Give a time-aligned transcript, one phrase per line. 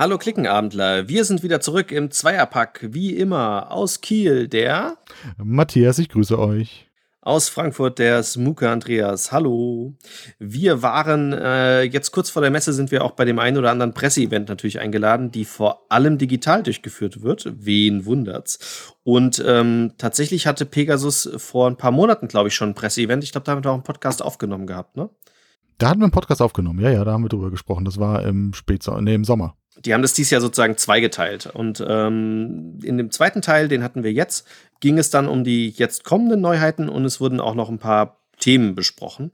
[0.00, 4.96] Hallo Klickenabendler, wir sind wieder zurück im Zweierpack, wie immer, aus Kiel, der
[5.36, 6.88] Matthias, ich grüße euch.
[7.20, 9.30] Aus Frankfurt der Smuke Andreas.
[9.30, 9.92] Hallo.
[10.38, 13.70] Wir waren äh, jetzt kurz vor der Messe sind wir auch bei dem einen oder
[13.70, 17.52] anderen Presseevent natürlich eingeladen, die vor allem digital durchgeführt wird.
[17.58, 18.94] Wen wundert's?
[19.02, 23.22] Und ähm, tatsächlich hatte Pegasus vor ein paar Monaten, glaube ich, schon ein Presseevent.
[23.22, 25.10] Ich glaube, da haben wir auch einen Podcast aufgenommen gehabt, ne?
[25.76, 27.84] Da hatten wir einen Podcast aufgenommen, ja, ja, da haben wir drüber gesprochen.
[27.84, 29.56] Das war im Spätsommer, nee, im Sommer.
[29.84, 31.46] Die haben das dieses Jahr sozusagen zweigeteilt.
[31.46, 34.46] Und ähm, in dem zweiten Teil, den hatten wir jetzt,
[34.80, 38.20] ging es dann um die jetzt kommenden Neuheiten und es wurden auch noch ein paar
[38.38, 39.32] Themen besprochen.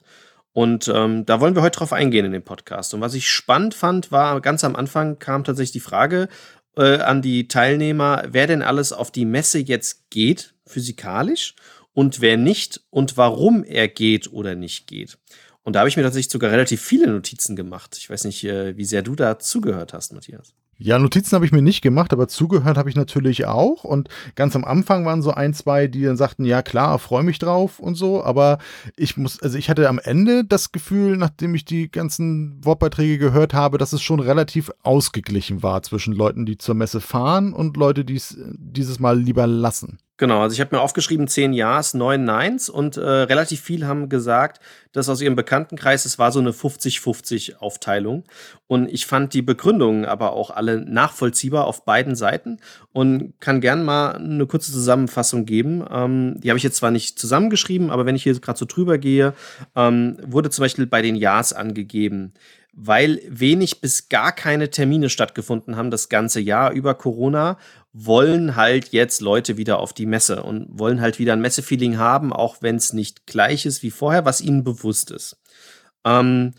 [0.53, 2.95] Und ähm, da wollen wir heute drauf eingehen in dem Podcast.
[2.95, 6.29] Und was ich spannend fand, war ganz am Anfang kam tatsächlich die Frage
[6.77, 11.55] äh, an die Teilnehmer, wer denn alles auf die Messe jetzt geht, physikalisch,
[11.93, 15.19] und wer nicht und warum er geht oder nicht geht.
[15.67, 17.97] Und da habe ich mir tatsächlich sogar relativ viele Notizen gemacht.
[17.99, 20.55] Ich weiß nicht, äh, wie sehr du da zugehört hast, Matthias.
[20.79, 23.83] Ja, Notizen habe ich mir nicht gemacht, aber zugehört habe ich natürlich auch.
[23.83, 27.41] Und ganz am Anfang waren so ein, zwei, die dann sagten, ja klar, freue mich
[27.41, 28.23] drauf und so.
[28.23, 28.59] Aber
[28.95, 33.53] ich muss, also ich hatte am Ende das Gefühl, nachdem ich die ganzen Wortbeiträge gehört
[33.53, 38.05] habe, dass es schon relativ ausgeglichen war zwischen Leuten, die zur Messe fahren und Leute,
[38.05, 39.99] die es dieses Mal lieber lassen.
[40.19, 44.09] Genau, also ich habe mir aufgeschrieben, zehn Ja's, neun Neins und äh, relativ viel haben
[44.09, 44.61] gesagt,
[44.93, 48.25] dass aus ihrem Bekanntenkreis, es war so eine 50-50 Aufteilung.
[48.67, 52.61] Und ich fand die Begründungen aber auch alle nachvollziehbar auf beiden Seiten
[52.93, 55.85] und kann gern mal eine kurze Zusammenfassung geben.
[55.91, 58.97] Ähm, die habe ich jetzt zwar nicht zusammengeschrieben, aber wenn ich hier gerade so drüber
[58.97, 59.35] gehe,
[59.75, 62.33] ähm, wurde zum Beispiel bei den Ja's angegeben,
[62.73, 67.59] weil wenig bis gar keine Termine stattgefunden haben das ganze Jahr über Corona,
[67.99, 72.31] wollen halt jetzt Leute wieder auf die Messe und wollen halt wieder ein Messefeeling haben,
[72.31, 75.39] auch wenn es nicht gleich ist wie vorher, was ihnen bewusst ist.
[76.05, 76.53] Ähm,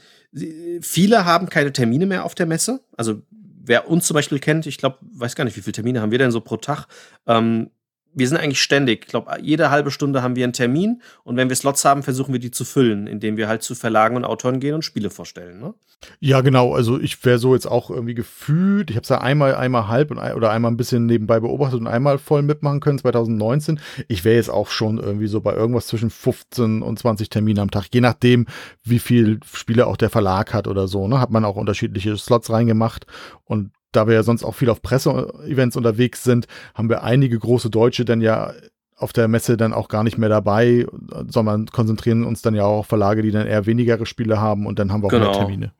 [0.81, 2.81] viele haben keine Termine mehr auf der Messe.
[2.97, 6.11] Also wer uns zum Beispiel kennt, ich glaube, weiß gar nicht, wie viele Termine haben
[6.11, 6.87] wir denn so pro Tag.
[7.27, 7.69] Ähm,
[8.17, 9.05] wir sind eigentlich ständig.
[9.05, 12.33] Ich glaube, jede halbe Stunde haben wir einen Termin und wenn wir Slots haben, versuchen
[12.33, 15.59] wir die zu füllen, indem wir halt zu Verlagen und Autoren gehen und Spiele vorstellen.
[15.59, 15.75] Ne?
[16.19, 16.73] Ja, genau.
[16.73, 18.89] Also ich wäre so jetzt auch irgendwie gefühlt.
[18.89, 21.87] Ich habe es ja einmal, einmal halb und, oder einmal ein bisschen nebenbei beobachtet und
[21.87, 23.79] einmal voll mitmachen können 2019.
[24.07, 27.71] Ich wäre jetzt auch schon irgendwie so bei irgendwas zwischen 15 und 20 Terminen am
[27.71, 28.47] Tag, je nachdem,
[28.83, 31.07] wie viel Spiele auch der Verlag hat oder so.
[31.07, 31.19] Ne?
[31.19, 33.05] Hat man auch unterschiedliche Slots reingemacht
[33.45, 37.69] und da wir ja sonst auch viel auf Presseevents unterwegs sind, haben wir einige große
[37.69, 38.53] Deutsche dann ja
[38.97, 40.87] auf der Messe dann auch gar nicht mehr dabei,
[41.27, 44.79] sondern konzentrieren uns dann ja auch auf Verlage, die dann eher wenigere Spiele haben und
[44.79, 45.29] dann haben wir auch genau.
[45.31, 45.71] mehr Termine.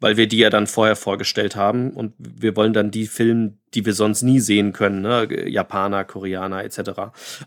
[0.00, 3.84] Weil wir die ja dann vorher vorgestellt haben und wir wollen dann die filmen, die
[3.84, 5.28] wir sonst nie sehen können, ne?
[5.48, 6.78] Japaner, Koreaner etc.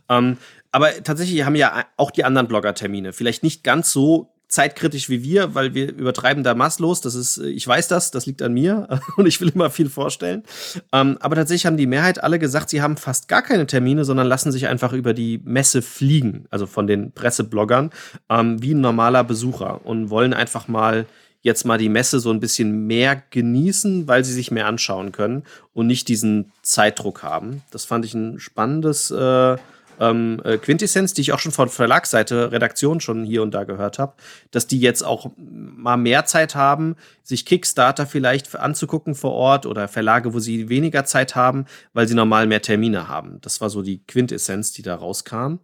[0.09, 0.38] Ähm,
[0.72, 3.13] aber tatsächlich haben ja auch die anderen Blogger Termine.
[3.13, 7.00] Vielleicht nicht ganz so zeitkritisch wie wir, weil wir übertreiben da maßlos.
[7.00, 10.44] Das ist, ich weiß das, das liegt an mir und ich will immer viel vorstellen.
[10.91, 14.28] Ähm, aber tatsächlich haben die Mehrheit alle gesagt, sie haben fast gar keine Termine, sondern
[14.28, 17.91] lassen sich einfach über die Messe fliegen, also von den Pressebloggern,
[18.29, 21.06] ähm, wie ein normaler Besucher und wollen einfach mal
[21.44, 25.44] jetzt mal die Messe so ein bisschen mehr genießen, weil sie sich mehr anschauen können
[25.73, 27.63] und nicht diesen Zeitdruck haben.
[27.72, 29.57] Das fand ich ein spannendes äh,
[30.01, 34.00] ähm, äh, Quintessenz, die ich auch schon von Verlagsseite, Redaktion schon hier und da gehört
[34.00, 34.16] habe,
[34.50, 39.88] dass die jetzt auch mal mehr Zeit haben, sich Kickstarter vielleicht anzugucken vor Ort oder
[39.88, 43.38] Verlage, wo sie weniger Zeit haben, weil sie normal mehr Termine haben.
[43.41, 45.59] Das war so die Quintessenz, die da rauskam.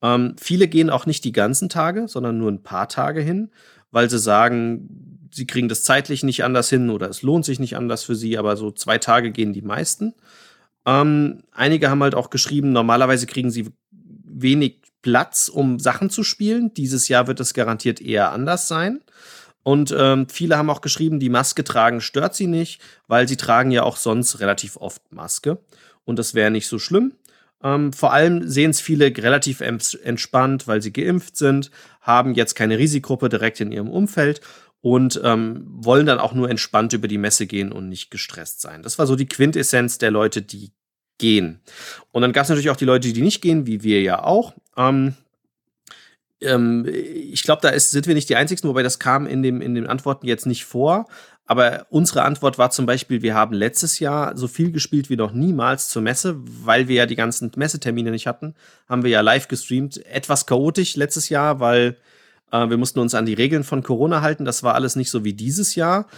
[0.00, 3.50] Ähm, viele gehen auch nicht die ganzen Tage, sondern nur ein paar Tage hin,
[3.90, 7.76] weil sie sagen, sie kriegen das zeitlich nicht anders hin oder es lohnt sich nicht
[7.76, 10.14] anders für sie, aber so zwei Tage gehen die meisten.
[10.86, 13.70] Ähm, einige haben halt auch geschrieben, normalerweise kriegen sie
[14.32, 16.72] wenig Platz, um Sachen zu spielen.
[16.74, 19.00] Dieses Jahr wird es garantiert eher anders sein.
[19.64, 23.70] Und ähm, viele haben auch geschrieben, die Maske tragen stört sie nicht, weil sie tragen
[23.70, 25.58] ja auch sonst relativ oft Maske.
[26.04, 27.14] Und das wäre nicht so schlimm.
[27.62, 31.70] Ähm, vor allem sehen es viele relativ entspannt, weil sie geimpft sind,
[32.00, 34.40] haben jetzt keine Risikogruppe direkt in ihrem Umfeld
[34.80, 38.82] und ähm, wollen dann auch nur entspannt über die Messe gehen und nicht gestresst sein.
[38.82, 40.72] Das war so die Quintessenz der Leute, die
[41.22, 41.60] gehen.
[42.10, 44.52] Und dann gab es natürlich auch die Leute, die nicht gehen, wie wir ja auch.
[44.76, 45.14] Ähm,
[46.40, 49.62] ähm, ich glaube, da ist, sind wir nicht die Einzigen, wobei das kam in, dem,
[49.62, 51.06] in den Antworten jetzt nicht vor.
[51.46, 55.32] Aber unsere Antwort war zum Beispiel, wir haben letztes Jahr so viel gespielt wie noch
[55.32, 58.54] niemals zur Messe, weil wir ja die ganzen Messetermine nicht hatten,
[58.88, 60.04] haben wir ja live gestreamt.
[60.06, 61.98] Etwas chaotisch letztes Jahr, weil
[62.50, 64.44] äh, wir mussten uns an die Regeln von Corona halten.
[64.44, 66.08] Das war alles nicht so wie dieses Jahr.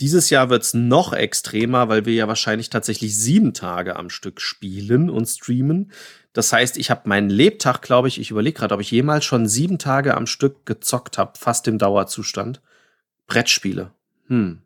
[0.00, 4.40] Dieses Jahr wird es noch extremer, weil wir ja wahrscheinlich tatsächlich sieben Tage am Stück
[4.40, 5.92] spielen und streamen.
[6.32, 9.46] Das heißt, ich habe meinen Lebtag, glaube ich, ich überlege gerade, ob ich jemals schon
[9.46, 12.60] sieben Tage am Stück gezockt habe, fast im Dauerzustand.
[13.26, 13.92] Brettspiele.
[14.26, 14.62] Hm.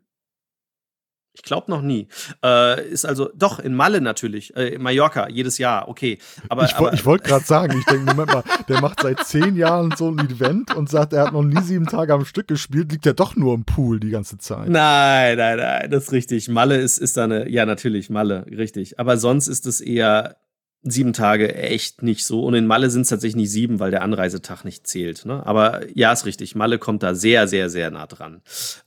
[1.37, 2.07] Ich glaube noch nie.
[2.43, 5.87] Äh, ist also doch in Malle natürlich, äh, in Mallorca jedes Jahr.
[5.87, 6.17] Okay,
[6.49, 9.93] aber ich, ich wollte gerade sagen, ich denke, Moment mal, der macht seit zehn Jahren
[9.95, 13.05] so ein Event und sagt, er hat noch nie sieben Tage am Stück gespielt, liegt
[13.05, 14.67] er doch nur im Pool die ganze Zeit.
[14.67, 16.49] Nein, nein, nein, das ist richtig.
[16.49, 18.99] Malle ist ist da eine, ja natürlich Malle, richtig.
[18.99, 20.37] Aber sonst ist es eher
[20.83, 22.43] sieben Tage echt nicht so.
[22.43, 25.25] Und in Malle sind es tatsächlich nicht sieben, weil der Anreisetag nicht zählt.
[25.25, 25.45] Ne?
[25.45, 26.55] Aber ja, ist richtig.
[26.55, 28.41] Malle kommt da sehr, sehr, sehr nah dran.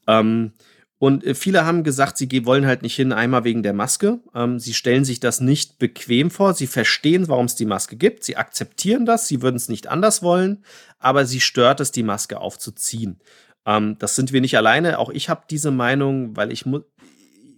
[0.06, 0.52] Ähm,
[1.00, 4.20] und äh, viele haben gesagt, sie wollen halt nicht hin, einmal wegen der Maske.
[4.34, 6.52] Ähm, sie stellen sich das nicht bequem vor.
[6.52, 8.22] Sie verstehen, warum es die Maske gibt.
[8.22, 9.26] Sie akzeptieren das.
[9.26, 10.62] Sie würden es nicht anders wollen.
[10.98, 13.18] Aber sie stört es, die Maske aufzuziehen.
[13.64, 14.98] Ähm, das sind wir nicht alleine.
[14.98, 16.82] Auch ich habe diese Meinung, weil ich muss.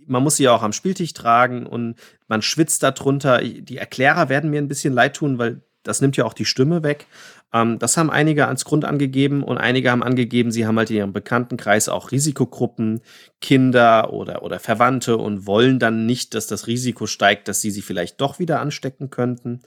[0.06, 1.97] Man muss sie ja auch am Spieltisch tragen und
[2.29, 3.41] man schwitzt darunter.
[3.41, 6.83] Die Erklärer werden mir ein bisschen leid tun, weil das nimmt ja auch die Stimme
[6.83, 7.06] weg.
[7.52, 10.96] Ähm, das haben einige als Grund angegeben und einige haben angegeben, sie haben halt in
[10.96, 13.00] ihrem Bekanntenkreis auch Risikogruppen,
[13.40, 17.82] Kinder oder, oder Verwandte und wollen dann nicht, dass das Risiko steigt, dass sie sie
[17.82, 19.60] vielleicht doch wieder anstecken könnten.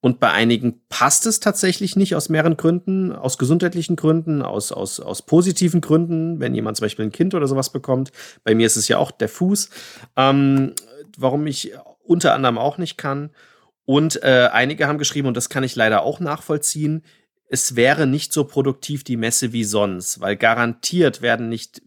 [0.00, 5.00] Und bei einigen passt es tatsächlich nicht aus mehreren Gründen, aus gesundheitlichen Gründen, aus, aus,
[5.00, 8.12] aus positiven Gründen, wenn jemand zum Beispiel ein Kind oder sowas bekommt.
[8.44, 9.70] Bei mir ist es ja auch der Fuß,
[10.16, 10.74] ähm,
[11.16, 11.72] warum ich
[12.02, 13.30] unter anderem auch nicht kann.
[13.86, 17.02] Und äh, einige haben geschrieben, und das kann ich leider auch nachvollziehen,
[17.54, 21.82] es wäre nicht so produktiv die Messe wie sonst, weil garantiert werden nicht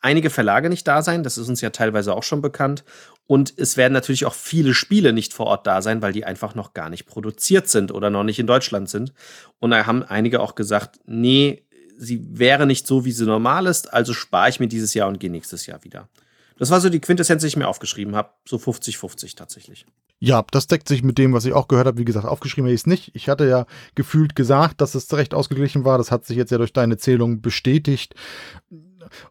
[0.00, 2.82] einige Verlage nicht da sein, das ist uns ja teilweise auch schon bekannt.
[3.26, 6.54] Und es werden natürlich auch viele Spiele nicht vor Ort da sein, weil die einfach
[6.54, 9.12] noch gar nicht produziert sind oder noch nicht in Deutschland sind.
[9.58, 11.66] Und da haben einige auch gesagt, nee,
[11.98, 15.20] sie wäre nicht so, wie sie normal ist, also spare ich mir dieses Jahr und
[15.20, 16.08] gehe nächstes Jahr wieder.
[16.56, 18.30] Das war so die Quintessenz, die ich mir aufgeschrieben habe.
[18.48, 19.84] So 50-50 tatsächlich.
[20.24, 21.98] Ja, das deckt sich mit dem, was ich auch gehört habe.
[21.98, 23.10] Wie gesagt, aufgeschrieben habe ich es nicht.
[23.12, 23.66] Ich hatte ja
[23.96, 25.98] gefühlt gesagt, dass es recht ausgeglichen war.
[25.98, 28.14] Das hat sich jetzt ja durch deine Zählung bestätigt.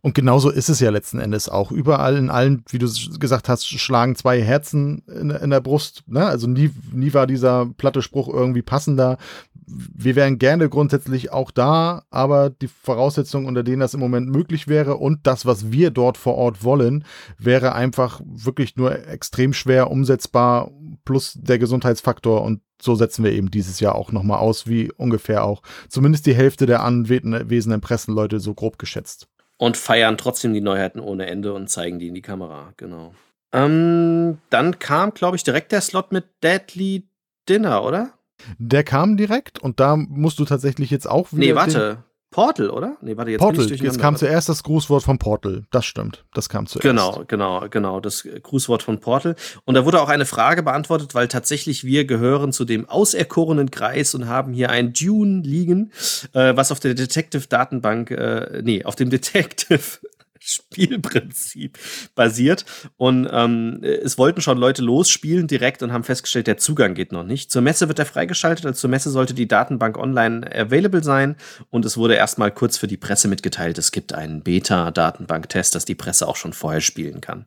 [0.01, 1.71] Und genauso ist es ja letzten Endes auch.
[1.71, 2.87] Überall in allen, wie du
[3.19, 6.03] gesagt hast, schlagen zwei Herzen in, in der Brust.
[6.07, 6.25] Ne?
[6.25, 9.17] Also nie, nie war dieser platte Spruch irgendwie passender.
[9.65, 14.67] Wir wären gerne grundsätzlich auch da, aber die Voraussetzungen, unter denen das im Moment möglich
[14.67, 17.05] wäre und das, was wir dort vor Ort wollen,
[17.37, 20.71] wäre einfach wirklich nur extrem schwer umsetzbar,
[21.05, 22.41] plus der Gesundheitsfaktor.
[22.41, 26.35] Und so setzen wir eben dieses Jahr auch nochmal aus, wie ungefähr auch zumindest die
[26.35, 29.27] Hälfte der anwesenden Pressenleute so grob geschätzt
[29.61, 33.13] und feiern trotzdem die Neuheiten ohne Ende und zeigen die in die Kamera, genau.
[33.53, 37.07] Ähm, dann kam, glaube ich, direkt der Slot mit Deadly
[37.47, 38.13] Dinner, oder?
[38.57, 41.39] Der kam direkt und da musst du tatsächlich jetzt auch wieder.
[41.39, 42.03] Nee, warte.
[42.31, 42.95] Portal, oder?
[43.01, 43.69] Nee, warte, jetzt Portal.
[43.69, 45.63] Jetzt kam zuerst das Grußwort von Portal.
[45.69, 46.23] Das stimmt.
[46.33, 46.83] Das kam zuerst.
[46.83, 47.99] Genau, genau, genau.
[47.99, 49.35] Das Grußwort von Portal.
[49.65, 54.15] Und da wurde auch eine Frage beantwortet, weil tatsächlich wir gehören zu dem auserkorenen Kreis
[54.15, 55.91] und haben hier ein Dune liegen,
[56.31, 59.99] äh, was auf der Detective-Datenbank, äh, nee, auf dem Detective
[60.41, 61.77] Spielprinzip
[62.15, 62.65] basiert.
[62.97, 67.23] Und ähm, es wollten schon Leute losspielen direkt und haben festgestellt, der Zugang geht noch
[67.23, 67.51] nicht.
[67.51, 71.35] Zur Messe wird er freigeschaltet, also zur Messe sollte die Datenbank online available sein.
[71.69, 75.95] Und es wurde erstmal kurz für die Presse mitgeteilt, es gibt einen Beta-Datenbank-Test, dass die
[75.95, 77.45] Presse auch schon vorher spielen kann.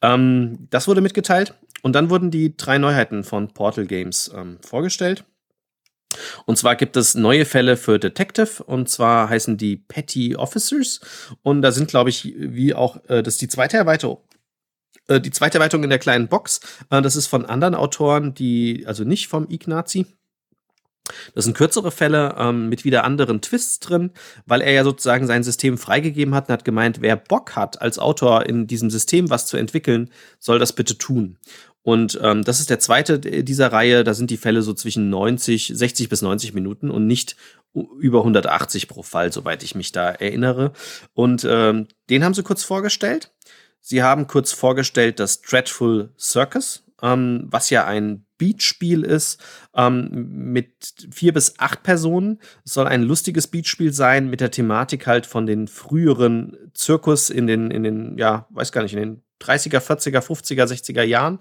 [0.00, 1.54] Ähm, das wurde mitgeteilt.
[1.82, 5.24] Und dann wurden die drei Neuheiten von Portal Games ähm, vorgestellt.
[6.46, 11.00] Und zwar gibt es neue Fälle für Detective und zwar heißen die Petty Officers
[11.42, 14.18] und da sind, glaube ich, wie auch äh, das ist die zweite Erweiterung.
[15.08, 16.60] Äh, die zweite Erweiterung in der kleinen Box.
[16.90, 20.06] Äh, das ist von anderen Autoren, die, also nicht vom Ignazi.
[21.34, 24.10] Das sind kürzere Fälle ähm, mit wieder anderen Twists drin,
[24.44, 27.98] weil er ja sozusagen sein System freigegeben hat und hat gemeint, wer Bock hat, als
[27.98, 31.38] Autor in diesem System was zu entwickeln, soll das bitte tun.
[31.82, 34.04] Und ähm, das ist der zweite dieser Reihe.
[34.04, 37.36] Da sind die Fälle so zwischen 90, 60 bis 90 Minuten und nicht
[37.98, 40.72] über 180 pro Fall, soweit ich mich da erinnere.
[41.14, 43.32] Und ähm, den haben sie kurz vorgestellt.
[43.80, 49.40] Sie haben kurz vorgestellt das Dreadful Circus, ähm, was ja ein Beatspiel ist
[49.74, 50.08] ähm,
[50.52, 52.40] mit vier bis acht Personen.
[52.64, 57.46] Es soll ein lustiges Beatspiel sein mit der Thematik halt von den früheren Zirkus in
[57.46, 61.38] den, in den, ja, weiß gar nicht, in den 30er, 40er, 50er, 60er Jahren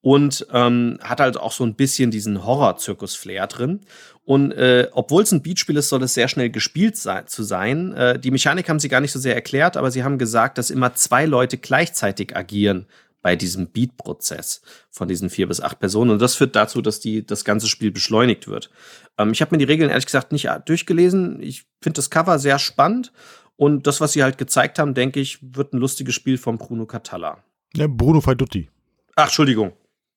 [0.00, 3.80] und ähm, hat halt auch so ein bisschen diesen Horror-Zirkus-Flair drin.
[4.26, 7.94] Und äh, obwohl es ein Beatspiel ist, soll es sehr schnell gespielt sein, zu sein.
[7.94, 10.70] Äh, die Mechanik haben sie gar nicht so sehr erklärt, aber sie haben gesagt, dass
[10.70, 12.86] immer zwei Leute gleichzeitig agieren
[13.22, 14.60] bei diesem Beat-Prozess
[14.90, 16.10] von diesen vier bis acht Personen.
[16.10, 18.70] Und das führt dazu, dass die, das ganze Spiel beschleunigt wird.
[19.16, 21.40] Ähm, ich habe mir die Regeln ehrlich gesagt nicht durchgelesen.
[21.40, 23.10] Ich finde das Cover sehr spannend
[23.56, 26.86] und das, was sie halt gezeigt haben, denke ich, wird ein lustiges Spiel von Bruno
[26.86, 27.42] Catalla.
[27.74, 28.68] Ja, Bruno Faidutti.
[29.16, 29.72] Ach, Entschuldigung.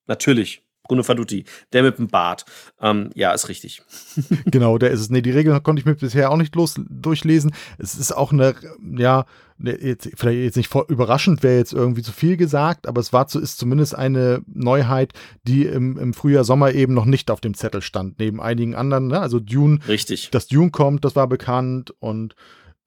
[0.07, 0.63] Natürlich.
[0.87, 2.45] Bruno Faduti, der mit dem Bart.
[2.81, 3.81] Ähm, ja, ist richtig.
[4.45, 5.09] genau, der ist es.
[5.09, 7.53] Nee, die Regeln konnte ich mir bisher auch nicht los durchlesen.
[7.77, 8.55] Es ist auch eine,
[8.97, 9.25] ja,
[9.57, 13.11] ne, jetzt, vielleicht jetzt nicht voll überraschend, wäre jetzt irgendwie zu viel gesagt, aber es
[13.11, 15.13] war zu, ist zumindest eine Neuheit,
[15.43, 19.07] die im, im Frühjahr, Sommer eben noch nicht auf dem Zettel stand, neben einigen anderen,
[19.07, 19.19] ne?
[19.19, 19.79] Also Dune.
[19.87, 20.29] Richtig.
[20.31, 22.35] Dass Dune kommt, das war bekannt und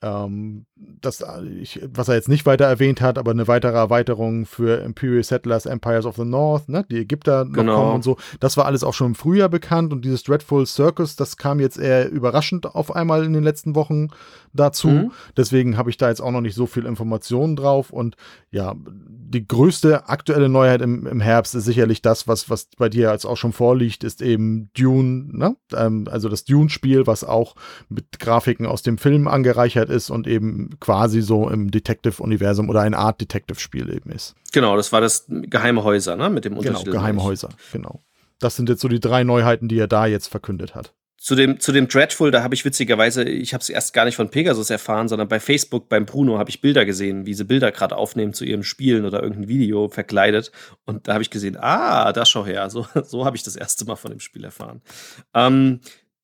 [0.02, 0.66] ähm,
[1.00, 1.24] das,
[1.60, 5.66] ich, was er jetzt nicht weiter erwähnt hat, aber eine weitere Erweiterung für Imperial Settlers
[5.66, 7.76] Empires of the North, ne, die Ägypter noch genau.
[7.76, 11.16] kommen und so, das war alles auch schon im Frühjahr bekannt und dieses Dreadful Circus,
[11.16, 14.08] das kam jetzt eher überraschend auf einmal in den letzten Wochen
[14.52, 14.88] dazu.
[14.88, 15.12] Mhm.
[15.36, 18.16] Deswegen habe ich da jetzt auch noch nicht so viel Informationen drauf und
[18.50, 23.12] ja, die größte aktuelle Neuheit im, im Herbst ist sicherlich das, was, was bei dir
[23.12, 25.56] jetzt auch schon vorliegt, ist eben Dune, ne?
[25.72, 27.54] Ähm, also das Dune-Spiel, was auch
[27.88, 32.94] mit Grafiken aus dem Film angereichert ist und eben quasi so im Detective-Universum oder ein
[32.94, 34.34] Art Detective-Spiel eben ist.
[34.52, 36.30] Genau, das war das Geheime Häuser, ne?
[36.30, 36.90] Mit dem Untertitel.
[36.90, 38.00] Genau, Geheime Häuser, genau.
[38.38, 40.94] Das sind jetzt so die drei Neuheiten, die er da jetzt verkündet hat.
[41.18, 44.16] Zu dem, zu dem Dreadful, da habe ich witzigerweise, ich habe es erst gar nicht
[44.16, 47.72] von Pegasus erfahren, sondern bei Facebook beim Bruno habe ich Bilder gesehen, wie sie Bilder
[47.72, 50.50] gerade aufnehmen zu ihrem Spielen oder irgendein Video verkleidet.
[50.86, 52.70] Und da habe ich gesehen, ah, da schau her.
[52.70, 54.80] So, so habe ich das erste Mal von dem Spiel erfahren.
[55.34, 55.80] Ähm,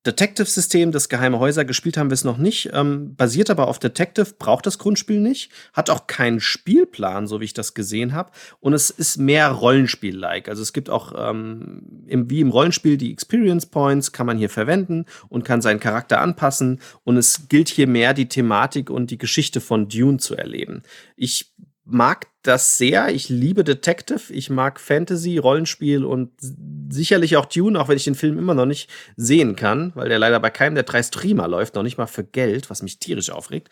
[0.07, 4.35] Detective-System, das Geheime Häuser gespielt haben wir es noch nicht, ähm, basiert aber auf Detective,
[4.39, 8.31] braucht das Grundspiel nicht, hat auch keinen Spielplan, so wie ich das gesehen habe.
[8.61, 10.49] Und es ist mehr Rollenspiel-like.
[10.49, 14.51] Also es gibt auch ähm, im, wie im Rollenspiel die Experience Points, kann man hier
[14.51, 16.81] verwenden und kann seinen Charakter anpassen.
[17.05, 20.83] Und es gilt hier mehr die Thematik und die Geschichte von Dune zu erleben.
[21.17, 21.53] Ich
[21.85, 23.09] mag das sehr.
[23.09, 26.31] Ich liebe Detective, ich mag Fantasy, Rollenspiel und
[26.89, 30.19] sicherlich auch Dune, auch wenn ich den Film immer noch nicht sehen kann, weil der
[30.19, 33.31] leider bei keinem der drei Streamer läuft, noch nicht mal für Geld, was mich tierisch
[33.31, 33.71] aufregt.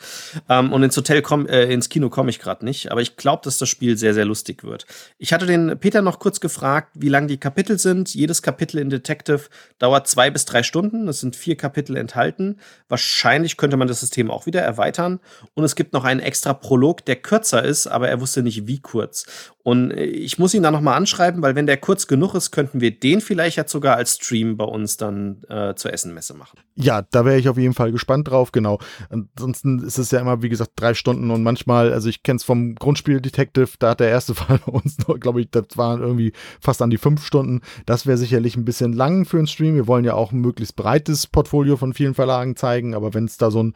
[0.49, 3.43] Ähm, und ins Hotel komm, äh, ins Kino komme ich gerade nicht, aber ich glaube,
[3.45, 4.87] dass das Spiel sehr, sehr lustig wird.
[5.19, 8.15] Ich hatte den Peter noch kurz gefragt, wie lang die Kapitel sind.
[8.15, 9.43] Jedes Kapitel in Detective
[9.79, 11.09] dauert zwei bis drei Stunden.
[11.09, 12.59] Es sind vier Kapitel enthalten.
[12.89, 15.21] Wahrscheinlich könnte man das System auch wieder erweitern.
[15.55, 18.81] Und es gibt noch einen extra Prolog, der kürzer ist, aber er wusste nicht, wie
[18.81, 19.27] kurz.
[19.63, 22.81] Und äh, ich muss ihn da nochmal anschreiben, weil wenn der kurz genug ist, könnten
[22.81, 26.59] wir den vielleicht jetzt sogar als Stream bei uns dann äh, zur Essenmesse machen.
[26.75, 28.79] Ja, da wäre ich auf jeden Fall gespannt drauf, genau.
[29.09, 32.45] Ansonsten ist es ja immer, wie gesagt, drei Stunden und manchmal, also ich kenne es
[32.45, 36.33] vom Grundspiel Detective, da hat der erste Fall bei uns glaube ich, das waren irgendwie
[36.61, 37.61] fast an die fünf Stunden.
[37.87, 39.75] Das wäre sicherlich ein bisschen lang für einen Stream.
[39.75, 43.39] Wir wollen ja auch ein möglichst breites Portfolio von vielen Verlagen zeigen, aber wenn es
[43.39, 43.75] da so ein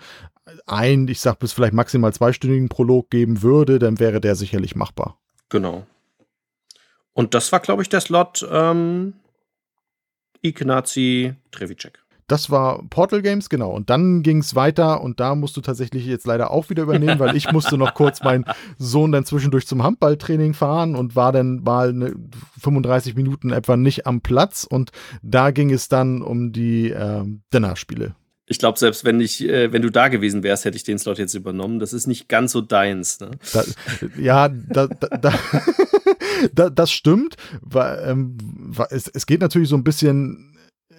[0.66, 5.18] ein, ich sag bis vielleicht maximal zweistündigen Prolog geben würde, dann wäre der sicherlich machbar.
[5.48, 5.86] Genau.
[7.12, 9.14] Und das war, glaube ich, der Slot ähm,
[10.42, 11.98] Ignazi Trevicek.
[12.28, 13.70] Das war Portal Games, genau.
[13.70, 17.18] Und dann ging es weiter und da musst du tatsächlich jetzt leider auch wieder übernehmen,
[17.18, 18.44] weil ich musste noch kurz meinen
[18.76, 22.14] Sohn dann zwischendurch zum Handballtraining fahren und war dann mal eine
[22.60, 24.64] 35 Minuten etwa nicht am Platz.
[24.64, 24.90] Und
[25.22, 28.14] da ging es dann um die äh, Dinner-Spiele.
[28.48, 31.18] Ich glaube, selbst wenn ich, äh, wenn du da gewesen wärst, hätte ich den Slot
[31.18, 31.78] jetzt übernommen.
[31.78, 33.20] Das ist nicht ganz so deins.
[33.20, 33.30] Ne?
[33.52, 33.64] Da,
[34.18, 35.34] ja, da, da,
[36.54, 37.36] da, das stimmt.
[37.60, 38.36] Weil, ähm,
[38.90, 40.48] es, es geht natürlich so ein bisschen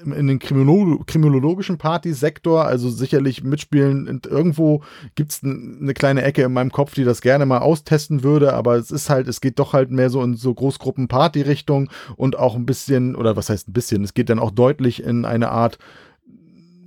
[0.05, 4.21] in den Kriminolo kriminologischen Partysektor, also sicherlich mitspielen.
[4.25, 4.83] Irgendwo
[5.15, 8.75] gibt es eine kleine Ecke in meinem Kopf, die das gerne mal austesten würde, aber
[8.75, 12.65] es ist halt, es geht doch halt mehr so in so Großgruppen-Party-Richtung und auch ein
[12.65, 15.77] bisschen, oder was heißt ein bisschen, es geht dann auch deutlich in eine Art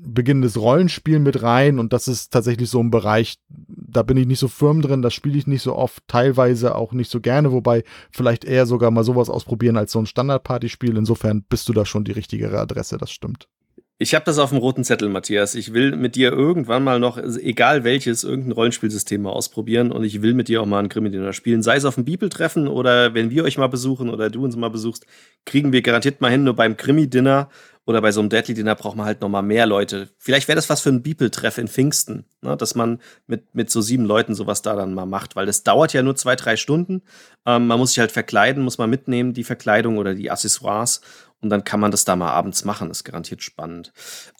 [0.04, 4.40] beginnendes Rollenspiel mit rein und das ist tatsächlich so ein Bereich, da bin ich nicht
[4.40, 7.84] so firm drin, das spiele ich nicht so oft, teilweise auch nicht so gerne, wobei
[8.10, 10.96] vielleicht eher sogar mal sowas ausprobieren als so ein Standard-Party-Spiel.
[10.96, 13.48] Insofern bist du da schon die richtigere Adresse, das stimmt.
[14.02, 15.54] Ich habe das auf dem roten Zettel, Matthias.
[15.54, 20.22] Ich will mit dir irgendwann mal noch, egal welches, irgendein Rollenspielsystem mal ausprobieren und ich
[20.22, 21.62] will mit dir auch mal ein Krimi-Dinner spielen.
[21.62, 24.70] Sei es auf dem Bibeltreffen oder wenn wir euch mal besuchen oder du uns mal
[24.70, 25.06] besuchst,
[25.44, 27.48] kriegen wir garantiert mal hin, nur beim Krimi-Dinner
[27.84, 30.08] oder bei so einem Deadly Dinner braucht man halt noch mal mehr Leute.
[30.18, 32.56] Vielleicht wäre das was für ein Bibeltreff in Pfingsten, ne?
[32.56, 35.92] dass man mit, mit so sieben Leuten sowas da dann mal macht, weil das dauert
[35.92, 37.02] ja nur zwei, drei Stunden.
[37.44, 41.00] Ähm, man muss sich halt verkleiden, muss man mitnehmen, die Verkleidung oder die Accessoires
[41.42, 42.90] und dann kann man das da mal abends machen.
[42.90, 43.92] Ist garantiert spannend.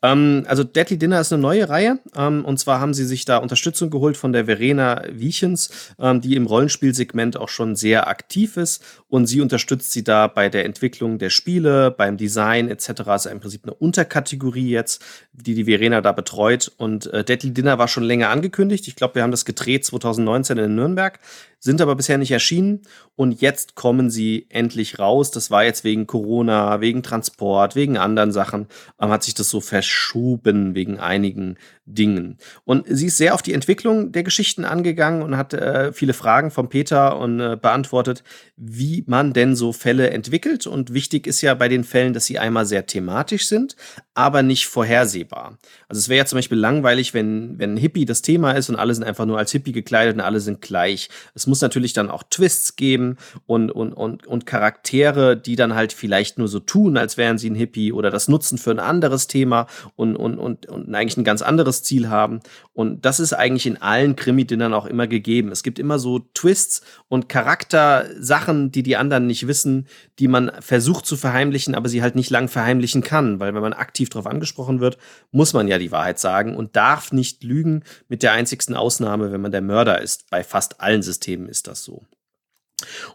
[0.03, 1.99] Ähm, also Deadly Dinner ist eine neue Reihe.
[2.17, 6.37] Ähm, und zwar haben sie sich da Unterstützung geholt von der Verena Wiechens, ähm, die
[6.37, 8.85] im Rollenspielsegment auch schon sehr aktiv ist.
[9.09, 13.03] Und sie unterstützt sie da bei der Entwicklung der Spiele, beim Design etc.
[13.07, 16.71] Also im Prinzip eine Unterkategorie jetzt, die die Verena da betreut.
[16.77, 18.87] Und äh, Deadly Dinner war schon länger angekündigt.
[18.87, 21.19] Ich glaube, wir haben das gedreht 2019 in Nürnberg.
[21.63, 22.83] Sind aber bisher nicht erschienen
[23.15, 25.31] und jetzt kommen sie endlich raus.
[25.31, 28.67] Das war jetzt wegen Corona, wegen Transport, wegen anderen Sachen,
[29.01, 32.39] ähm, hat sich das so verschoben wegen einigen Dingen.
[32.65, 36.51] Und sie ist sehr auf die Entwicklung der Geschichten angegangen und hat äh, viele Fragen
[36.51, 38.25] von Peter und äh, beantwortet,
[38.57, 40.67] wie man denn so Fälle entwickelt.
[40.67, 43.77] Und wichtig ist ja bei den Fällen, dass sie einmal sehr thematisch sind,
[44.15, 45.59] aber nicht vorhersehbar.
[45.89, 48.95] Also es wäre ja zum Beispiel langweilig, wenn, wenn Hippie das Thema ist und alle
[48.95, 51.09] sind einfach nur als Hippie gekleidet und alle sind gleich.
[51.35, 55.93] Es muss natürlich dann auch Twists geben und, und, und, und Charaktere, die dann halt
[55.93, 59.27] vielleicht nur so tun, als wären sie ein Hippie oder das nutzen für ein anderes
[59.27, 62.41] Thema und, und, und, und eigentlich ein ganz anderes Ziel haben.
[62.73, 65.53] Und das ist eigentlich in allen Krimi-Dinnern auch immer gegeben.
[65.53, 71.05] Es gibt immer so Twists und Charaktersachen, die die anderen nicht wissen, die man versucht
[71.05, 74.81] zu verheimlichen, aber sie halt nicht lang verheimlichen kann, weil wenn man aktiv darauf angesprochen
[74.81, 74.97] wird,
[75.33, 79.43] muss man ja die Wahrheit sagen und darf nicht lügen, mit der einzigsten Ausnahme, wenn
[79.43, 80.31] man der Mörder ist.
[80.31, 82.03] Bei fast allen Systemen ist das so.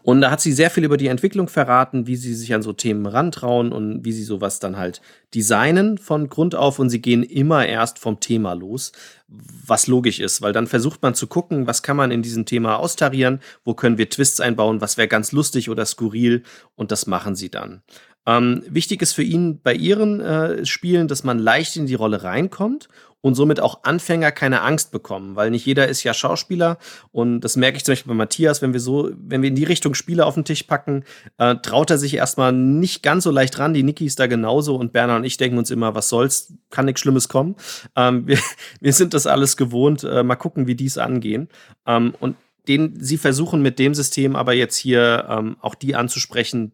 [0.02, 2.72] Und da hat sie sehr viel über die Entwicklung verraten, wie sie sich an so
[2.72, 5.00] Themen rantrauen und wie sie sowas dann halt
[5.34, 6.78] designen von Grund auf.
[6.78, 8.92] Und sie gehen immer erst vom Thema los,
[9.28, 12.76] was logisch ist, weil dann versucht man zu gucken, was kann man in diesem Thema
[12.76, 16.42] austarieren, wo können wir Twists einbauen, was wäre ganz lustig oder skurril
[16.74, 17.82] und das machen sie dann.
[18.28, 22.22] Ähm, wichtig ist für ihn bei ihren äh, Spielen, dass man leicht in die Rolle
[22.24, 22.90] reinkommt
[23.22, 26.76] und somit auch Anfänger keine Angst bekommen, weil nicht jeder ist ja Schauspieler
[27.10, 29.64] und das merke ich zum Beispiel bei Matthias, wenn wir so, wenn wir in die
[29.64, 31.04] Richtung Spiele auf den Tisch packen,
[31.38, 33.72] äh, traut er sich erstmal nicht ganz so leicht ran.
[33.72, 36.84] Die Niki ist da genauso und Berner und ich denken uns immer, was soll's, kann
[36.84, 37.56] nichts Schlimmes kommen.
[37.96, 38.38] Ähm, wir,
[38.80, 40.04] wir sind das alles gewohnt.
[40.04, 41.48] Äh, mal gucken, wie die es angehen.
[41.86, 42.36] Ähm, und
[42.68, 46.72] den, sie versuchen mit dem System aber jetzt hier ähm, auch die anzusprechen,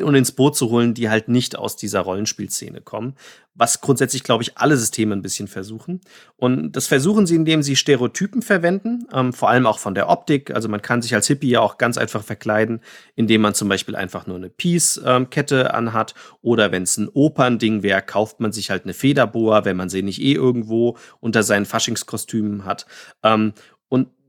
[0.00, 3.14] und ins Boot zu holen, die halt nicht aus dieser Rollenspielszene kommen.
[3.54, 6.02] Was grundsätzlich, glaube ich, alle Systeme ein bisschen versuchen.
[6.36, 10.50] Und das versuchen sie, indem sie Stereotypen verwenden, ähm, vor allem auch von der Optik.
[10.50, 12.80] Also man kann sich als Hippie ja auch ganz einfach verkleiden,
[13.14, 16.14] indem man zum Beispiel einfach nur eine Peace-Kette ähm, anhat.
[16.42, 20.02] Oder wenn es ein Opernding wäre, kauft man sich halt eine Federboa, wenn man sie
[20.02, 22.86] nicht eh irgendwo unter seinen Faschingskostümen hat.
[23.22, 23.54] Ähm,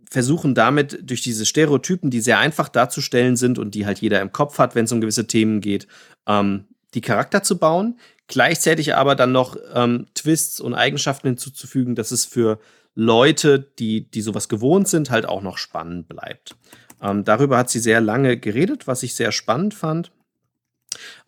[0.09, 4.31] versuchen damit durch diese Stereotypen, die sehr einfach darzustellen sind und die halt jeder im
[4.31, 5.87] Kopf hat, wenn es um gewisse Themen geht,
[6.27, 12.11] ähm, die Charakter zu bauen, gleichzeitig aber dann noch ähm, Twists und Eigenschaften hinzuzufügen, dass
[12.11, 12.59] es für
[12.95, 16.55] Leute, die, die sowas gewohnt sind, halt auch noch spannend bleibt.
[17.01, 20.11] Ähm, darüber hat sie sehr lange geredet, was ich sehr spannend fand.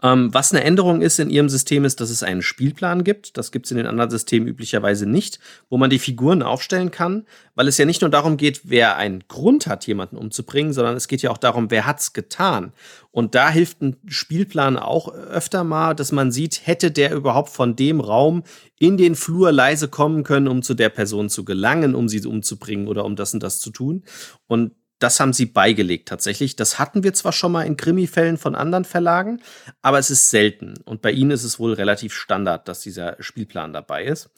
[0.01, 3.37] Ähm, was eine Änderung ist in ihrem System, ist, dass es einen Spielplan gibt.
[3.37, 7.25] Das gibt es in den anderen Systemen üblicherweise nicht, wo man die Figuren aufstellen kann,
[7.55, 11.07] weil es ja nicht nur darum geht, wer einen Grund hat, jemanden umzubringen, sondern es
[11.07, 12.73] geht ja auch darum, wer hat's getan.
[13.11, 17.75] Und da hilft ein Spielplan auch öfter mal, dass man sieht, hätte der überhaupt von
[17.75, 18.43] dem Raum
[18.77, 22.87] in den Flur leise kommen können, um zu der Person zu gelangen, um sie umzubringen
[22.87, 24.03] oder um das und das zu tun.
[24.47, 26.55] Und das haben sie beigelegt tatsächlich.
[26.55, 29.41] Das hatten wir zwar schon mal in Krimi-Fällen von anderen Verlagen,
[29.81, 30.75] aber es ist selten.
[30.85, 34.29] Und bei ihnen ist es wohl relativ Standard, dass dieser Spielplan dabei ist.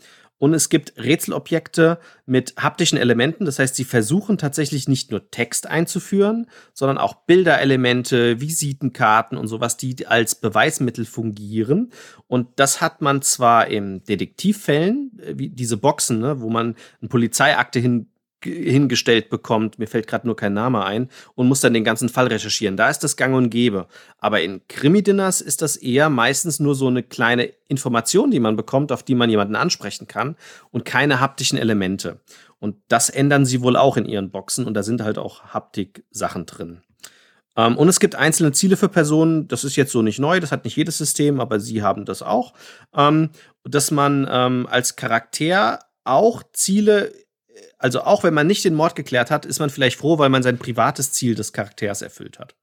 [0.42, 3.46] Und es gibt Rätselobjekte mit haptischen Elementen.
[3.46, 9.78] Das heißt, sie versuchen tatsächlich nicht nur Text einzuführen, sondern auch Bilderelemente, Visitenkarten und sowas,
[9.78, 11.92] die als Beweismittel fungieren.
[12.26, 17.10] Und das hat man zwar in Detektivfällen, äh, wie diese Boxen, ne, wo man eine
[17.10, 18.11] Polizeiakte hin
[18.44, 22.28] hingestellt bekommt, mir fällt gerade nur kein Name ein, und muss dann den ganzen Fall
[22.28, 22.78] recherchieren.
[22.78, 23.88] Da ist das gang und gäbe.
[24.18, 28.92] Aber in Krimi-Dinners ist das eher meistens nur so eine kleine Information, die man bekommt,
[28.92, 30.36] auf die man jemanden ansprechen kann
[30.72, 32.20] und keine haptischen Elemente.
[32.60, 36.46] Und das ändern sie wohl auch in ihren Boxen und da sind halt auch Haptik-Sachen
[36.46, 36.82] drin.
[37.58, 40.52] Ähm, und es gibt einzelne Ziele für Personen, das ist jetzt so nicht neu, das
[40.52, 42.54] hat nicht jedes System, aber sie haben das auch,
[42.96, 43.30] ähm,
[43.64, 47.14] dass man ähm, als Charakter auch Ziele
[47.82, 50.44] also auch wenn man nicht den Mord geklärt hat, ist man vielleicht froh, weil man
[50.44, 52.56] sein privates Ziel des Charakters erfüllt hat.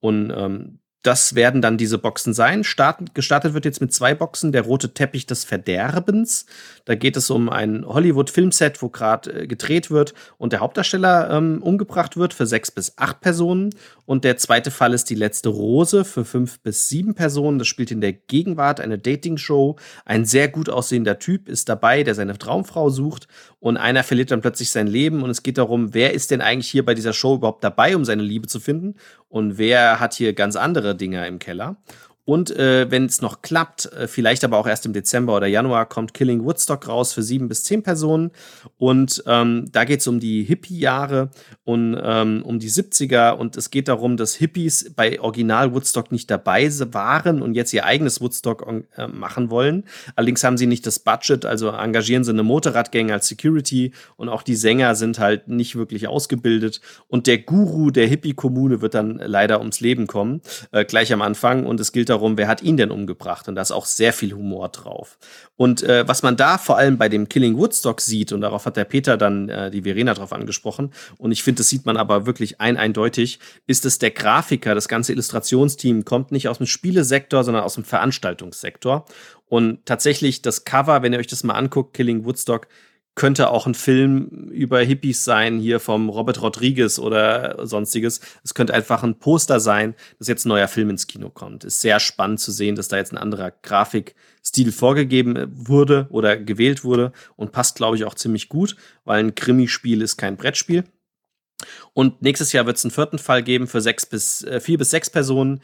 [0.00, 2.64] Und ähm, das werden dann diese Boxen sein.
[2.64, 4.50] Starten, gestartet wird jetzt mit zwei Boxen.
[4.50, 6.44] Der rote Teppich des Verderbens.
[6.86, 11.62] Da geht es um ein Hollywood-Filmset, wo gerade äh, gedreht wird und der Hauptdarsteller ähm,
[11.62, 13.70] umgebracht wird für sechs bis acht Personen.
[14.06, 17.58] Und der zweite Fall ist die letzte Rose für fünf bis sieben Personen.
[17.58, 19.76] Das spielt in der Gegenwart eine Dating-Show.
[20.04, 23.28] Ein sehr gut aussehender Typ ist dabei, der seine Traumfrau sucht.
[23.60, 25.22] Und einer verliert dann plötzlich sein Leben.
[25.22, 28.04] Und es geht darum, wer ist denn eigentlich hier bei dieser Show überhaupt dabei, um
[28.04, 28.94] seine Liebe zu finden?
[29.28, 31.76] Und wer hat hier ganz andere Dinger im Keller?
[32.28, 35.88] Und äh, wenn es noch klappt, äh, vielleicht aber auch erst im Dezember oder Januar,
[35.88, 38.32] kommt Killing Woodstock raus für sieben bis zehn Personen.
[38.76, 41.30] Und ähm, da geht es um die Hippie-Jahre
[41.64, 43.30] und ähm, um die 70er.
[43.30, 47.86] Und es geht darum, dass Hippies bei Original Woodstock nicht dabei waren und jetzt ihr
[47.86, 49.84] eigenes Woodstock äh, machen wollen.
[50.14, 54.42] Allerdings haben sie nicht das Budget, also engagieren sie eine Motorradgang als Security und auch
[54.42, 56.82] die Sänger sind halt nicht wirklich ausgebildet.
[57.06, 61.64] Und der Guru der Hippie-Kommune wird dann leider ums Leben kommen, äh, gleich am Anfang.
[61.64, 63.48] Und es gilt darum, darum, wer hat ihn denn umgebracht?
[63.48, 65.18] Und da ist auch sehr viel Humor drauf.
[65.56, 68.76] Und äh, was man da vor allem bei dem Killing Woodstock sieht, und darauf hat
[68.76, 72.26] der Peter dann äh, die Verena drauf angesprochen, und ich finde, das sieht man aber
[72.26, 77.44] wirklich ein eindeutig, ist es der Grafiker, das ganze Illustrationsteam kommt nicht aus dem Spielesektor,
[77.44, 79.04] sondern aus dem Veranstaltungssektor.
[79.48, 82.68] Und tatsächlich das Cover, wenn ihr euch das mal anguckt, Killing Woodstock,
[83.18, 88.20] könnte auch ein Film über Hippies sein, hier vom Robert Rodriguez oder sonstiges.
[88.44, 91.64] Es könnte einfach ein Poster sein, dass jetzt ein neuer Film ins Kino kommt.
[91.64, 96.84] Ist sehr spannend zu sehen, dass da jetzt ein anderer Grafikstil vorgegeben wurde oder gewählt
[96.84, 100.84] wurde und passt, glaube ich, auch ziemlich gut, weil ein Krimispiel ist kein Brettspiel.
[101.94, 104.90] Und nächstes Jahr wird es einen vierten Fall geben für sechs bis äh, vier bis
[104.90, 105.60] sechs Personen.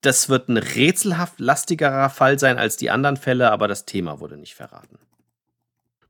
[0.00, 4.36] Das wird ein rätselhaft lastigerer Fall sein als die anderen Fälle, aber das Thema wurde
[4.36, 4.98] nicht verraten.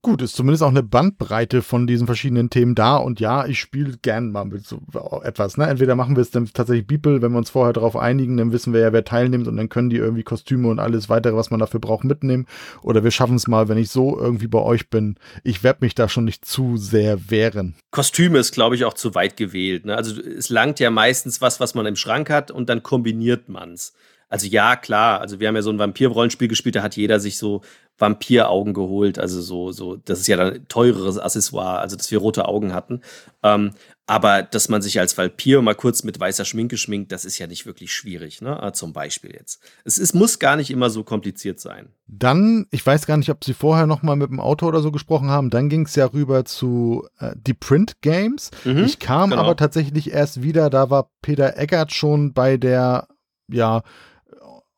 [0.02, 2.96] Gut, ist zumindest auch eine Bandbreite von diesen verschiedenen Themen da.
[2.96, 4.80] Und ja, ich spiele gern mal mit so
[5.22, 5.56] etwas.
[5.56, 5.66] Ne?
[5.66, 8.72] Entweder machen wir es dann tatsächlich Beeple, wenn wir uns vorher darauf einigen, dann wissen
[8.72, 11.60] wir ja, wer teilnimmt und dann können die irgendwie Kostüme und alles weitere, was man
[11.60, 12.46] dafür braucht, mitnehmen.
[12.82, 15.16] Oder wir schaffen es mal, wenn ich so irgendwie bei euch bin.
[15.42, 17.74] Ich werde mich da schon nicht zu sehr wehren.
[17.90, 19.86] Kostüme ist, glaube ich, auch zu weit gewählt.
[19.86, 19.96] Ne?
[19.96, 23.72] Also es langt ja meistens was, was man im Schrank hat und dann kombiniert man
[23.72, 23.92] es.
[24.28, 27.38] Also ja, klar, also wir haben ja so ein Vampir-Rollenspiel gespielt, da hat jeder sich
[27.38, 27.62] so
[27.98, 32.46] Vampiraugen geholt, also so, so, das ist ja dann teureres Accessoire, also dass wir rote
[32.46, 33.00] Augen hatten.
[33.42, 33.72] Ähm,
[34.08, 37.48] aber dass man sich als Vampir mal kurz mit weißer Schminke schminkt, das ist ja
[37.48, 38.62] nicht wirklich schwierig, ne?
[38.62, 39.60] Ah, zum Beispiel jetzt.
[39.84, 41.88] Es ist, muss gar nicht immer so kompliziert sein.
[42.06, 44.92] Dann, ich weiß gar nicht, ob Sie vorher noch mal mit dem Autor oder so
[44.92, 48.52] gesprochen haben, dann ging es ja rüber zu äh, die Print Games.
[48.64, 49.42] Mhm, ich kam genau.
[49.42, 53.08] aber tatsächlich erst wieder, da war Peter Eggert schon bei der,
[53.48, 53.82] ja,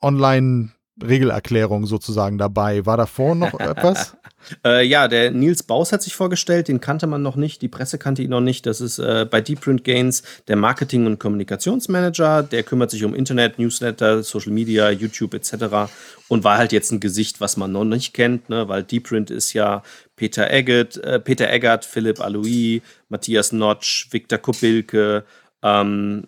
[0.01, 0.71] Online-
[1.03, 2.85] Regelerklärung sozusagen dabei.
[2.87, 4.17] War davor noch etwas?
[4.65, 7.99] äh, ja, der Nils Baus hat sich vorgestellt, den kannte man noch nicht, die Presse
[7.99, 8.67] kannte ihn noch nicht.
[8.67, 12.43] Das ist äh, bei Deep Print Gains der Marketing- und Kommunikationsmanager.
[12.43, 15.91] Der kümmert sich um Internet, Newsletter, Social Media, YouTube etc.
[16.29, 18.69] Und war halt jetzt ein Gesicht, was man noch nicht kennt, ne?
[18.69, 19.83] weil Deep Print ist ja
[20.17, 25.25] Peter Eggert, äh, Peter Eggert, Philipp Alois, Matthias Notch, Viktor Kobilke,
[25.63, 26.25] ähm,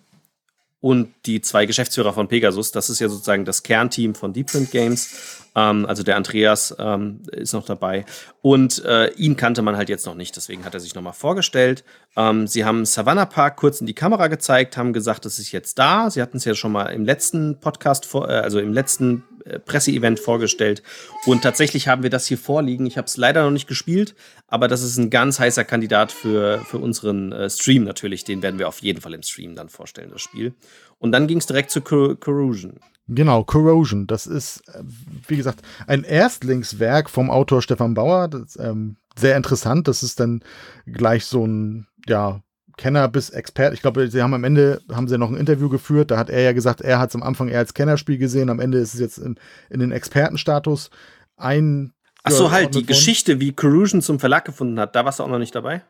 [0.81, 2.73] und die zwei Geschäftsführer von Pegasus.
[2.73, 5.11] Das ist ja sozusagen das Kernteam von Deepprint Games.
[5.54, 8.04] Ähm, also der Andreas ähm, ist noch dabei.
[8.42, 11.84] Und äh, ihn kannte man halt jetzt noch nicht, deswegen hat er sich nochmal vorgestellt.
[12.16, 15.78] Ähm, sie haben Savannah Park kurz in die Kamera gezeigt, haben gesagt, es ist jetzt
[15.78, 16.10] da.
[16.10, 19.58] Sie hatten es ja schon mal im letzten Podcast, vor, äh, also im letzten äh,
[19.58, 20.82] Presseevent vorgestellt.
[21.26, 22.86] Und tatsächlich haben wir das hier vorliegen.
[22.86, 24.14] Ich habe es leider noch nicht gespielt,
[24.48, 28.24] aber das ist ein ganz heißer Kandidat für, für unseren äh, Stream natürlich.
[28.24, 30.54] Den werden wir auf jeden Fall im Stream dann vorstellen, das Spiel.
[30.98, 32.80] Und dann ging es direkt zu Corrosion.
[33.12, 34.07] Genau, Corrosion.
[34.07, 34.83] Das ist, äh,
[35.27, 38.29] wie gesagt, ein Erstlingswerk vom Autor Stefan Bauer.
[38.29, 39.88] Das, ähm, sehr interessant.
[39.88, 40.42] Das ist dann
[40.87, 42.40] gleich so ein, ja,
[42.77, 43.75] Kenner bis Expert.
[43.75, 46.11] Ich glaube, sie haben am Ende, haben sie noch ein Interview geführt.
[46.11, 48.49] Da hat er ja gesagt, er hat es am Anfang eher als Kennerspiel gesehen.
[48.49, 49.37] Am Ende ist es jetzt in,
[49.68, 50.90] in den Expertenstatus
[51.37, 51.92] ein.
[52.23, 55.29] Ach so, halt, die Geschichte, wie Corrosion zum Verlag gefunden hat, da warst du auch
[55.29, 55.83] noch nicht dabei?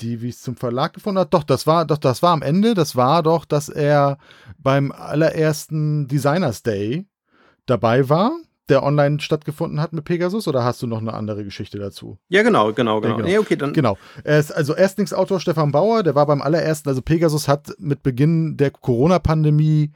[0.00, 1.34] Die, wie es zum Verlag gefunden hat.
[1.34, 2.74] Doch, das war, doch, das war am Ende.
[2.74, 4.18] Das war doch, dass er
[4.58, 7.06] beim allerersten Designers Day
[7.66, 8.32] dabei war,
[8.68, 10.48] der online stattgefunden hat mit Pegasus.
[10.48, 12.18] Oder hast du noch eine andere Geschichte dazu?
[12.28, 13.12] Ja, genau, genau, genau.
[13.12, 13.28] Ja, genau.
[13.28, 13.72] Nee, okay, dann.
[13.72, 13.96] Genau.
[14.24, 18.56] Er ist also Erstlingsautor Stefan Bauer, der war beim allerersten, also Pegasus hat mit Beginn
[18.56, 19.92] der Corona-Pandemie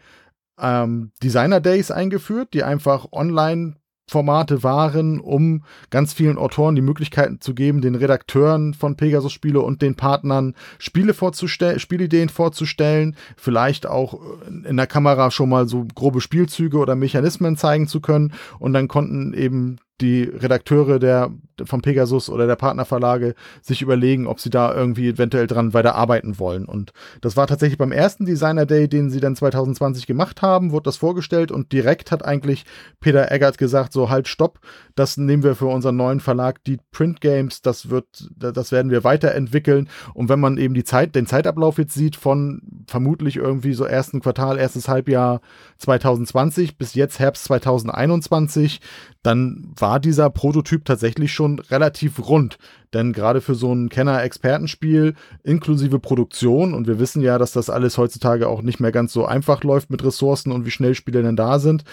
[0.58, 3.76] ähm, Designer Days eingeführt, die einfach online
[4.12, 9.60] Formate waren, um ganz vielen Autoren die Möglichkeiten zu geben, den Redakteuren von Pegasus Spiele
[9.60, 15.86] und den Partnern Spiele vorzustellen, Spielideen vorzustellen, vielleicht auch in der Kamera schon mal so
[15.94, 18.34] grobe Spielzüge oder Mechanismen zeigen zu können.
[18.58, 21.30] Und dann konnten eben die Redakteure der,
[21.64, 26.64] von Pegasus oder der Partnerverlage sich überlegen, ob sie da irgendwie eventuell dran weiterarbeiten wollen.
[26.64, 30.84] Und das war tatsächlich beim ersten Designer Day, den sie dann 2020 gemacht haben, wurde
[30.84, 32.64] das vorgestellt und direkt hat eigentlich
[33.00, 34.58] Peter Eggert gesagt, so halt, stopp,
[34.94, 39.04] das nehmen wir für unseren neuen Verlag, die Print Games, das wird, das werden wir
[39.04, 39.88] weiterentwickeln.
[40.14, 44.20] Und wenn man eben die Zeit, den Zeitablauf jetzt sieht von vermutlich irgendwie so ersten
[44.20, 45.40] Quartal, erstes Halbjahr
[45.78, 48.80] 2020 bis jetzt Herbst 2021,
[49.22, 52.58] dann war dieser Prototyp tatsächlich schon schon relativ rund.
[52.94, 57.98] Denn gerade für so ein Kenner-Expertenspiel inklusive Produktion, und wir wissen ja, dass das alles
[57.98, 61.36] heutzutage auch nicht mehr ganz so einfach läuft mit Ressourcen und wie schnell Spiele denn
[61.36, 61.84] da sind,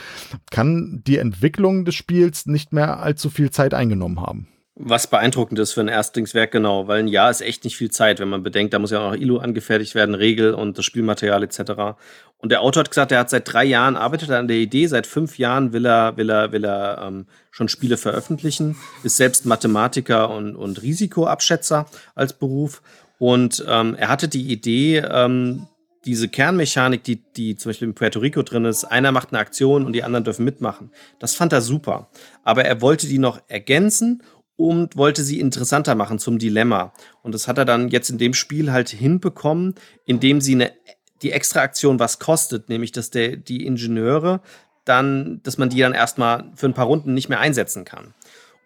[0.52, 4.48] kann die Entwicklung des Spiels nicht mehr allzu viel Zeit eingenommen haben.
[4.82, 8.22] Was beeindruckend ist für ein Erstlingswerk, genau, weil ein Jahr ist echt nicht viel Zeit,
[8.22, 11.44] wenn man bedenkt, da muss ja auch noch ILO angefertigt werden, Regel und das Spielmaterial
[11.44, 12.00] etc.
[12.38, 15.06] Und der Autor hat gesagt, er hat seit drei Jahren arbeitet an der Idee, seit
[15.06, 20.30] fünf Jahren will er, will er, will er ähm, schon Spiele veröffentlichen, ist selbst Mathematiker
[20.30, 22.82] und, und Risikoabschätzer als Beruf.
[23.18, 25.68] Und ähm, er hatte die Idee, ähm,
[26.06, 29.86] diese Kernmechanik, die, die zum Beispiel in Puerto Rico drin ist, einer macht eine Aktion
[29.86, 30.92] und die anderen dürfen mitmachen.
[31.20, 32.10] Das fand er super.
[32.46, 34.24] Aber er wollte die noch ergänzen
[34.60, 36.92] und wollte sie interessanter machen zum Dilemma.
[37.24, 40.74] Und das hat er dann jetzt in dem Spiel halt hinbekommen, indem sie eine,
[41.22, 44.42] die extra Aktion was kostet, nämlich dass der, die Ingenieure
[44.84, 48.14] dann, dass man die dann erstmal für ein paar Runden nicht mehr einsetzen kann.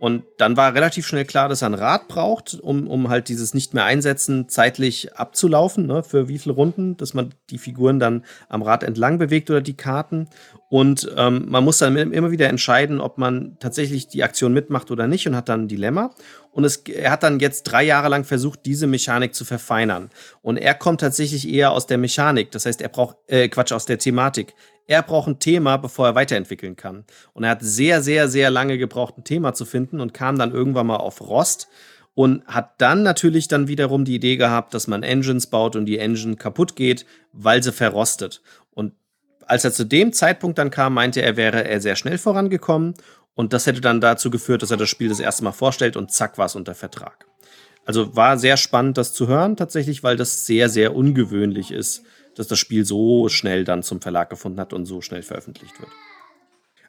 [0.04, 3.54] Und dann war relativ schnell klar, dass er ein Rad braucht, um, um halt dieses
[3.54, 8.26] nicht mehr einsetzen zeitlich abzulaufen, ne, für wie viele Runden, dass man die Figuren dann
[8.50, 10.28] am Rad entlang bewegt oder die Karten.
[10.68, 15.08] Und ähm, man muss dann immer wieder entscheiden, ob man tatsächlich die Aktion mitmacht oder
[15.08, 16.13] nicht und hat dann ein Dilemma.
[16.52, 20.10] Und es, er hat dann jetzt drei Jahre lang versucht, diese Mechanik zu verfeinern.
[20.42, 22.52] Und er kommt tatsächlich eher aus der Mechanik.
[22.52, 24.54] Das heißt, er braucht, äh, Quatsch, aus der Thematik.
[24.88, 27.06] Er braucht ein Thema, bevor er weiterentwickeln kann.
[27.34, 30.52] Und er hat sehr, sehr, sehr lange gebraucht, ein Thema zu finden und kam dann
[30.52, 31.69] irgendwann mal auf Rost
[32.15, 35.98] und hat dann natürlich dann wiederum die Idee gehabt, dass man Engines baut und die
[35.98, 38.41] Engine kaputt geht, weil sie verrostet.
[38.72, 38.93] Und
[39.46, 42.93] als er zu dem Zeitpunkt dann kam, meinte er, wäre er sehr schnell vorangekommen
[43.36, 46.12] und das hätte dann dazu geführt, dass er das Spiel das erste Mal vorstellt und
[46.12, 47.26] zack war es unter Vertrag.
[47.86, 52.04] Also war sehr spannend, das zu hören tatsächlich, weil das sehr, sehr ungewöhnlich ist,
[52.36, 55.91] dass das Spiel so schnell dann zum Verlag gefunden hat und so schnell veröffentlicht wird.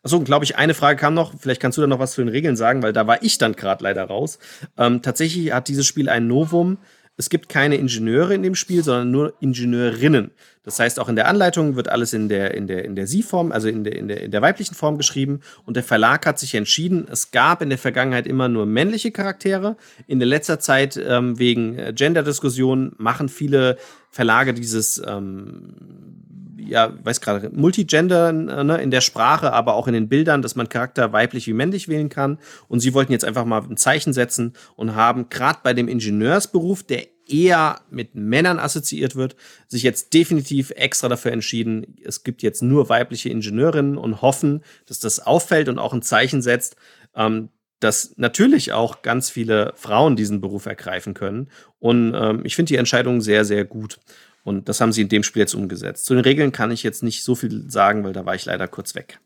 [0.02, 1.32] Achso, glaube ich, eine Frage kam noch.
[1.38, 3.54] Vielleicht kannst du da noch was zu den Regeln sagen, weil da war ich dann
[3.54, 4.38] gerade leider raus.
[4.76, 6.76] Ähm, tatsächlich hat dieses Spiel ein Novum.
[7.16, 10.32] Es gibt keine Ingenieure in dem Spiel, sondern nur Ingenieurinnen.
[10.64, 13.52] Das heißt, auch in der Anleitung wird alles in der, in der, in der Sie-Form,
[13.52, 15.40] also in der, in, der, in der weiblichen Form geschrieben.
[15.64, 19.76] Und der Verlag hat sich entschieden, es gab in der Vergangenheit immer nur männliche Charaktere.
[20.06, 23.76] In der letzter Zeit, ähm, wegen äh, Gender-Diskussionen, machen viele
[24.10, 26.23] Verlage dieses, ähm,
[26.66, 30.68] ja, weiß gerade, Multigender ne, in der Sprache, aber auch in den Bildern, dass man
[30.68, 32.38] Charakter weiblich wie männlich wählen kann.
[32.68, 36.82] Und sie wollten jetzt einfach mal ein Zeichen setzen und haben gerade bei dem Ingenieursberuf,
[36.82, 42.62] der eher mit Männern assoziiert wird, sich jetzt definitiv extra dafür entschieden, es gibt jetzt
[42.62, 46.76] nur weibliche Ingenieurinnen und hoffen, dass das auffällt und auch ein Zeichen setzt,
[47.14, 47.48] ähm,
[47.80, 51.50] dass natürlich auch ganz viele Frauen diesen Beruf ergreifen können.
[51.80, 53.98] Und ähm, ich finde die Entscheidung sehr, sehr gut.
[54.44, 56.04] Und das haben sie in dem Spiel jetzt umgesetzt.
[56.06, 58.68] Zu den Regeln kann ich jetzt nicht so viel sagen, weil da war ich leider
[58.68, 59.18] kurz weg.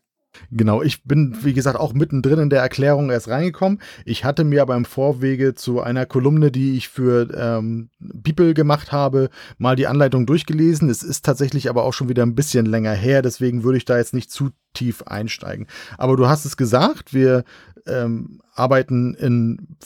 [0.51, 3.81] Genau, ich bin, wie gesagt, auch mittendrin in der Erklärung erst reingekommen.
[4.05, 8.91] Ich hatte mir aber im Vorwege zu einer Kolumne, die ich für ähm, Bibel gemacht
[8.91, 10.89] habe, mal die Anleitung durchgelesen.
[10.89, 13.97] Es ist tatsächlich aber auch schon wieder ein bisschen länger her, deswegen würde ich da
[13.97, 15.67] jetzt nicht zu tief einsteigen.
[15.97, 17.43] Aber du hast es gesagt, wir
[17.89, 19.77] ähm, arbeiten in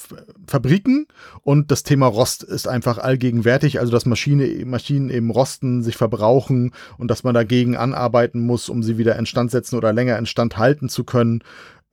[0.47, 1.07] Fabriken
[1.41, 6.73] und das Thema Rost ist einfach allgegenwärtig, also dass Maschine, Maschinen eben rosten, sich verbrauchen
[6.97, 10.89] und dass man dagegen anarbeiten muss, um sie wieder instand setzen oder länger instand halten
[10.89, 11.43] zu können.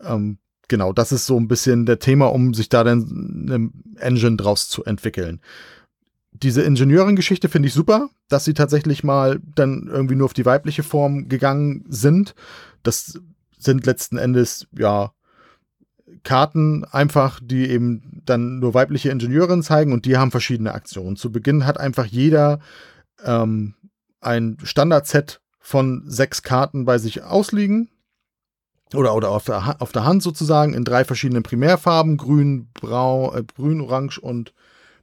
[0.02, 3.70] Ähm, genau, das ist so ein bisschen der Thema, um sich da dann eine
[4.00, 5.40] Engine draus zu entwickeln.
[6.32, 10.84] Diese Ingenieurin-Geschichte finde ich super, dass sie tatsächlich mal dann irgendwie nur auf die weibliche
[10.84, 12.34] Form gegangen sind.
[12.82, 13.20] Das
[13.58, 15.12] sind letzten Endes, ja,
[16.22, 21.16] Karten einfach, die eben dann nur weibliche Ingenieurinnen zeigen und die haben verschiedene Aktionen.
[21.16, 22.60] Zu Beginn hat einfach jeder
[23.24, 23.74] ähm,
[24.20, 27.90] ein Standardset von sechs Karten bei sich ausliegen.
[28.92, 33.44] Oder, oder auf, der, auf der Hand sozusagen in drei verschiedenen Primärfarben: Grün, Brau, äh,
[33.44, 34.52] Grün, Orange und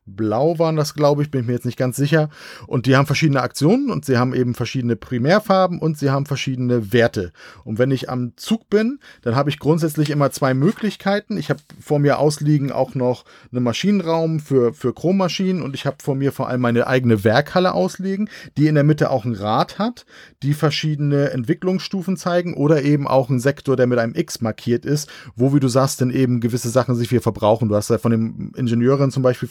[0.07, 2.29] Blau waren das, glaube ich, bin ich mir jetzt nicht ganz sicher.
[2.65, 6.93] Und die haben verschiedene Aktionen und sie haben eben verschiedene Primärfarben und sie haben verschiedene
[6.93, 7.33] Werte.
[7.63, 11.37] Und wenn ich am Zug bin, dann habe ich grundsätzlich immer zwei Möglichkeiten.
[11.37, 15.97] Ich habe vor mir ausliegen auch noch einen Maschinenraum für, für Chrommaschinen und ich habe
[16.01, 19.77] vor mir vor allem meine eigene Werkhalle ausliegen, die in der Mitte auch ein Rad
[19.77, 20.05] hat,
[20.41, 25.09] die verschiedene Entwicklungsstufen zeigen oder eben auch ein Sektor, der mit einem X markiert ist,
[25.35, 27.69] wo, wie du sagst, dann eben gewisse Sachen sich viel verbrauchen.
[27.69, 29.49] Du hast ja von dem Ingenieurin zum Beispiel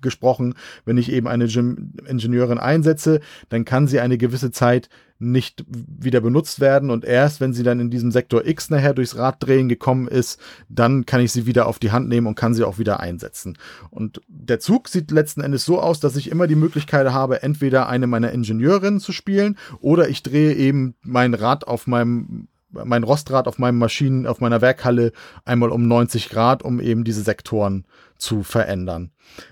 [0.00, 0.54] gesprochen,
[0.84, 6.60] wenn ich eben eine Ingenieurin einsetze, dann kann sie eine gewisse Zeit nicht wieder benutzt
[6.60, 10.40] werden und erst wenn sie dann in diesem Sektor X nachher durchs Raddrehen gekommen ist,
[10.68, 13.56] dann kann ich sie wieder auf die Hand nehmen und kann sie auch wieder einsetzen.
[13.90, 17.88] Und der Zug sieht letzten Endes so aus, dass ich immer die Möglichkeit habe, entweder
[17.88, 22.48] eine meiner Ingenieurinnen zu spielen oder ich drehe eben mein Rad auf meinem
[22.84, 25.12] mein Rostrad auf meinem Maschinen, auf meiner Werkhalle
[25.44, 27.86] einmal um 90 Grad, um eben diese Sektoren
[28.18, 29.10] zu verändern.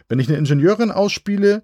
[0.08, 1.62] Wenn ich eine Ingenieurin ausspiele,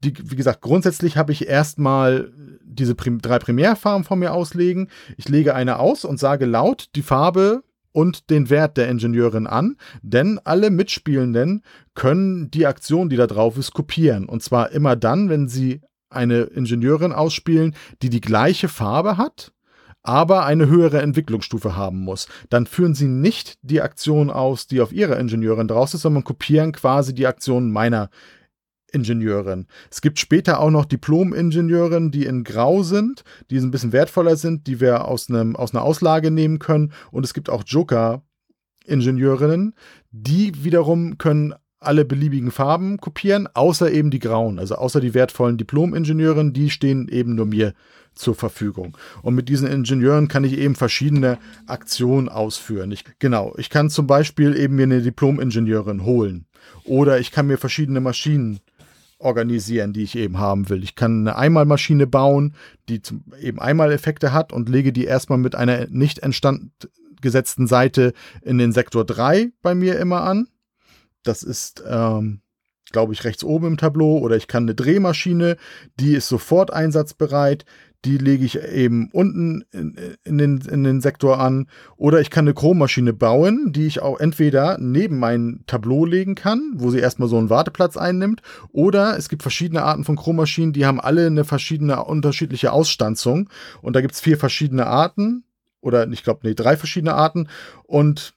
[0.00, 2.32] die, wie gesagt, grundsätzlich habe ich erstmal
[2.64, 4.88] diese Prim drei Primärfarben von mir auslegen.
[5.16, 9.76] Ich lege eine aus und sage laut die Farbe und den Wert der Ingenieurin an,
[10.02, 11.62] denn alle Mitspielenden
[11.94, 14.26] können die Aktion, die da drauf ist, kopieren.
[14.26, 15.80] Und zwar immer dann, wenn sie
[16.10, 19.52] eine Ingenieurin ausspielen, die die gleiche Farbe hat,
[20.06, 22.28] aber eine höhere Entwicklungsstufe haben muss.
[22.48, 26.72] Dann führen sie nicht die Aktion aus, die auf ihrer Ingenieurin draus ist, sondern kopieren
[26.72, 28.10] quasi die Aktion meiner
[28.92, 29.66] Ingenieurin.
[29.90, 34.66] Es gibt später auch noch Diplom-Ingenieurin, die in Grau sind, die ein bisschen wertvoller sind,
[34.66, 36.92] die wir aus, einem, aus einer Auslage nehmen können.
[37.10, 39.74] Und es gibt auch Joker-Ingenieurinnen,
[40.12, 45.58] die wiederum können alle beliebigen Farben kopieren, außer eben die grauen, also außer die wertvollen
[45.58, 47.74] Diplom-Ingenieuren, die stehen eben nur mir
[48.16, 48.96] zur Verfügung.
[49.22, 52.90] Und mit diesen Ingenieuren kann ich eben verschiedene Aktionen ausführen.
[52.90, 56.46] Ich, genau, ich kann zum Beispiel eben mir eine Diplom-Ingenieurin holen
[56.84, 58.60] oder ich kann mir verschiedene Maschinen
[59.18, 60.82] organisieren, die ich eben haben will.
[60.82, 62.54] Ich kann eine Einmalmaschine bauen,
[62.88, 66.70] die zum, eben Einmaleffekte hat und lege die erstmal mit einer nicht entstand
[67.22, 70.48] gesetzten Seite in den Sektor 3 bei mir immer an.
[71.22, 72.40] Das ist, ähm,
[72.92, 74.18] glaube ich, rechts oben im Tableau.
[74.18, 75.56] Oder ich kann eine Drehmaschine,
[75.98, 77.64] die ist sofort einsatzbereit
[78.06, 81.66] die lege ich eben unten in, in, den, in den Sektor an.
[81.96, 86.74] Oder ich kann eine Chrommaschine bauen, die ich auch entweder neben mein Tableau legen kann,
[86.76, 88.42] wo sie erstmal so einen Warteplatz einnimmt.
[88.70, 93.50] Oder es gibt verschiedene Arten von Chrommaschinen, die haben alle eine verschiedene, unterschiedliche Ausstanzung.
[93.82, 95.44] Und da gibt es vier verschiedene Arten.
[95.80, 97.48] Oder ich glaube, nee, drei verschiedene Arten.
[97.82, 98.34] Und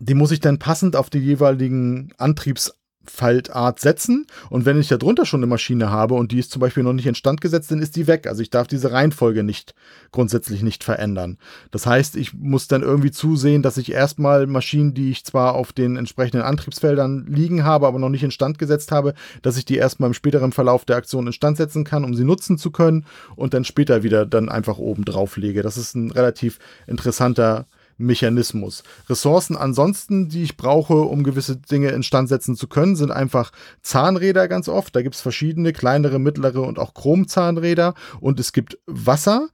[0.00, 4.26] die muss ich dann passend auf die jeweiligen Antriebs Faltart setzen.
[4.50, 6.92] Und wenn ich da drunter schon eine Maschine habe und die ist zum Beispiel noch
[6.92, 8.26] nicht instand gesetzt, dann ist die weg.
[8.26, 9.74] Also ich darf diese Reihenfolge nicht
[10.12, 11.38] grundsätzlich nicht verändern.
[11.70, 15.72] Das heißt, ich muss dann irgendwie zusehen, dass ich erstmal Maschinen, die ich zwar auf
[15.72, 20.08] den entsprechenden Antriebsfeldern liegen habe, aber noch nicht instand gesetzt habe, dass ich die erstmal
[20.08, 23.64] im späteren Verlauf der Aktion instand setzen kann, um sie nutzen zu können und dann
[23.64, 25.62] später wieder dann einfach oben drauf lege.
[25.62, 27.66] Das ist ein relativ interessanter
[28.00, 28.82] Mechanismus.
[29.08, 34.48] Ressourcen ansonsten, die ich brauche, um gewisse Dinge instand setzen zu können, sind einfach Zahnräder
[34.48, 34.96] ganz oft.
[34.96, 37.94] Da gibt es verschiedene, kleinere, mittlere und auch Chromzahnräder.
[38.20, 39.48] Und es gibt Wasser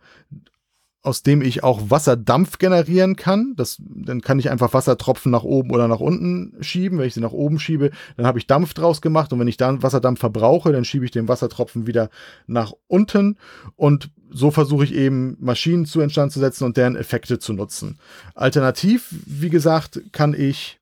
[1.06, 3.54] aus dem ich auch Wasserdampf generieren kann.
[3.56, 6.98] Das, dann kann ich einfach Wassertropfen nach oben oder nach unten schieben.
[6.98, 9.56] Wenn ich sie nach oben schiebe, dann habe ich Dampf draus gemacht und wenn ich
[9.56, 12.10] dann Wasserdampf verbrauche, dann schiebe ich den Wassertropfen wieder
[12.48, 13.38] nach unten
[13.76, 17.98] und so versuche ich eben Maschinen zu instand zu setzen und deren Effekte zu nutzen.
[18.34, 20.80] Alternativ, wie gesagt, kann ich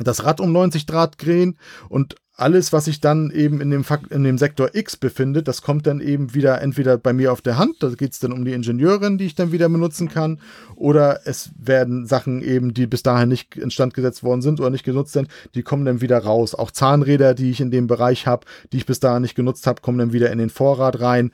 [0.00, 1.58] das Rad um 90 Grad drehen
[1.88, 5.60] und alles, was sich dann eben in dem, Fakt, in dem Sektor X befindet, das
[5.60, 8.44] kommt dann eben wieder entweder bei mir auf der Hand, da geht es dann um
[8.44, 10.40] die Ingenieurin, die ich dann wieder benutzen kann,
[10.74, 14.84] oder es werden Sachen eben, die bis dahin nicht instand gesetzt worden sind oder nicht
[14.84, 16.54] genutzt sind, die kommen dann wieder raus.
[16.54, 19.82] Auch Zahnräder, die ich in dem Bereich habe, die ich bis dahin nicht genutzt habe,
[19.82, 21.32] kommen dann wieder in den Vorrat rein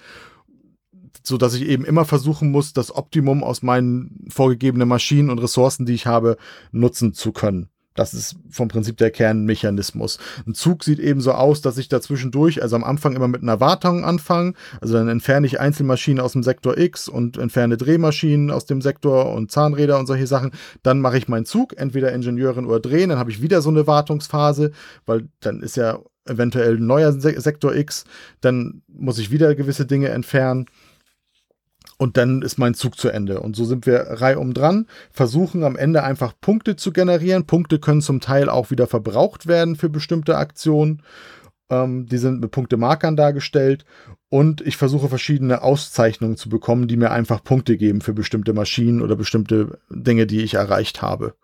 [1.24, 5.84] so dass ich eben immer versuchen muss, das Optimum aus meinen vorgegebenen Maschinen und Ressourcen,
[5.84, 6.38] die ich habe,
[6.72, 7.68] nutzen zu können.
[7.98, 10.18] Das ist vom Prinzip der Kernmechanismus.
[10.46, 13.58] Ein Zug sieht eben so aus, dass ich dazwischendurch, also am Anfang immer mit einer
[13.58, 14.52] Wartung anfange.
[14.80, 19.32] Also dann entferne ich Einzelmaschinen aus dem Sektor X und entferne Drehmaschinen aus dem Sektor
[19.32, 20.52] und Zahnräder und solche Sachen.
[20.84, 23.08] Dann mache ich meinen Zug, entweder Ingenieurin oder Drehen.
[23.08, 24.70] Dann habe ich wieder so eine Wartungsphase,
[25.04, 28.04] weil dann ist ja eventuell ein neuer Sektor X.
[28.40, 30.66] Dann muss ich wieder gewisse Dinge entfernen
[31.98, 33.40] und dann ist mein Zug zu Ende.
[33.40, 37.44] Und so sind wir reihum dran, versuchen am Ende einfach Punkte zu generieren.
[37.44, 41.02] Punkte können zum Teil auch wieder verbraucht werden für bestimmte Aktionen.
[41.68, 43.84] Ähm, die sind mit Punktemarkern dargestellt.
[44.30, 49.02] Und ich versuche verschiedene Auszeichnungen zu bekommen, die mir einfach Punkte geben für bestimmte Maschinen
[49.02, 51.34] oder bestimmte Dinge, die ich erreicht habe.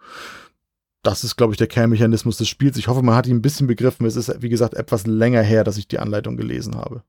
[1.03, 2.79] Das ist, glaube ich, der Kernmechanismus des Spiels.
[2.79, 4.07] Ich hoffe, man hat ihn ein bisschen begriffen.
[4.07, 7.03] Es ist, wie gesagt, etwas länger her, dass ich die Anleitung gelesen habe.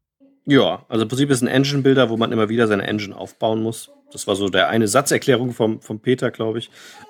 [0.45, 3.89] Ja, also im Prinzip ist ein Engine-Builder, wo man immer wieder seine Engine aufbauen muss.
[4.12, 6.69] Das war so der eine Satzerklärung vom, vom Peter, glaube ich,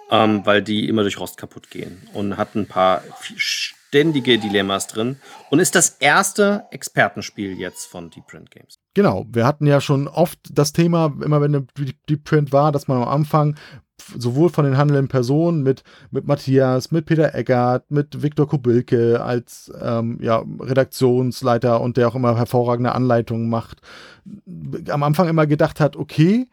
[0.09, 3.03] ähm, weil die immer durch Rost kaputt gehen und hat ein paar
[3.35, 5.17] ständige Dilemmas drin
[5.49, 8.79] und ist das erste Expertenspiel jetzt von Deep Print Games.
[8.93, 11.67] Genau, wir hatten ja schon oft das Thema, immer wenn eine
[12.09, 13.55] Deep Print war, dass man am Anfang
[14.17, 19.71] sowohl von den handelnden Personen mit, mit Matthias, mit Peter Eggert, mit Viktor Kubilke als
[19.81, 23.81] ähm, ja, Redaktionsleiter und der auch immer hervorragende Anleitungen macht,
[24.89, 26.47] am Anfang immer gedacht hat, okay,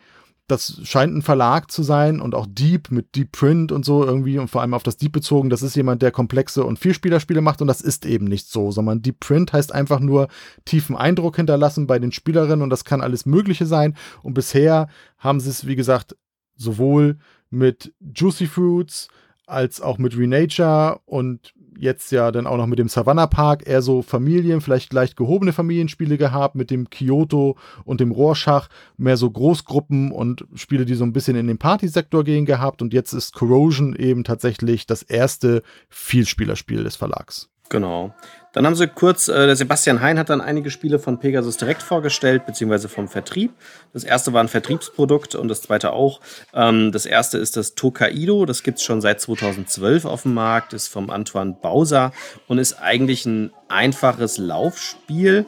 [0.48, 4.38] das scheint ein Verlag zu sein und auch Deep mit Deep Print und so irgendwie
[4.38, 7.62] und vor allem auf das Deep bezogen, das ist jemand, der komplexe und Vielspielerspiele macht
[7.62, 10.28] und das ist eben nicht so, sondern Deep Print heißt einfach nur
[10.64, 15.40] tiefen Eindruck hinterlassen bei den Spielerinnen und das kann alles Mögliche sein und bisher haben
[15.40, 16.16] sie es, wie gesagt,
[16.56, 17.18] sowohl
[17.52, 19.08] mit Juicy Fruits
[19.46, 23.82] als auch mit Renature und jetzt ja dann auch noch mit dem Savannah Park eher
[23.82, 29.30] so Familien, vielleicht leicht gehobene Familienspiele gehabt, mit dem Kyoto und dem Rorschach, mehr so
[29.30, 32.82] Großgruppen und Spiele, die so ein bisschen in den Partysektor gehen gehabt.
[32.82, 37.50] Und jetzt ist Corrosion eben tatsächlich das erste Vielspielerspiel des Verlags.
[37.68, 38.14] Genau.
[38.52, 41.82] Dann haben sie kurz, äh, der Sebastian Hein hat dann einige Spiele von Pegasus direkt
[41.82, 43.52] vorgestellt, beziehungsweise vom Vertrieb.
[43.92, 46.20] Das erste war ein Vertriebsprodukt und das zweite auch.
[46.52, 50.74] Ähm, das erste ist das Tokaido, das gibt es schon seit 2012 auf dem Markt,
[50.74, 52.12] ist vom Antoine Bauser
[52.46, 55.46] und ist eigentlich ein einfaches Laufspiel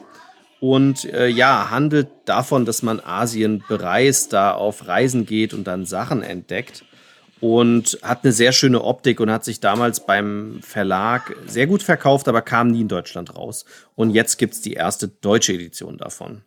[0.59, 5.85] und äh, ja, handelt davon, dass man Asien bereist, da auf Reisen geht und dann
[5.85, 6.83] Sachen entdeckt
[7.45, 12.27] und hat eine sehr schöne Optik und hat sich damals beim Verlag sehr gut verkauft,
[12.27, 13.65] aber kam nie in Deutschland raus.
[13.93, 16.41] Und jetzt gibt es die erste deutsche Edition davon.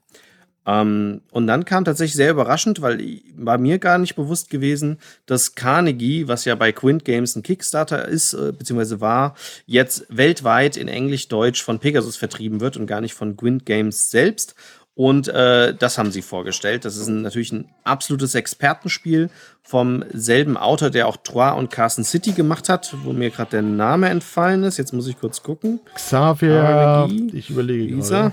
[0.66, 5.55] Ähm, und dann kam tatsächlich sehr überraschend, weil war mir gar nicht bewusst gewesen, dass
[5.55, 9.36] Carnegie, was ja bei Quint Games ein Kickstarter ist, äh, beziehungsweise war,
[9.66, 14.57] jetzt weltweit in Englisch-Deutsch von Pegasus vertrieben wird und gar nicht von Quint Games selbst.
[14.99, 16.84] Und äh, das haben sie vorgestellt.
[16.84, 19.30] Das ist ein, natürlich ein absolutes Expertenspiel
[19.62, 23.62] vom selben Autor, der auch Troyes und Carson City gemacht hat, wo mir gerade der
[23.62, 24.76] Name entfallen ist.
[24.76, 25.78] Jetzt muss ich kurz gucken.
[25.94, 28.32] Xavier, Carnegie, ich überlege Lisa.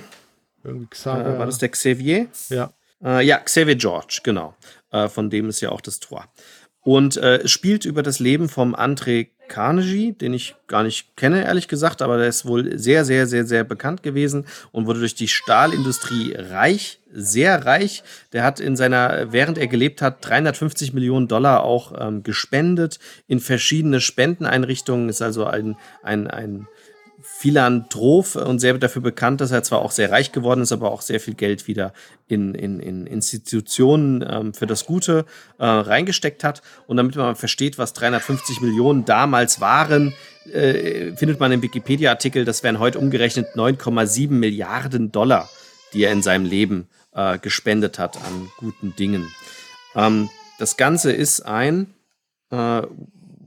[0.64, 1.36] Irgendwie Xavier.
[1.36, 2.30] Äh, war das der Xavier?
[2.50, 2.74] Ja.
[3.04, 4.56] Äh, ja, Xavier George, genau.
[4.90, 6.26] Äh, von dem ist ja auch das Troyes.
[6.86, 11.68] Und äh, spielt über das Leben vom André Carnegie, den ich gar nicht kenne, ehrlich
[11.68, 15.28] gesagt, aber der ist wohl sehr, sehr, sehr, sehr bekannt gewesen und wurde durch die
[15.28, 18.04] Stahlindustrie reich, sehr reich.
[18.34, 23.40] Der hat in seiner, während er gelebt hat, 350 Millionen Dollar auch ähm, gespendet in
[23.40, 26.68] verschiedene Spendeneinrichtungen, ist also ein, ein, ein
[27.46, 31.02] Philanthrop und sehr dafür bekannt, dass er zwar auch sehr reich geworden ist, aber auch
[31.04, 31.94] sehr viel Geld wieder
[32.28, 35.26] in, in, in Institutionen ähm, für das Gute
[35.60, 36.64] äh, reingesteckt hat.
[36.88, 40.16] Und damit man versteht, was 350 Millionen damals waren,
[40.52, 45.48] äh, findet man im Wikipedia-Artikel, das wären heute umgerechnet 9,7 Milliarden Dollar,
[45.94, 49.32] die er in seinem Leben äh, gespendet hat an guten Dingen.
[49.94, 51.94] Ähm, das Ganze ist ein
[52.50, 52.82] äh,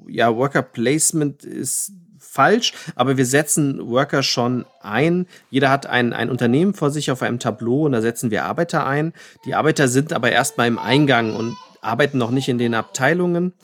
[0.07, 1.91] ja, Worker Placement ist
[2.31, 5.27] falsch, aber wir setzen Worker schon ein.
[5.51, 8.87] Jeder hat ein, ein Unternehmen vor sich auf einem Tableau und da setzen wir Arbeiter
[8.87, 9.13] ein.
[9.45, 13.55] Die Arbeiter sind aber erstmal im Eingang und arbeiten noch nicht in den Abteilungen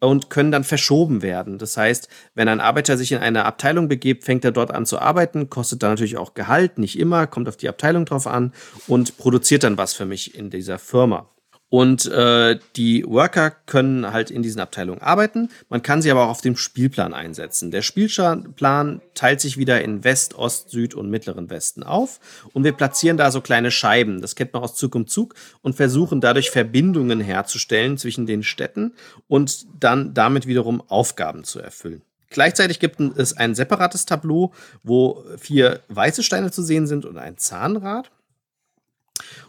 [0.00, 1.58] und können dann verschoben werden.
[1.58, 4.98] Das heißt, wenn ein Arbeiter sich in eine Abteilung begibt, fängt er dort an zu
[4.98, 8.52] arbeiten, kostet dann natürlich auch Gehalt, nicht immer, kommt auf die Abteilung drauf an
[8.86, 11.28] und produziert dann was für mich in dieser Firma.
[11.74, 15.48] Und äh, die Worker können halt in diesen Abteilungen arbeiten.
[15.68, 17.72] Man kann sie aber auch auf dem Spielplan einsetzen.
[17.72, 22.20] Der Spielplan teilt sich wieder in West, Ost, Süd und Mittleren Westen auf.
[22.52, 24.20] Und wir platzieren da so kleine Scheiben.
[24.20, 28.92] Das kennt man aus Zug um Zug und versuchen dadurch Verbindungen herzustellen zwischen den Städten
[29.26, 32.02] und dann damit wiederum Aufgaben zu erfüllen.
[32.30, 34.52] Gleichzeitig gibt es ein separates Tableau,
[34.84, 38.12] wo vier weiße Steine zu sehen sind und ein Zahnrad.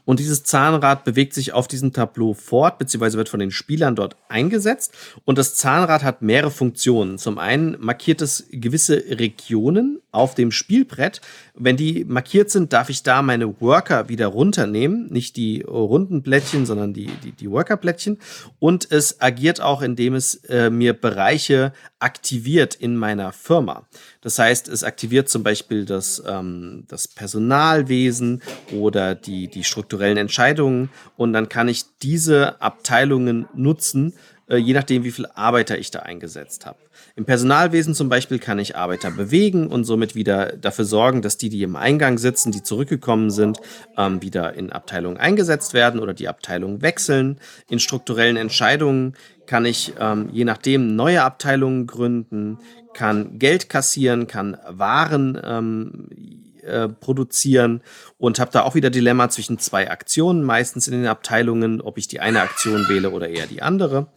[0.05, 4.15] Und dieses Zahnrad bewegt sich auf diesem Tableau fort, beziehungsweise wird von den Spielern dort
[4.29, 4.93] eingesetzt.
[5.25, 7.17] Und das Zahnrad hat mehrere Funktionen.
[7.17, 11.21] Zum einen markiert es gewisse Regionen auf dem Spielbrett.
[11.53, 15.07] Wenn die markiert sind, darf ich da meine Worker wieder runternehmen.
[15.11, 18.19] Nicht die runden Blättchen, sondern die, die, die Worker-Blättchen.
[18.59, 23.87] Und es agiert auch, indem es äh, mir Bereiche aktiviert in meiner Firma.
[24.21, 28.41] Das heißt, es aktiviert zum Beispiel das, ähm, das Personalwesen
[28.71, 29.63] oder die, die
[29.95, 34.13] strukturellen Entscheidungen und dann kann ich diese Abteilungen nutzen,
[34.47, 36.77] äh, je nachdem, wie viele Arbeiter ich da eingesetzt habe.
[37.15, 41.49] Im Personalwesen zum Beispiel kann ich Arbeiter bewegen und somit wieder dafür sorgen, dass die,
[41.49, 43.59] die im Eingang sitzen, die zurückgekommen sind,
[43.97, 47.39] ähm, wieder in Abteilungen eingesetzt werden oder die Abteilung wechseln.
[47.69, 49.15] In strukturellen Entscheidungen
[49.45, 52.57] kann ich ähm, je nachdem neue Abteilungen gründen,
[52.93, 57.81] kann Geld kassieren, kann Waren ähm, äh, produzieren
[58.17, 62.07] und habe da auch wieder Dilemma zwischen zwei Aktionen, meistens in den Abteilungen, ob ich
[62.07, 64.07] die eine Aktion wähle oder eher die andere.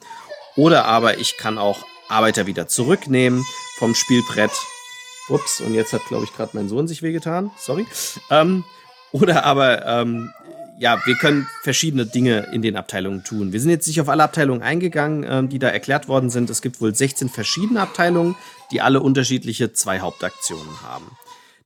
[0.57, 3.45] Oder aber ich kann auch Arbeiter wieder zurücknehmen
[3.79, 4.51] vom Spielbrett.
[5.29, 7.51] Ups, und jetzt hat, glaube ich, gerade mein Sohn sich wehgetan.
[7.59, 7.87] Sorry.
[8.31, 8.65] Ähm,
[9.13, 10.33] oder aber ähm,
[10.79, 13.53] ja, wir können verschiedene Dinge in den Abteilungen tun.
[13.53, 16.51] Wir sind jetzt nicht auf alle Abteilungen eingegangen, ähm, die da erklärt worden sind.
[16.51, 18.37] Es gibt wohl 16 verschiedene Abteilungen,
[18.71, 21.07] die alle unterschiedliche zwei Hauptaktionen haben.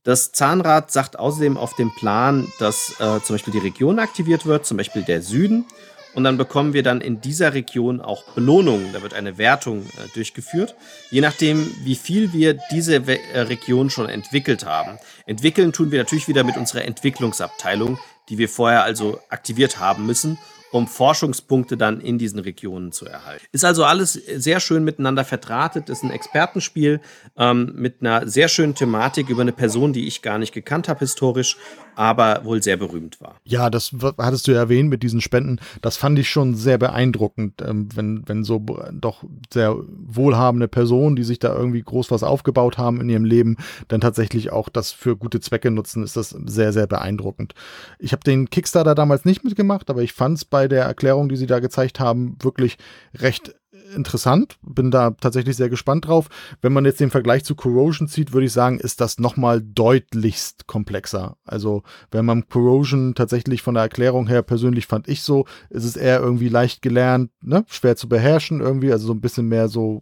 [0.03, 4.65] Das Zahnrad sagt außerdem auf dem Plan, dass äh, zum Beispiel die Region aktiviert wird,
[4.65, 5.65] zum Beispiel der Süden.
[6.13, 8.93] Und dann bekommen wir dann in dieser Region auch Belohnungen.
[8.93, 10.75] Da wird eine Wertung äh, durchgeführt,
[11.09, 14.99] je nachdem, wie viel wir diese We äh, Region schon entwickelt haben.
[15.25, 17.97] Entwickeln tun wir natürlich wieder mit unserer Entwicklungsabteilung,
[18.29, 20.37] die wir vorher also aktiviert haben müssen,
[20.73, 23.45] um Forschungspunkte dann in diesen Regionen zu erhalten.
[23.51, 26.99] Ist also alles sehr schön miteinander verdrahtet, ist ein Expertenspiel
[27.37, 31.01] ähm, mit einer sehr schönen Thematik über eine Person, die ich gar nicht gekannt habe
[31.01, 31.57] historisch,
[31.95, 33.35] aber wohl sehr berühmt war.
[33.43, 35.59] Ja, das hattest du ja erwähnt mit diesen Spenden.
[35.81, 41.23] Das fand ich schon sehr beeindruckend, ähm, wenn, wenn so doch sehr wohlhabende Personen, die
[41.23, 45.15] sich da irgendwie groß was aufgebaut haben in ihrem Leben, dann tatsächlich auch das für
[45.17, 47.53] gute Zwecke nutzen, ist das sehr, sehr beeindruckend.
[47.99, 51.37] Ich habe den Kickstarter damals nicht mitgemacht, aber ich fand es bei der Erklärung, die
[51.37, 52.77] sie da gezeigt haben, wirklich
[53.15, 53.55] recht
[53.93, 54.57] interessant.
[54.61, 56.29] Bin da tatsächlich sehr gespannt drauf.
[56.61, 60.67] Wenn man jetzt den Vergleich zu Corrosion zieht, würde ich sagen, ist das nochmal deutlichst
[60.67, 61.37] komplexer.
[61.45, 65.95] Also, wenn man Corrosion tatsächlich von der Erklärung her persönlich fand ich so, ist es
[65.95, 67.65] eher irgendwie leicht gelernt, ne?
[67.67, 70.01] schwer zu beherrschen irgendwie, also so ein bisschen mehr so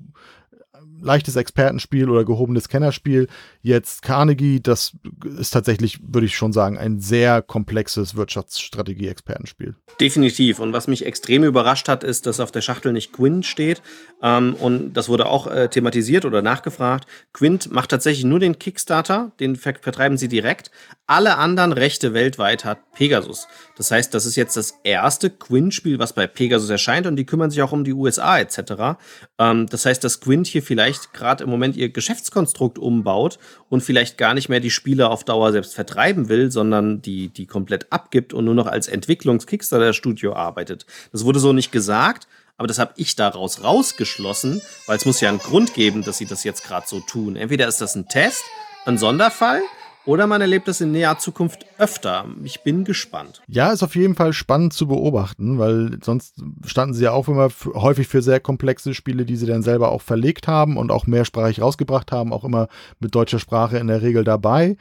[1.01, 3.27] leichtes Expertenspiel oder gehobenes Kennerspiel.
[3.61, 4.93] Jetzt Carnegie, das
[5.37, 9.75] ist tatsächlich, würde ich schon sagen, ein sehr komplexes Wirtschaftsstrategie-Expertenspiel.
[9.99, 10.59] Definitiv.
[10.59, 13.81] Und was mich extrem überrascht hat, ist, dass auf der Schachtel nicht Quint steht.
[14.21, 17.07] Ähm, und das wurde auch äh, thematisiert oder nachgefragt.
[17.33, 20.71] Quint macht tatsächlich nur den Kickstarter, den ver vertreiben sie direkt.
[21.07, 23.47] Alle anderen Rechte weltweit hat Pegasus.
[23.77, 27.49] Das heißt, das ist jetzt das erste Quint-Spiel, was bei Pegasus erscheint und die kümmern
[27.49, 28.99] sich auch um die USA etc.
[29.39, 33.39] Ähm, das heißt, dass Quint hier vielleicht gerade im Moment ihr Geschäftskonstrukt umbaut
[33.69, 37.45] und vielleicht gar nicht mehr die Spiele auf Dauer selbst vertreiben will, sondern die, die
[37.45, 40.85] komplett abgibt und nur noch als Entwicklungs-Kickstarter-Studio arbeitet.
[41.11, 42.27] Das wurde so nicht gesagt,
[42.57, 46.27] aber das habe ich daraus rausgeschlossen, weil es muss ja einen Grund geben, dass sie
[46.27, 47.35] das jetzt gerade so tun.
[47.35, 48.43] Entweder ist das ein Test,
[48.85, 49.61] ein Sonderfall,
[50.05, 52.25] oder man erlebt es in näher Zukunft öfter.
[52.43, 53.41] Ich bin gespannt.
[53.47, 56.35] Ja, ist auf jeden Fall spannend zu beobachten, weil sonst
[56.65, 60.01] standen sie ja auch immer häufig für sehr komplexe Spiele, die sie dann selber auch
[60.01, 62.67] verlegt haben und auch mehrsprachig rausgebracht haben, auch immer
[62.99, 64.77] mit deutscher Sprache in der Regel dabei.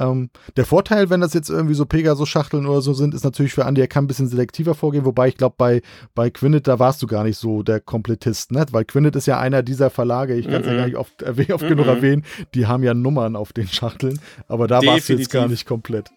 [0.00, 3.62] Ähm, der Vorteil, wenn das jetzt irgendwie so Pegasus-Schachteln oder so sind, ist natürlich für
[3.62, 5.82] Andy, er kann ein bisschen selektiver vorgehen, wobei ich glaube, bei,
[6.14, 8.64] bei Quinnet, da warst du gar nicht so der Komplettist, ne?
[8.70, 10.72] Weil Quinnet ist ja einer dieser Verlage, ich kann es mm -mm.
[10.72, 12.24] ja gar nicht oft, äh, oft mm genug erwähnen,
[12.54, 14.94] die haben ja Nummern auf den Schachteln, aber da Definitiv.
[14.94, 16.10] warst du jetzt gar nicht komplett.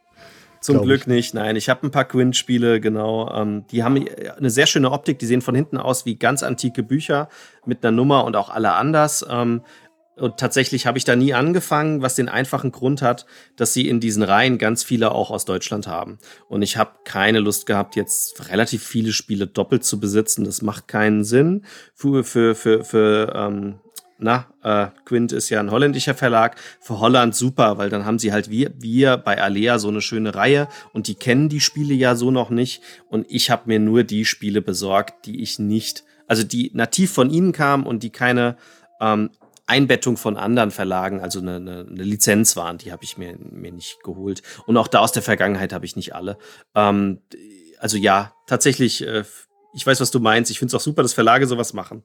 [0.63, 1.07] Zum Glück ich.
[1.07, 1.57] nicht, nein.
[1.57, 3.29] Ich habe ein paar Quint-Spiele, genau.
[3.33, 4.03] Ähm, die haben
[4.37, 7.27] eine sehr schöne Optik, die sehen von hinten aus wie ganz antike Bücher
[7.65, 9.25] mit einer Nummer und auch alle anders.
[9.29, 9.61] Ähm,
[10.15, 13.99] und tatsächlich habe ich da nie angefangen, was den einfachen Grund hat, dass sie in
[13.99, 16.19] diesen Reihen ganz viele auch aus Deutschland haben.
[16.47, 20.43] Und ich habe keine Lust gehabt, jetzt relativ viele Spiele doppelt zu besitzen.
[20.43, 21.65] Das macht keinen Sinn.
[21.95, 23.79] Für, für, für, für ähm,
[24.19, 26.57] na, äh, Quint ist ja ein holländischer Verlag.
[26.79, 30.35] Für Holland super, weil dann haben sie halt wir, wir bei Alea so eine schöne
[30.35, 32.83] Reihe und die kennen die Spiele ja so noch nicht.
[33.09, 37.31] Und ich habe mir nur die Spiele besorgt, die ich nicht, also die nativ von
[37.31, 38.57] ihnen kamen und die keine
[39.01, 39.31] ähm,
[39.65, 43.71] Einbettung von anderen Verlagen, also eine, eine, eine Lizenz waren, die habe ich mir, mir
[43.71, 44.41] nicht geholt.
[44.65, 46.37] Und auch da aus der Vergangenheit habe ich nicht alle.
[46.75, 47.21] Ähm,
[47.79, 49.23] also ja, tatsächlich, äh,
[49.73, 50.51] ich weiß, was du meinst.
[50.51, 52.03] Ich finde es auch super, dass Verlage sowas machen.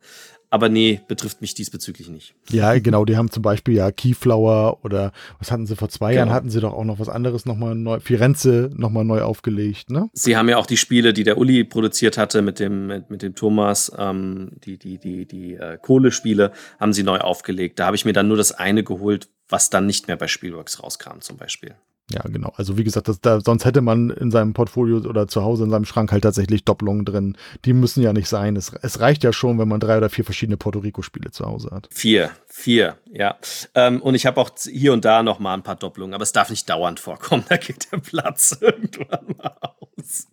[0.51, 2.35] Aber nee, betrifft mich diesbezüglich nicht.
[2.51, 3.05] Ja, genau.
[3.05, 6.27] Die haben zum Beispiel ja Keyflower oder was hatten sie vor zwei genau.
[6.27, 6.35] Jahren?
[6.35, 10.09] Hatten sie doch auch noch was anderes nochmal neu, Firenze nochmal neu aufgelegt, ne?
[10.15, 13.23] Sie haben ja auch die Spiele, die der Uli produziert hatte mit dem, mit, mit
[13.23, 17.79] dem Thomas, ähm, die, die, die, die äh, Kohlespiele haben sie neu aufgelegt.
[17.79, 20.83] Da habe ich mir dann nur das eine geholt, was dann nicht mehr bei Spielworks
[20.83, 21.75] rauskam, zum Beispiel.
[22.11, 22.53] Ja, genau.
[22.57, 25.71] Also wie gesagt, das, da, sonst hätte man in seinem Portfolio oder zu Hause in
[25.71, 27.37] seinem Schrank halt tatsächlich Doppelungen drin.
[27.67, 28.57] Die müssen ja nicht sein.
[28.57, 31.71] Es, es reicht ja schon, wenn man drei oder vier verschiedene Puerto Rico-Spiele zu Hause
[31.71, 31.89] hat.
[31.93, 33.37] Vier, vier, ja.
[33.75, 36.33] Ähm, und ich habe auch hier und da noch mal ein paar Doppelungen, aber es
[36.33, 37.45] darf nicht dauernd vorkommen.
[37.49, 40.29] Da geht der Platz irgendwann mal aus.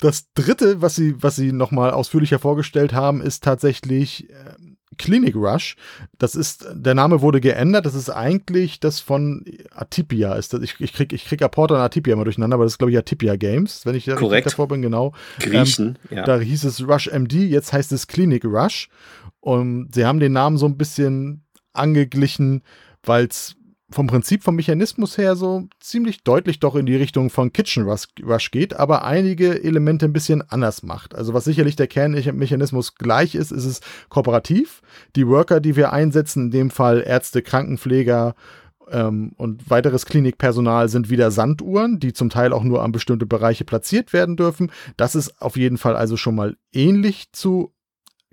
[0.00, 4.54] Das dritte, was sie, was sie noch mal ausführlicher vorgestellt haben, ist tatsächlich äh,
[4.98, 5.76] Clinic Rush.
[6.18, 7.86] Das ist, der Name wurde geändert.
[7.86, 10.34] Das ist eigentlich das von Atipia.
[10.34, 12.78] Ist das, ich, ich krieg, ich krieg Apporter und Atipia immer durcheinander, aber das ist,
[12.78, 14.46] glaube ich, Atipia Games, wenn ich da Korrekt.
[14.46, 15.12] davor bin, genau.
[15.38, 16.24] Griechen, ähm, ja.
[16.24, 18.88] Da hieß es Rush MD, jetzt heißt es Clinic Rush.
[19.40, 22.62] Und sie haben den Namen so ein bisschen angeglichen,
[23.02, 23.56] weil es
[23.90, 28.50] vom Prinzip, vom Mechanismus her so ziemlich deutlich doch in die Richtung von Kitchen Rush
[28.50, 31.14] geht, aber einige Elemente ein bisschen anders macht.
[31.14, 34.82] Also was sicherlich der Kernmechanismus gleich ist, ist es kooperativ.
[35.14, 38.34] Die Worker, die wir einsetzen, in dem Fall Ärzte, Krankenpfleger
[38.90, 43.64] ähm, und weiteres Klinikpersonal sind wieder Sanduhren, die zum Teil auch nur an bestimmte Bereiche
[43.64, 44.72] platziert werden dürfen.
[44.96, 47.72] Das ist auf jeden Fall also schon mal ähnlich zu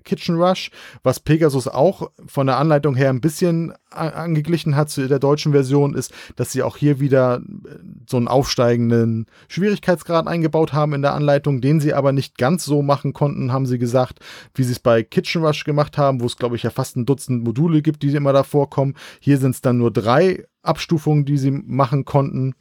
[0.04, 0.70] Kitchen Rush,
[1.02, 5.94] was Pegasus auch von der Anleitung her ein bisschen angeglichen hat zu der deutschen Version,
[5.94, 7.76] ist, dass sie auch hier wieder äh,
[8.08, 12.82] so einen aufsteigenden Schwierigkeitsgrad eingebaut haben in der Anleitung, den sie aber nicht ganz so
[12.82, 14.20] machen konnten, haben sie gesagt,
[14.54, 17.06] wie sie es bei Kitchen Rush gemacht haben, wo es, glaube ich, ja fast ein
[17.06, 18.94] Dutzend Module gibt, die immer da vorkommen.
[19.20, 22.54] Hier sind es dann nur drei Abstufungen, die sie machen konnten.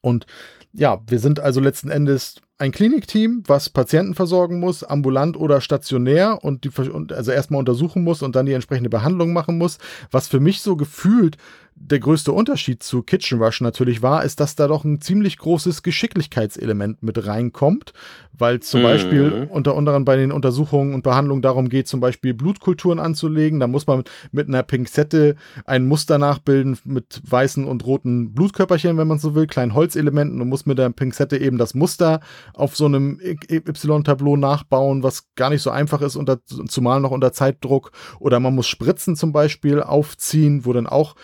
[0.00, 0.26] Und
[0.72, 6.42] ja, wir sind also letzten Endes ein Klinikteam, was Patienten versorgen muss, ambulant oder stationär
[6.42, 6.70] und die
[7.12, 9.78] also erstmal untersuchen muss und dann die entsprechende Behandlung machen muss,
[10.10, 11.36] was für mich so gefühlt
[11.78, 15.82] der größte Unterschied zu Kitchen Rush natürlich war, ist, dass da doch ein ziemlich großes
[15.82, 17.92] Geschicklichkeitselement mit reinkommt,
[18.32, 18.84] weil zum mhm.
[18.84, 23.60] Beispiel unter anderem bei den Untersuchungen und Behandlungen darum geht, zum Beispiel Blutkulturen anzulegen.
[23.60, 29.08] Da muss man mit einer Pinzette ein Muster nachbilden mit weißen und roten Blutkörperchen, wenn
[29.08, 32.20] man so will, kleinen Holzelementen und muss mit der Pinzette eben das Muster
[32.54, 37.32] auf so einem Y-Tableau nachbauen, was gar nicht so einfach ist, unter, zumal noch unter
[37.32, 37.92] Zeitdruck.
[38.18, 41.14] Oder man muss Spritzen zum Beispiel aufziehen, wo dann auch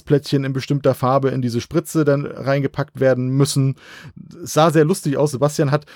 [0.00, 3.76] Holzplättchen in bestimmter Farbe in diese Spritze dann reingepackt werden müssen.
[4.42, 5.32] Es sah sehr lustig aus.
[5.32, 5.86] Sebastian hat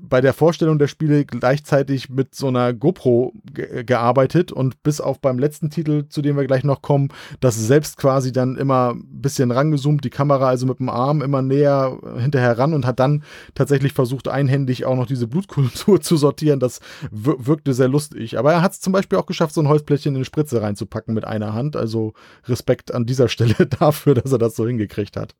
[0.00, 5.20] bei der Vorstellung der Spiele gleichzeitig mit so einer GoPro ge gearbeitet und bis auf
[5.20, 7.08] beim letzten Titel, zu dem wir gleich noch kommen,
[7.40, 11.40] das selbst quasi dann immer ein bisschen rangezoomt, die Kamera also mit dem Arm immer
[11.40, 13.24] näher hinterher ran und hat dann
[13.54, 16.60] tatsächlich versucht, einhändig auch noch diese Blutkultur zu sortieren.
[16.60, 18.38] Das wirkte sehr lustig.
[18.38, 21.14] Aber er hat es zum Beispiel auch geschafft, so ein Holzplättchen in eine Spritze reinzupacken
[21.14, 21.76] mit einer Hand.
[21.76, 22.12] Also
[22.44, 25.34] Respekt an dieser Stelle dafür, dass er das so hingekriegt hat.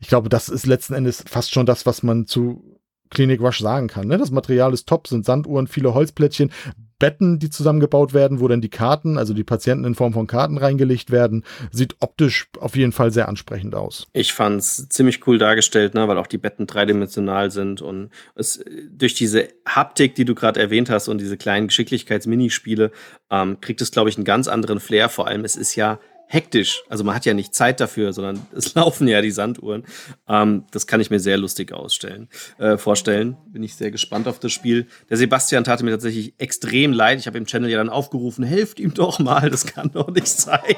[0.00, 2.77] Ich glaube, das ist letzten Endes fast schon das, was man zu
[3.10, 4.08] Klinik Rush sagen kann.
[4.08, 4.18] Ne?
[4.18, 6.50] Das Material ist top, sind Sanduhren, viele Holzplättchen,
[6.98, 10.58] Betten, die zusammengebaut werden, wo dann die Karten, also die Patienten in Form von Karten
[10.58, 11.44] reingelegt werden.
[11.70, 14.08] Sieht optisch auf jeden Fall sehr ansprechend aus.
[14.12, 18.64] Ich fand es ziemlich cool dargestellt, ne, weil auch die Betten dreidimensional sind und es
[18.90, 22.90] durch diese Haptik, die du gerade erwähnt hast und diese kleinen Geschicklichkeitsminispiele,
[23.30, 25.08] ähm, kriegt es, glaube ich, einen ganz anderen Flair.
[25.08, 26.82] Vor allem, es ist ja hektisch.
[26.88, 29.84] Also man hat ja nicht Zeit dafür, sondern es laufen ja die Sanduhren.
[30.28, 33.36] Ähm, das kann ich mir sehr lustig ausstellen, äh, vorstellen.
[33.46, 34.86] Bin ich sehr gespannt auf das Spiel.
[35.10, 37.18] Der Sebastian tate mir tatsächlich extrem leid.
[37.18, 40.28] Ich habe im Channel ja dann aufgerufen, helft ihm doch mal, das kann doch nicht
[40.28, 40.76] sein.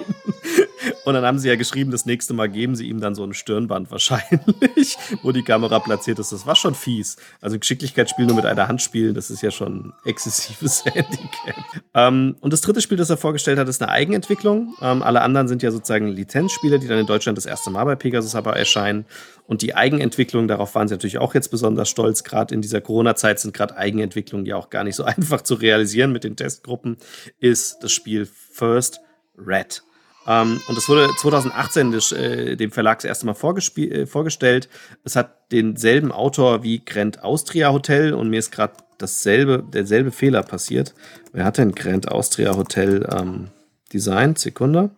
[1.04, 3.32] Und dann haben sie ja geschrieben, das nächste Mal geben sie ihm dann so ein
[3.32, 6.32] Stirnband wahrscheinlich, wo die Kamera platziert ist.
[6.32, 7.16] Das war schon fies.
[7.40, 11.56] Also Geschicklichkeitsspiel nur mit einer Hand spielen, das ist ja schon exzessives Handicap.
[11.94, 14.74] Ähm, und das dritte Spiel, das er vorgestellt hat, ist eine Eigenentwicklung.
[14.82, 17.96] Ähm, alle anderen sind ja sozusagen Lizenzspiele, die dann in Deutschland das erste Mal bei
[17.96, 19.06] Pegasus aber erscheinen.
[19.46, 22.22] Und die Eigenentwicklung, darauf waren sie natürlich auch jetzt besonders stolz.
[22.22, 26.12] Gerade in dieser Corona-Zeit sind gerade Eigenentwicklungen ja auch gar nicht so einfach zu realisieren
[26.12, 26.98] mit den Testgruppen,
[27.40, 29.00] ist das Spiel First
[29.36, 29.82] Red.
[30.30, 34.68] Ähm, und es wurde 2018 des, äh, dem Verlag das erste Mal äh, vorgestellt.
[35.02, 40.44] Es hat denselben Autor wie Grand Austria Hotel und mir ist gerade dasselbe, derselbe Fehler
[40.44, 40.94] passiert.
[41.32, 43.48] Wer hat denn Grand Austria Hotel ähm,
[43.92, 44.38] designt?
[44.38, 44.90] Sekunde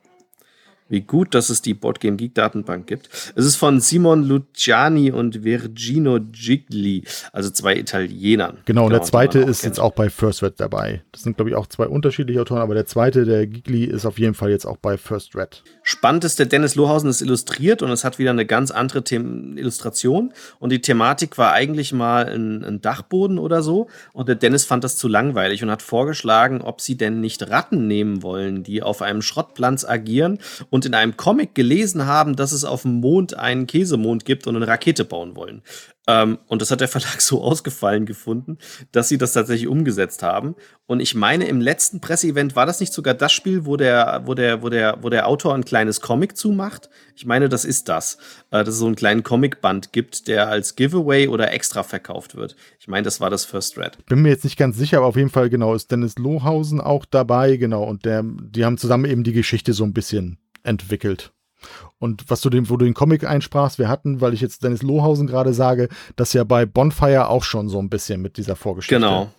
[0.93, 3.09] wie gut, dass es die Boardgame Geek Datenbank gibt.
[3.34, 8.59] Es ist von Simon Luciani und Virgino Gigli, also zwei Italienern.
[8.66, 11.03] Genau, und der zweite ist jetzt auch bei First Red dabei.
[11.11, 14.18] Das sind, glaube ich, auch zwei unterschiedliche Autoren, aber der zweite, der Gigli, ist auf
[14.18, 15.62] jeden Fall jetzt auch bei First Red.
[15.82, 19.16] Spannend ist, der Dennis Lohausen ist illustriert und es hat wieder eine ganz andere The
[19.16, 20.34] Illustration.
[20.59, 23.88] Und die Thematik war eigentlich mal ein, ein Dachboden oder so.
[24.12, 27.86] Und der Dennis fand das zu langweilig und hat vorgeschlagen, ob sie denn nicht Ratten
[27.86, 30.38] nehmen wollen, die auf einem Schrottplatz agieren
[30.68, 34.49] und und in einem Comic gelesen haben, dass es auf dem Mond einen Käsemond gibt
[34.49, 35.62] und eine Rakete bauen wollen.
[36.09, 38.59] Ähm, und das hat der Verlag so ausgefallen gefunden,
[38.91, 40.57] dass sie das tatsächlich umgesetzt haben.
[40.87, 44.35] Und ich meine, im letzten Presseevent war das nicht sogar das Spiel, wo der, wo
[44.35, 46.91] der, wo der, wo der Autor ein kleines Comic zumacht.
[47.14, 48.18] Ich meine, das ist das.
[48.51, 52.57] Äh, dass es so einen kleinen Comicband gibt, der als Giveaway oder extra verkauft wird.
[52.80, 54.05] Ich meine, das war das First Red.
[54.07, 57.05] Bin mir jetzt nicht ganz sicher, aber auf jeden Fall genau ist Dennis Lohausen auch
[57.05, 57.85] dabei, genau.
[57.85, 61.32] Und der, die haben zusammen eben die Geschichte so ein bisschen entwickelt.
[61.98, 64.82] Und was du dem, wo du den Comic einsprachst, wir hatten, weil ich jetzt Dennis
[64.82, 68.96] Lohausen gerade sage, das ja bei Bonfire auch schon so ein bisschen mit dieser Vorgeschichte.
[68.96, 69.30] Genau.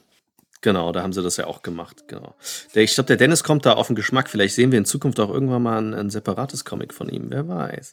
[0.64, 2.06] Genau, da haben sie das ja auch gemacht.
[2.08, 2.36] Genau.
[2.74, 4.30] Der, ich glaube, der Dennis kommt da auf den Geschmack.
[4.30, 7.26] Vielleicht sehen wir in Zukunft auch irgendwann mal ein, ein separates Comic von ihm.
[7.28, 7.92] Wer weiß.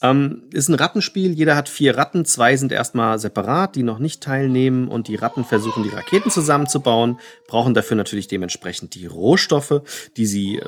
[0.00, 1.32] Ähm, ist ein Rattenspiel.
[1.32, 2.24] Jeder hat vier Ratten.
[2.24, 4.88] Zwei sind erstmal separat, die noch nicht teilnehmen.
[4.88, 7.18] Und die Ratten versuchen, die Raketen zusammenzubauen.
[7.48, 9.82] Brauchen dafür natürlich dementsprechend die Rohstoffe,
[10.16, 10.64] die sie äh,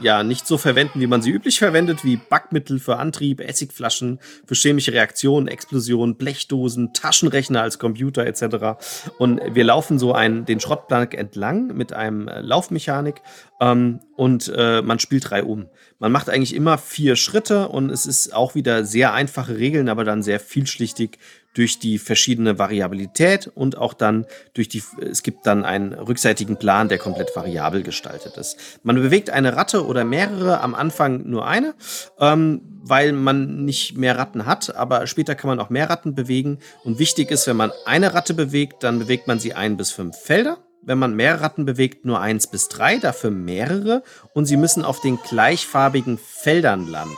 [0.00, 4.54] ja nicht so verwenden, wie man sie üblich verwendet, wie Backmittel für Antrieb, Essigflaschen für
[4.54, 8.78] chemische Reaktionen, Explosionen, Blechdosen, Taschenrechner als Computer etc.
[9.18, 13.22] Und wir laufen so einen, den Schrott Hauptplank entlang mit einem äh, Laufmechanik
[13.60, 15.66] ähm, und äh, man spielt drei um.
[15.98, 20.04] Man macht eigentlich immer vier Schritte und es ist auch wieder sehr einfache Regeln, aber
[20.04, 21.18] dann sehr vielschichtig
[21.54, 26.88] durch die verschiedene Variabilität und auch dann durch die, es gibt dann einen rückseitigen Plan,
[26.88, 28.58] der komplett variabel gestaltet ist.
[28.82, 31.74] Man bewegt eine Ratte oder mehrere, am Anfang nur eine,
[32.20, 36.58] ähm, weil man nicht mehr Ratten hat, aber später kann man auch mehr Ratten bewegen.
[36.84, 40.14] Und wichtig ist, wenn man eine Ratte bewegt, dann bewegt man sie ein bis fünf
[40.16, 44.02] Felder wenn man mehr Ratten bewegt, nur eins bis drei, dafür mehrere.
[44.32, 47.16] Und sie müssen auf den gleichfarbigen Feldern landen.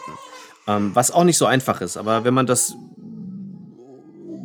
[0.66, 1.96] Ähm, was auch nicht so einfach ist.
[1.96, 2.74] Aber wenn man das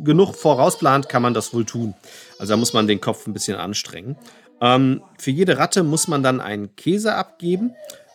[0.04, 1.94] genug vorausplant, kann man das wohl tun.
[2.38, 4.16] Also da muss man den Kopf ein bisschen anstrengen.
[4.60, 7.74] Ähm, für jede Ratte muss man dann einen Käse abgeben.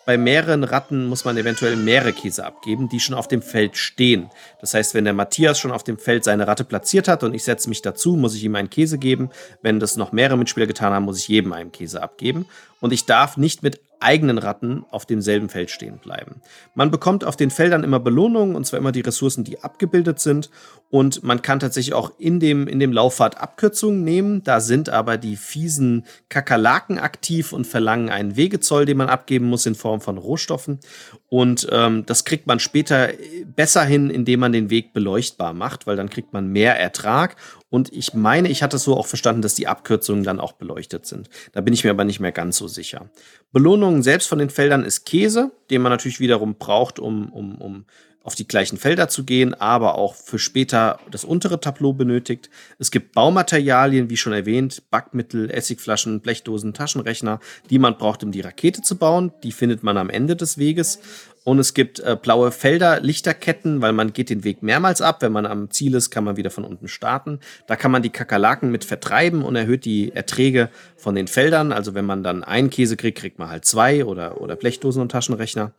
[0.10, 4.32] Bei mehreren Ratten muss man eventuell mehrere Käse abgeben, die schon auf dem Feld stehen.
[4.60, 7.44] Das heißt, wenn der Matthias schon auf dem Feld seine Ratte platziert hat und ich
[7.44, 9.30] setze mich dazu, muss ich ihm einen Käse geben.
[9.62, 12.48] Wenn das noch mehrere Mitspieler getan haben, muss ich jedem einen Käse abgeben.
[12.82, 16.42] Und ich darf nicht mit eigenen Ratten auf demselben Feld stehen bleiben.
[16.74, 20.50] Man bekommt auf den Feldern immer Belohnungen, und zwar immer die Ressourcen, die abgebildet sind.
[20.90, 24.44] Und man kann tatsächlich auch in dem, in dem Lauffahrt Abkürzungen nehmen.
[24.44, 29.66] Da sind aber die fiesen Kakerlaken aktiv und verlangen einen Wegezoll, den man abgeben muss
[29.66, 30.80] in Form von Rohstoffen.
[31.28, 33.10] Und ähm, das kriegt man später
[33.56, 37.36] besser hin, indem man den Weg beleuchtbar macht, weil dann kriegt man mehr Ertrag.
[37.70, 41.06] Und ich meine, ich hatte es so auch verstanden, dass die Abkürzungen dann auch beleuchtet
[41.06, 41.30] sind.
[41.52, 43.10] Da bin ich mir aber nicht mehr ganz so sicher.
[43.52, 47.86] Belohnungen selbst von den Feldern ist Käse, den man natürlich wiederum braucht, um, um, um
[48.24, 52.50] auf die gleichen Felder zu gehen, aber auch für später das untere Tableau benötigt.
[52.78, 57.40] Es gibt Baumaterialien, wie schon erwähnt, Backmittel, Essigflaschen, Blechdosen, Taschenrechner,
[57.70, 59.32] die man braucht, um die Rakete zu bauen.
[59.44, 61.00] Die findet man am Ende des Weges.
[61.44, 65.22] Und es gibt äh, blaue Felder, Lichterketten, weil man geht den Weg mehrmals ab.
[65.22, 67.40] Wenn man am Ziel ist, kann man wieder von unten starten.
[67.68, 71.72] Da kann man die Kakerlaken mit vertreiben und erhöht die Erträge von den Feldern.
[71.72, 75.12] Also wenn man dann einen Käse kriegt, kriegt man halt zwei oder, oder Blechdosen und
[75.12, 75.72] Taschenrechner.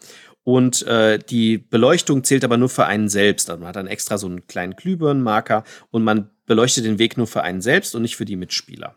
[0.43, 3.51] Und äh, die Beleuchtung zählt aber nur für einen selbst.
[3.51, 7.27] Also man hat dann extra so einen kleinen Glühbirnenmarker und man beleuchtet den Weg nur
[7.27, 8.97] für einen selbst und nicht für die Mitspieler.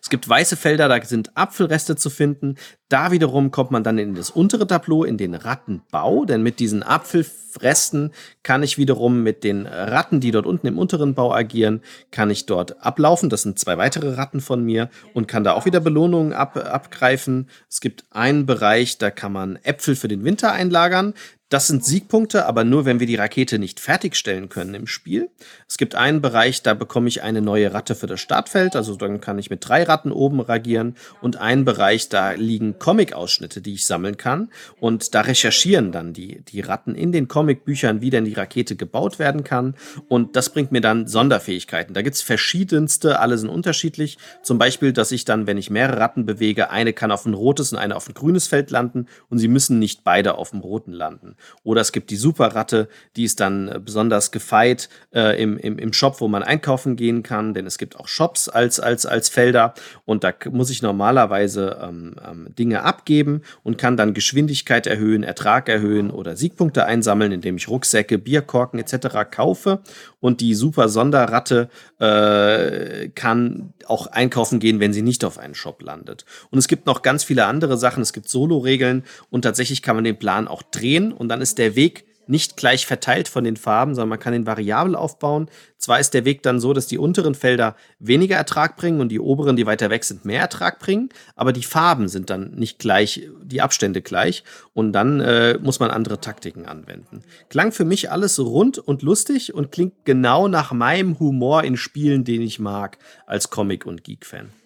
[0.00, 2.56] Es gibt weiße Felder, da sind Apfelreste zu finden.
[2.90, 6.82] Da wiederum kommt man dann in das untere Tableau, in den Rattenbau, denn mit diesen
[6.82, 8.12] Apfelresten
[8.42, 11.80] kann ich wiederum mit den Ratten, die dort unten im unteren Bau agieren,
[12.10, 13.30] kann ich dort ablaufen.
[13.30, 17.48] Das sind zwei weitere Ratten von mir und kann da auch wieder Belohnungen ab, abgreifen.
[17.70, 21.14] Es gibt einen Bereich, da kann man Äpfel für den Winter einlagern.
[21.54, 25.30] Das sind Siegpunkte, aber nur, wenn wir die Rakete nicht fertigstellen können im Spiel.
[25.68, 29.20] Es gibt einen Bereich, da bekomme ich eine neue Ratte für das Startfeld, also dann
[29.20, 30.96] kann ich mit drei Ratten oben reagieren.
[31.20, 34.50] Und einen Bereich, da liegen Comic-Ausschnitte, die ich sammeln kann.
[34.80, 39.18] Und da recherchieren dann die, die Ratten in den Comicbüchern, wie denn die Rakete gebaut
[39.18, 39.74] werden kann.
[40.08, 41.94] Und das bringt mir dann Sonderfähigkeiten.
[41.94, 44.18] Da gibt's verschiedenste, alle sind unterschiedlich.
[44.42, 47.72] Zum Beispiel, dass ich dann, wenn ich mehrere Ratten bewege, eine kann auf ein rotes
[47.72, 50.92] und eine auf ein grünes Feld landen und sie müssen nicht beide auf dem roten
[50.92, 51.36] landen.
[51.62, 55.92] Oder es gibt die Superratte, die ist dann äh, besonders gefeit äh, im, im, im
[55.92, 59.74] Shop, wo man einkaufen gehen kann, denn es gibt auch Shops als, als, als Felder
[60.04, 65.68] und da muss ich normalerweise ähm, ähm, Dinge abgeben und kann dann Geschwindigkeit erhöhen, Ertrag
[65.68, 69.30] erhöhen oder Siegpunkte einsammeln, indem ich Rucksäcke, Bierkorken etc.
[69.30, 69.80] kaufe
[70.18, 75.82] und die super Sonderratte äh, kann auch einkaufen gehen, wenn sie nicht auf einen Shop
[75.82, 76.24] landet.
[76.50, 78.02] Und es gibt noch ganz viele andere Sachen.
[78.02, 81.76] Es gibt Solo-Regeln und tatsächlich kann man den Plan auch drehen und dann ist der
[81.76, 85.48] Weg nicht gleich verteilt von den Farben, sondern man kann ihn variabel aufbauen.
[85.78, 89.20] Zwar ist der Weg dann so, dass die unteren Felder weniger Ertrag bringen und die
[89.20, 93.28] oberen, die weiter weg sind, mehr Ertrag bringen, aber die Farben sind dann nicht gleich,
[93.42, 97.22] die Abstände gleich und dann äh, muss man andere Taktiken anwenden.
[97.50, 102.24] Klang für mich alles rund und lustig und klingt genau nach meinem Humor in Spielen,
[102.24, 104.63] den ich mag als Comic- und Geek-Fan.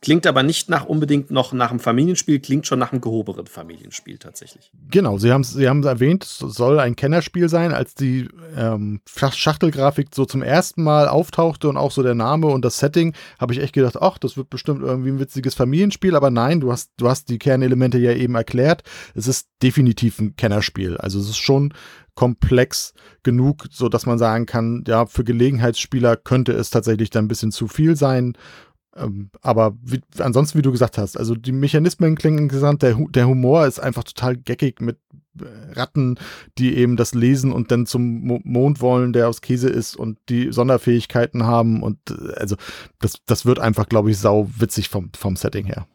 [0.00, 4.18] Klingt aber nicht nach unbedingt noch nach einem Familienspiel, klingt schon nach einem gehobenen Familienspiel
[4.18, 4.70] tatsächlich.
[4.90, 7.72] Genau, Sie haben es Sie erwähnt, es soll ein Kennerspiel sein.
[7.72, 12.64] Als die ähm, Schachtelgrafik so zum ersten Mal auftauchte und auch so der Name und
[12.64, 16.14] das Setting, habe ich echt gedacht, ach, das wird bestimmt irgendwie ein witziges Familienspiel.
[16.14, 18.84] Aber nein, du hast, du hast die Kernelemente ja eben erklärt.
[19.16, 20.96] Es ist definitiv ein Kennerspiel.
[20.96, 21.74] Also es ist schon
[22.18, 27.28] komplex genug, so dass man sagen kann, ja, für Gelegenheitsspieler könnte es tatsächlich dann ein
[27.28, 28.36] bisschen zu viel sein.
[28.98, 33.28] Ähm, aber wie, ansonsten, wie du gesagt hast, also die Mechanismen klingen interessant, der, der
[33.28, 34.98] Humor ist einfach total geckig mit
[35.40, 36.16] äh, Ratten,
[36.58, 40.18] die eben das lesen und dann zum Mo Mond wollen, der aus Käse ist und
[40.28, 42.56] die Sonderfähigkeiten haben und äh, also
[42.98, 45.86] das, das wird einfach, glaube ich, sau witzig vom, vom Setting her.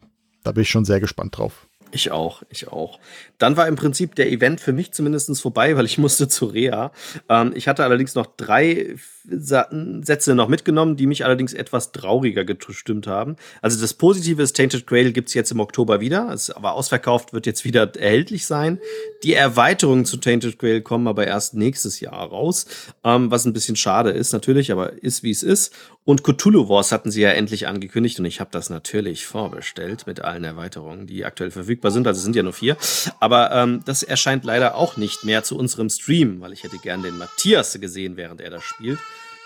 [0.42, 1.66] Da bin ich schon sehr gespannt drauf.
[1.94, 2.98] Ich auch, ich auch.
[3.38, 6.90] Dann war im Prinzip der Event für mich zumindest vorbei, weil ich musste zu Rea.
[7.28, 8.96] Ähm, ich hatte allerdings noch drei
[9.26, 13.36] Sätze noch mitgenommen, die mich allerdings etwas trauriger gestimmt haben.
[13.62, 17.46] Also das Positive ist, Tainted Grail gibt's jetzt im Oktober wieder, ist aber ausverkauft, wird
[17.46, 18.78] jetzt wieder erhältlich sein.
[19.22, 22.66] Die Erweiterungen zu Tainted Grail kommen aber erst nächstes Jahr raus,
[23.02, 25.74] ähm, was ein bisschen schade ist natürlich, aber ist wie es ist.
[26.04, 30.20] Und Cthulhu Wars hatten sie ja endlich angekündigt und ich habe das natürlich vorbestellt mit
[30.20, 32.06] allen Erweiterungen, die aktuell verfügbar sind.
[32.06, 32.76] Also es sind ja nur vier.
[33.20, 37.02] Aber ähm, das erscheint leider auch nicht mehr zu unserem Stream, weil ich hätte gern
[37.02, 38.98] den Matthias gesehen, während er das spielt.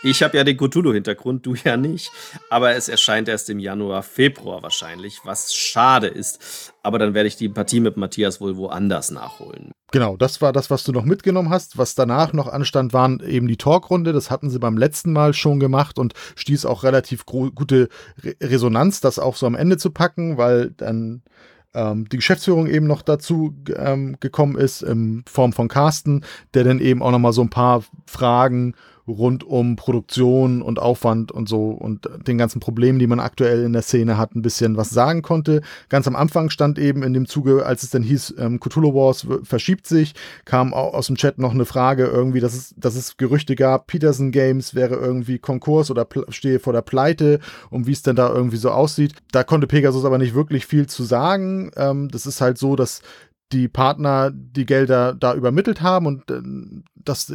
[0.04, 2.12] Ich habe ja den Cthulhu-Hintergrund, du ja nicht.
[2.50, 6.72] Aber es erscheint erst im Januar, Februar wahrscheinlich, was schade ist.
[6.82, 9.72] Aber dann werde ich die Partie mit Matthias wohl woanders nachholen.
[9.90, 11.78] Genau, das war das, was du noch mitgenommen hast.
[11.78, 14.12] Was danach noch anstand, waren eben die Talkrunde.
[14.12, 17.88] Das hatten sie beim letzten Mal schon gemacht und stieß auch relativ gute
[18.22, 21.22] Re Resonanz, das auch so am Ende zu packen, weil dann
[21.74, 26.24] ähm, die Geschäftsführung eben noch dazu ähm, gekommen ist, in Form von Carsten,
[26.54, 28.74] der dann eben auch nochmal so ein paar Fragen
[29.08, 33.72] rund um Produktion und Aufwand und so und den ganzen Problemen, die man aktuell in
[33.72, 35.62] der Szene hat, ein bisschen was sagen konnte.
[35.88, 39.26] Ganz am Anfang stand eben in dem Zuge, als es dann hieß, ähm, Cthulhu Wars
[39.42, 43.16] verschiebt sich, kam auch aus dem Chat noch eine Frage irgendwie, dass es, dass es
[43.16, 47.40] Gerüchte gab, Peterson Games wäre irgendwie Konkurs oder stehe vor der Pleite
[47.70, 49.14] und wie es denn da irgendwie so aussieht.
[49.32, 51.70] Da konnte Pegasus aber nicht wirklich viel zu sagen.
[51.76, 53.02] Ähm, das ist halt so, dass
[53.52, 56.42] die Partner die Gelder da übermittelt haben und äh,
[56.94, 57.32] dass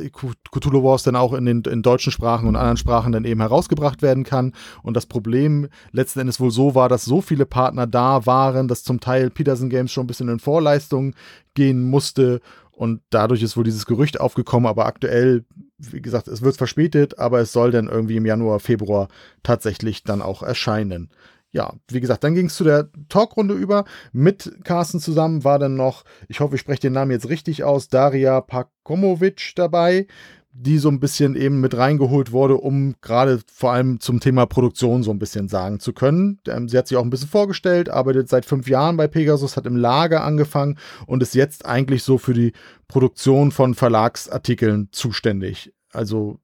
[0.52, 4.02] Cthulhu Wars dann auch in den in deutschen Sprachen und anderen Sprachen dann eben herausgebracht
[4.02, 4.54] werden kann.
[4.84, 8.84] Und das Problem letzten Endes wohl so war, dass so viele Partner da waren, dass
[8.84, 11.16] zum Teil Peterson Games schon ein bisschen in Vorleistung
[11.56, 12.42] gehen musste.
[12.72, 15.46] Und dadurch ist wohl dieses Gerücht aufgekommen, aber aktuell,
[15.78, 19.10] wie gesagt, es wird verspätet, aber es soll dann irgendwie im Januar, Februar
[19.44, 21.10] tatsächlich dann auch erscheinen
[21.54, 23.86] ja, wie gesagt, dann ging es zu der Talkrunde über.
[24.12, 27.88] Mit Carsten zusammen war dann noch, ich hoffe, ich spreche den Namen jetzt richtig aus,
[27.88, 30.08] Daria Pakomovic dabei,
[30.52, 35.04] die so ein bisschen eben mit reingeholt wurde, um gerade vor allem zum Thema Produktion
[35.04, 36.40] so ein bisschen sagen zu können.
[36.48, 39.68] Ähm, sie hat sich auch ein bisschen vorgestellt, arbeitet seit fünf Jahren bei Pegasus, hat
[39.68, 42.54] im Lager angefangen und ist jetzt eigentlich so für die
[42.88, 45.72] Produktion von Verlagsartikeln zuständig.
[45.92, 46.40] Also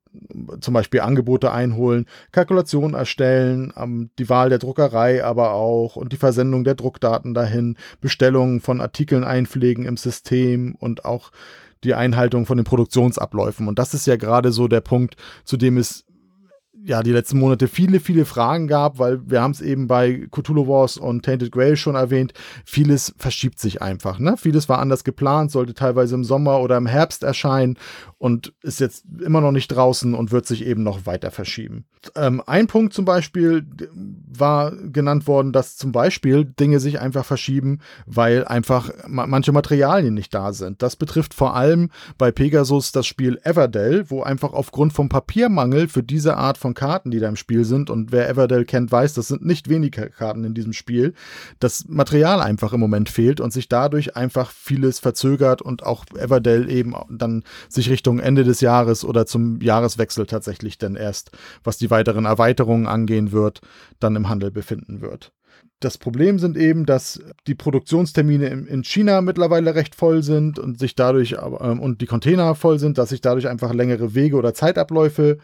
[0.62, 6.18] zum Beispiel Angebote einholen, Kalkulationen erstellen, ähm, die Wahl der Druckerei aber auch und die
[6.18, 11.32] Versendung der Druckdaten dahin, Bestellungen von Artikeln einpflegen im System und auch
[11.84, 13.68] die Einhaltung von den Produktionsabläufen.
[13.68, 16.06] Und das ist ja gerade so der Punkt, zu dem es
[16.84, 20.68] ja, die letzten Monate viele, viele Fragen gab, weil wir haben es eben bei Cthulhu
[20.68, 22.34] Wars und Tainted Grail schon erwähnt,
[22.66, 24.20] vieles verschiebt sich einfach.
[24.20, 24.38] Ne?
[24.38, 27.78] Vieles war anders geplant, sollte teilweise im Sommer oder im Herbst erscheinen
[28.18, 31.86] und ist jetzt immer noch nicht draußen und wird sich eben noch weiter verschieben.
[32.16, 37.80] Ähm, ein Punkt zum Beispiel war genannt worden, dass zum Beispiel Dinge sich einfach verschieben,
[38.06, 40.82] weil einfach manche Materialien nicht da sind.
[40.82, 46.04] Das betrifft vor allem bei Pegasus das Spiel Everdell, wo einfach aufgrund vom Papiermangel für
[46.04, 49.28] diese Art von Karten, die da im Spiel sind, und wer Everdell kennt, weiß, das
[49.28, 51.14] sind nicht wenige Karten in diesem Spiel,
[51.60, 56.72] das Material einfach im Moment fehlt und sich dadurch einfach vieles verzögert und auch Everdell
[56.72, 61.32] eben dann sich Richtung Ende des Jahres oder zum Jahreswechsel tatsächlich dann erst,
[61.66, 63.60] was die weiteren Erweiterungen angehen wird,
[64.00, 65.34] dann im Handel befinden wird.
[65.82, 70.96] Das Problem sind eben, dass die Produktionstermine in China mittlerweile recht voll sind und sich
[70.96, 75.40] dadurch ähm, und die Container voll sind, dass sich dadurch einfach längere Wege oder Zeitabläufe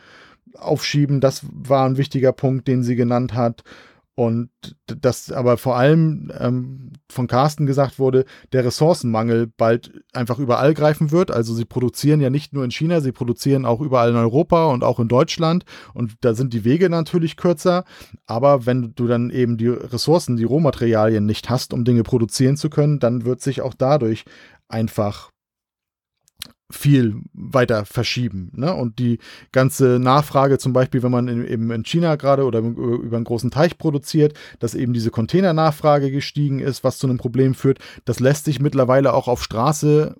[0.58, 1.22] aufschieben.
[1.22, 3.64] Das war ein wichtiger Punkt, den sie genannt hat.
[4.18, 4.50] Und
[4.86, 11.12] das aber vor allem ähm, von Carsten gesagt wurde, der Ressourcenmangel bald einfach überall greifen
[11.12, 11.32] wird.
[11.32, 14.86] Also sie produzieren ja nicht nur in China, sie produzieren auch überall in Europa und
[14.86, 15.66] auch in Deutschland.
[15.94, 17.84] Und da sind die Wege natürlich kürzer.
[18.26, 22.70] Aber wenn du dann eben die Ressourcen, die Rohmaterialien nicht hast, um Dinge produzieren zu
[22.70, 24.24] können, dann wird sich auch dadurch
[24.70, 25.30] einfach
[26.72, 28.52] viel weiter verschieben.
[28.56, 28.74] Ne?
[28.74, 29.20] Und die
[29.52, 33.52] ganze Nachfrage, zum Beispiel, wenn man in, eben in China gerade oder über einen großen
[33.52, 38.46] Teich produziert, dass eben diese Containernachfrage gestiegen ist, was zu einem Problem führt, das lässt
[38.46, 40.16] sich mittlerweile auch auf Straße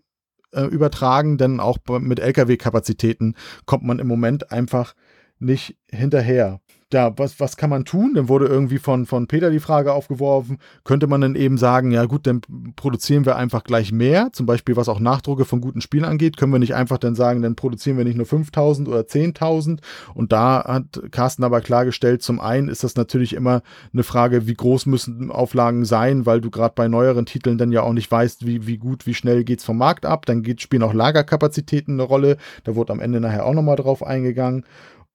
[0.52, 3.36] äh, übertragen, denn auch mit Lkw-Kapazitäten
[3.66, 4.94] kommt man im Moment einfach
[5.40, 6.62] nicht hinterher
[6.94, 8.14] ja, was, was kann man tun?
[8.14, 12.06] Dann wurde irgendwie von, von Peter die Frage aufgeworfen, könnte man dann eben sagen, ja
[12.06, 12.42] gut, dann
[12.76, 16.52] produzieren wir einfach gleich mehr, zum Beispiel was auch Nachdrucke von guten Spielen angeht, können
[16.52, 19.80] wir nicht einfach dann sagen, dann produzieren wir nicht nur 5000 oder 10.000
[20.14, 23.62] und da hat Carsten aber klargestellt, zum einen ist das natürlich immer
[23.92, 27.82] eine Frage, wie groß müssen Auflagen sein, weil du gerade bei neueren Titeln dann ja
[27.82, 30.62] auch nicht weißt, wie, wie gut, wie schnell geht es vom Markt ab, dann geht,
[30.62, 34.66] spielen auch Lagerkapazitäten eine Rolle, da wurde am Ende nachher auch nochmal drauf eingegangen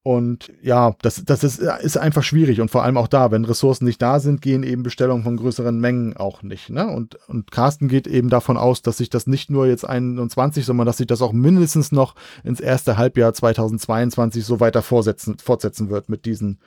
[0.02, 2.62] und ja, das, das ist, ist einfach schwierig.
[2.62, 5.78] Und vor allem auch da, wenn Ressourcen nicht da sind, gehen eben Bestellungen von größeren
[5.78, 6.70] Mengen auch nicht.
[6.70, 6.86] Ne?
[6.88, 10.86] Und, und Carsten geht eben davon aus, dass sich das nicht nur jetzt 21, sondern
[10.86, 16.08] dass sich das auch mindestens noch ins erste Halbjahr 2022 so weiter fortsetzen, fortsetzen wird
[16.08, 16.58] mit diesem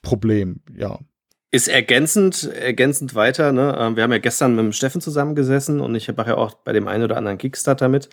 [0.00, 0.60] Problem.
[0.74, 0.98] Ja.
[1.50, 3.52] Ist ergänzend, ergänzend weiter.
[3.52, 3.76] Ne?
[3.78, 6.72] Ähm, wir haben ja gestern mit dem Steffen zusammengesessen und ich mache ja auch bei
[6.72, 8.08] dem einen oder anderen Kickstarter mit.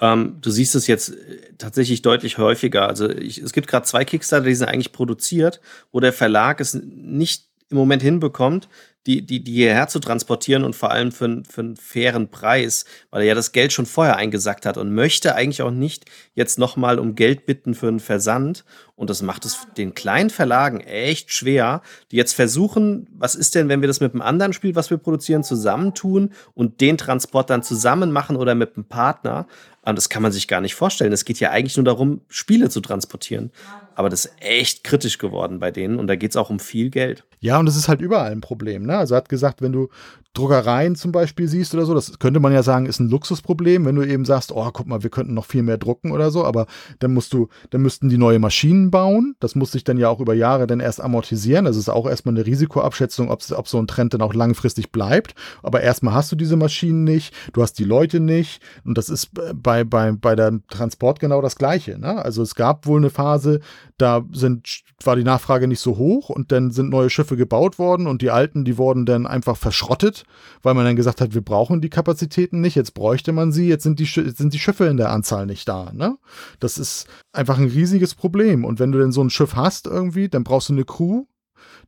[0.00, 2.88] Ähm, du siehst es jetzt äh, tatsächlich deutlich häufiger.
[2.88, 5.60] Also ich, es gibt gerade zwei Kickstarter, die sind eigentlich produziert,
[5.92, 8.68] wo der Verlag es nicht im Moment hinbekommt,
[9.06, 13.22] die, die, die hierher zu transportieren und vor allem für, für einen fairen Preis, weil
[13.22, 16.98] er ja das Geld schon vorher eingesackt hat und möchte eigentlich auch nicht jetzt nochmal
[16.98, 18.64] um Geld bitten für einen Versand.
[18.96, 23.68] Und das macht es den kleinen Verlagen echt schwer, die jetzt versuchen, was ist denn,
[23.68, 27.62] wenn wir das mit einem anderen Spiel, was wir produzieren, zusammentun und den Transport dann
[27.62, 29.46] zusammen machen oder mit einem Partner.
[29.82, 31.12] Und das kann man sich gar nicht vorstellen.
[31.12, 33.52] Es geht ja eigentlich nur darum, Spiele zu transportieren.
[33.94, 36.90] Aber das ist echt kritisch geworden bei denen und da geht es auch um viel
[36.90, 37.24] Geld.
[37.46, 38.82] Ja, und das ist halt überall ein Problem.
[38.86, 38.98] Ne?
[38.98, 39.88] Also er hat gesagt, wenn du
[40.34, 43.94] Druckereien zum Beispiel siehst oder so, das könnte man ja sagen, ist ein Luxusproblem, wenn
[43.94, 46.66] du eben sagst, oh, guck mal, wir könnten noch viel mehr drucken oder so, aber
[46.98, 49.36] dann musst du, dann müssten die neue Maschinen bauen.
[49.38, 51.66] Das muss sich dann ja auch über Jahre dann erst amortisieren.
[51.66, 55.36] Das ist auch erstmal eine Risikoabschätzung, ob so ein Trend dann auch langfristig bleibt.
[55.62, 58.60] Aber erstmal hast du diese Maschinen nicht, du hast die Leute nicht.
[58.84, 61.96] Und das ist bei, bei, bei der Transport genau das Gleiche.
[61.96, 62.22] Ne?
[62.24, 63.60] Also es gab wohl eine Phase,
[63.98, 68.06] da sind, war die Nachfrage nicht so hoch und dann sind neue Schiffe gebaut worden
[68.06, 70.24] und die alten, die wurden dann einfach verschrottet,
[70.62, 73.82] weil man dann gesagt hat, wir brauchen die Kapazitäten nicht, jetzt bräuchte man sie, jetzt
[73.82, 75.92] sind die, jetzt sind die Schiffe in der Anzahl nicht da.
[75.92, 76.18] Ne?
[76.60, 78.64] Das ist einfach ein riesiges Problem.
[78.64, 81.24] Und wenn du denn so ein Schiff hast irgendwie, dann brauchst du eine Crew,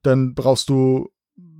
[0.03, 1.11] dann brauchst du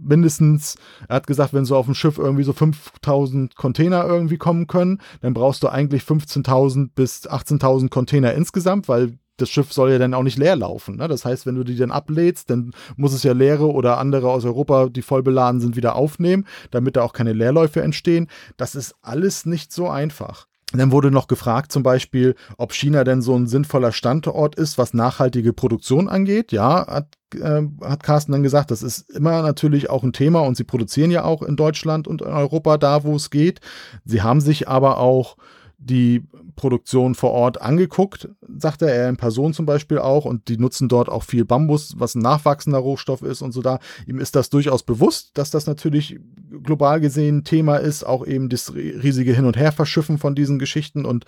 [0.01, 0.77] mindestens,
[1.09, 5.01] er hat gesagt, wenn so auf dem Schiff irgendwie so 5000 Container irgendwie kommen können,
[5.21, 10.15] dann brauchst du eigentlich 15.000 bis 18.000 Container insgesamt, weil das Schiff soll ja dann
[10.15, 10.97] auch nicht leer laufen.
[10.97, 11.09] Ne?
[11.09, 14.45] Das heißt, wenn du die dann ablädst, dann muss es ja leere oder andere aus
[14.45, 18.29] Europa, die voll beladen sind, wieder aufnehmen, damit da auch keine Leerläufe entstehen.
[18.57, 20.47] Das ist alles nicht so einfach.
[20.73, 24.93] Dann wurde noch gefragt, zum Beispiel, ob China denn so ein sinnvoller Standort ist, was
[24.93, 26.53] nachhaltige Produktion angeht.
[26.53, 30.59] Ja, hat, äh, hat Carsten dann gesagt, das ist immer natürlich auch ein Thema und
[30.59, 33.61] sie produzieren ja auch in Deutschland und in Europa da, wo es geht.
[34.05, 35.39] Sie haben sich aber auch
[35.79, 36.27] die
[36.59, 41.09] Produktion vor Ort angeguckt, sagte er in Person zum Beispiel auch, und die nutzen dort
[41.09, 43.79] auch viel Bambus, was ein nachwachsender Rohstoff ist und so da.
[44.07, 46.19] Ihm ist das durchaus bewusst, dass das natürlich
[46.63, 51.25] global gesehen Thema ist, auch eben das riesige Hin- und Herverschiffen von diesen Geschichten und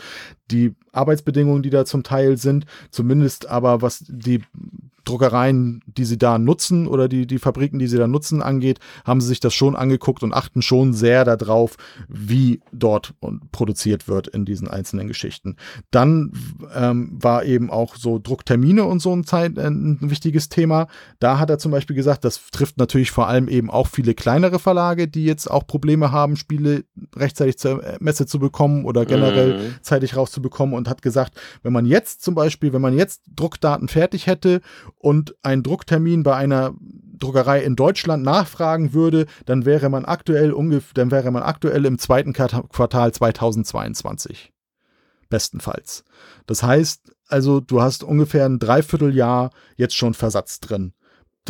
[0.51, 4.43] die Arbeitsbedingungen, die da zum Teil sind, zumindest aber was die
[5.05, 9.21] Druckereien, die sie da nutzen oder die, die Fabriken, die sie da nutzen, angeht, haben
[9.21, 11.77] sie sich das schon angeguckt und achten schon sehr darauf,
[12.09, 13.13] wie dort
[13.53, 15.57] produziert wird in diesen einzelnen Geschichten.
[15.91, 16.33] Dann
[16.75, 20.87] ähm, war eben auch so Drucktermine und so ein, Zeit, äh, ein wichtiges Thema.
[21.19, 24.59] Da hat er zum Beispiel gesagt, das trifft natürlich vor allem eben auch viele kleinere
[24.59, 26.85] Verlage, die jetzt auch Probleme haben, Spiele
[27.15, 29.75] rechtzeitig zur Messe zu bekommen oder generell mhm.
[29.83, 34.27] zeitig rauszubekommen und hat gesagt, wenn man jetzt zum Beispiel, wenn man jetzt Druckdaten fertig
[34.27, 34.63] hätte
[34.97, 36.75] und einen Drucktermin bei einer
[37.19, 41.99] Druckerei in Deutschland nachfragen würde, dann wäre man aktuell ungefähr, dann wäre man aktuell im
[41.99, 44.53] zweiten Quartal 2022.
[45.29, 46.05] Bestenfalls.
[46.47, 50.93] Das heißt, also du hast ungefähr ein Dreivierteljahr jetzt schon Versatz drin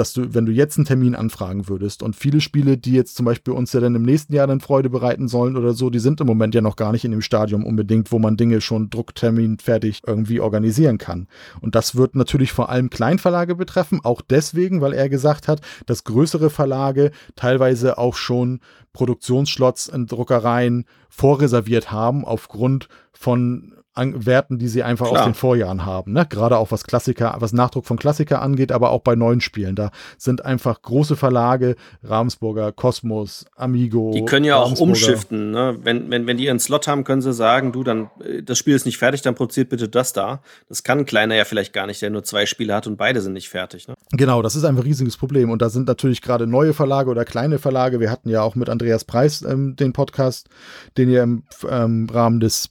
[0.00, 3.26] dass du, wenn du jetzt einen Termin anfragen würdest und viele Spiele, die jetzt zum
[3.26, 6.22] Beispiel uns ja dann im nächsten Jahr dann Freude bereiten sollen oder so, die sind
[6.22, 9.58] im Moment ja noch gar nicht in dem Stadium unbedingt, wo man Dinge schon Drucktermin
[9.58, 11.28] fertig irgendwie organisieren kann.
[11.60, 16.04] Und das wird natürlich vor allem Kleinverlage betreffen, auch deswegen, weil er gesagt hat, dass
[16.04, 18.60] größere Verlage teilweise auch schon
[18.94, 25.20] Produktionsschlots in Druckereien vorreserviert haben aufgrund von an Werten, die sie einfach Klar.
[25.20, 26.12] aus den Vorjahren haben.
[26.12, 26.26] Ne?
[26.28, 29.76] Gerade auch was Klassiker, was Nachdruck von Klassiker angeht, aber auch bei neuen Spielen.
[29.76, 34.12] Da sind einfach große Verlage, Ravensburger, Kosmos, Amigo.
[34.14, 35.50] Die können ja auch umschiften.
[35.50, 35.78] Ne?
[35.82, 38.74] Wenn, wenn, wenn die ihren Slot haben, können sie sagen, du, dann äh, das Spiel
[38.74, 40.40] ist nicht fertig, dann produziert bitte das da.
[40.68, 43.20] Das kann ein kleiner ja vielleicht gar nicht, der nur zwei Spiele hat und beide
[43.20, 43.86] sind nicht fertig.
[43.86, 43.94] Ne?
[44.12, 45.50] Genau, das ist ein riesiges Problem.
[45.50, 48.00] Und da sind natürlich gerade neue Verlage oder kleine Verlage.
[48.00, 50.48] Wir hatten ja auch mit Andreas Preis ähm, den Podcast,
[50.96, 52.70] den ihr im ähm, Rahmen des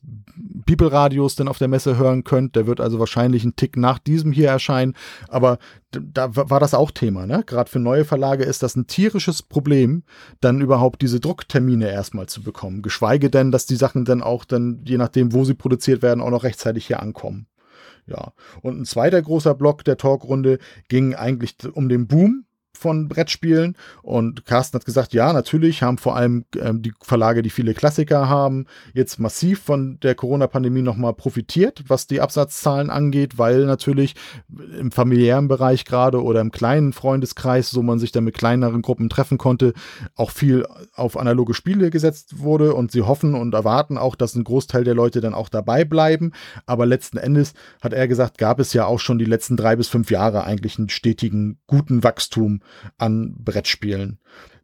[1.20, 2.56] Bibelradios dann auf der Messe hören könnt.
[2.56, 4.96] Der wird also wahrscheinlich einen Tick nach diesem hier erscheinen.
[5.28, 5.60] Aber
[5.92, 7.44] da war das auch Thema, ne?
[7.46, 10.04] Gerade für neue Verlage ist das ein tierisches Problem,
[10.40, 12.82] dann überhaupt diese Drucktermine erstmal zu bekommen.
[12.82, 16.30] Geschweige denn, dass die Sachen dann auch dann, je nachdem, wo sie produziert werden, auch
[16.30, 17.48] noch rechtzeitig hier ankommen.
[18.06, 18.34] Ja.
[18.62, 22.46] Und ein zweiter großer Block der Talkrunde ging eigentlich um den Boom
[22.80, 23.76] von Brettspielen.
[24.02, 28.30] Und Carsten hat gesagt, ja, natürlich haben vor allem ähm, die Verlage, die viele Klassiker
[28.30, 34.16] haben, jetzt massiv von der Corona-Pandemie nochmal profitiert, was die Absatzzahlen angeht, weil natürlich
[34.80, 39.10] im familiären Bereich gerade oder im kleinen Freundeskreis, so man sich dann mit kleineren Gruppen
[39.10, 39.74] treffen konnte,
[40.16, 44.44] auch viel auf analoge Spiele gesetzt wurde und sie hoffen und erwarten auch, dass ein
[44.44, 46.32] Großteil der Leute dann auch dabei bleiben.
[46.66, 49.88] Aber letzten Endes hat er gesagt, gab es ja auch schon die letzten drei bis
[49.88, 52.62] fünf Jahre eigentlich einen stetigen, guten Wachstum
[52.98, 54.20] an Brettspielen.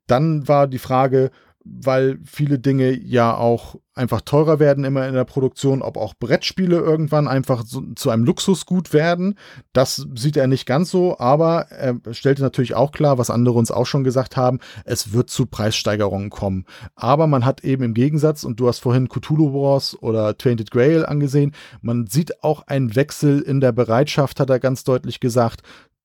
[0.07, 1.31] Dann war die Frage,
[1.67, 6.77] weil viele Dinge ja auch einfach teurer werden immer in der Produktion, ob auch Brettspiele
[6.77, 9.35] irgendwann einfach zu einem Luxusgut werden.
[9.73, 13.71] Das sieht er nicht ganz so, aber er stellte natürlich auch klar, was andere uns
[13.71, 16.65] auch schon gesagt haben, es wird zu Preissteigerungen kommen.
[16.93, 21.03] Aber man hat eben im Gegensatz, und du hast vorhin Cthulhu Wars oder Tainted Grail
[21.03, 25.63] angesehen, man sieht auch einen Wechsel in der Bereitschaft, hat er ganz deutlich gesagt,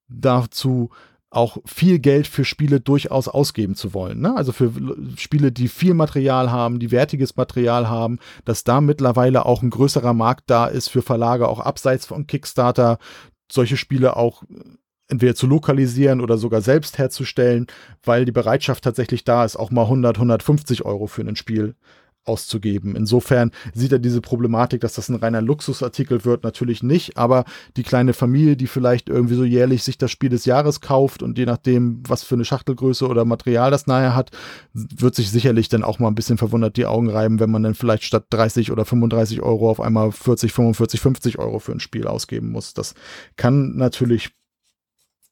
[0.09, 0.91] dazu
[1.31, 4.21] auch viel Geld für Spiele durchaus ausgeben zu wollen.
[4.21, 4.37] Ne?
[4.37, 4.73] Also für
[5.17, 10.13] Spiele, die viel Material haben, die wertiges Material haben, dass da mittlerweile auch ein größerer
[10.13, 12.99] Markt da ist für Verlage, auch abseits von Kickstarter,
[13.51, 14.43] solche Spiele auch
[15.09, 17.67] entweder zu lokalisieren oder sogar selbst herzustellen,
[18.03, 21.75] weil die Bereitschaft tatsächlich da ist, auch mal 100, 150 Euro für ein Spiel
[22.25, 22.97] auszugeben.
[22.97, 27.45] Insofern sieht er diese Problematik, dass das ein reiner Luxusartikel wird, natürlich nicht, aber
[27.77, 31.39] die kleine Familie, die vielleicht irgendwie so jährlich sich das Spiel des Jahres kauft und
[31.39, 34.31] je nachdem, was für eine Schachtelgröße oder Material das nachher hat,
[34.73, 37.75] wird sich sicherlich dann auch mal ein bisschen verwundert die Augen reiben, wenn man dann
[37.75, 42.07] vielleicht statt 30 oder 35 Euro auf einmal 40, 45, 50 Euro für ein Spiel
[42.07, 42.75] ausgeben muss.
[42.75, 42.95] Das
[43.37, 44.31] kann natürlich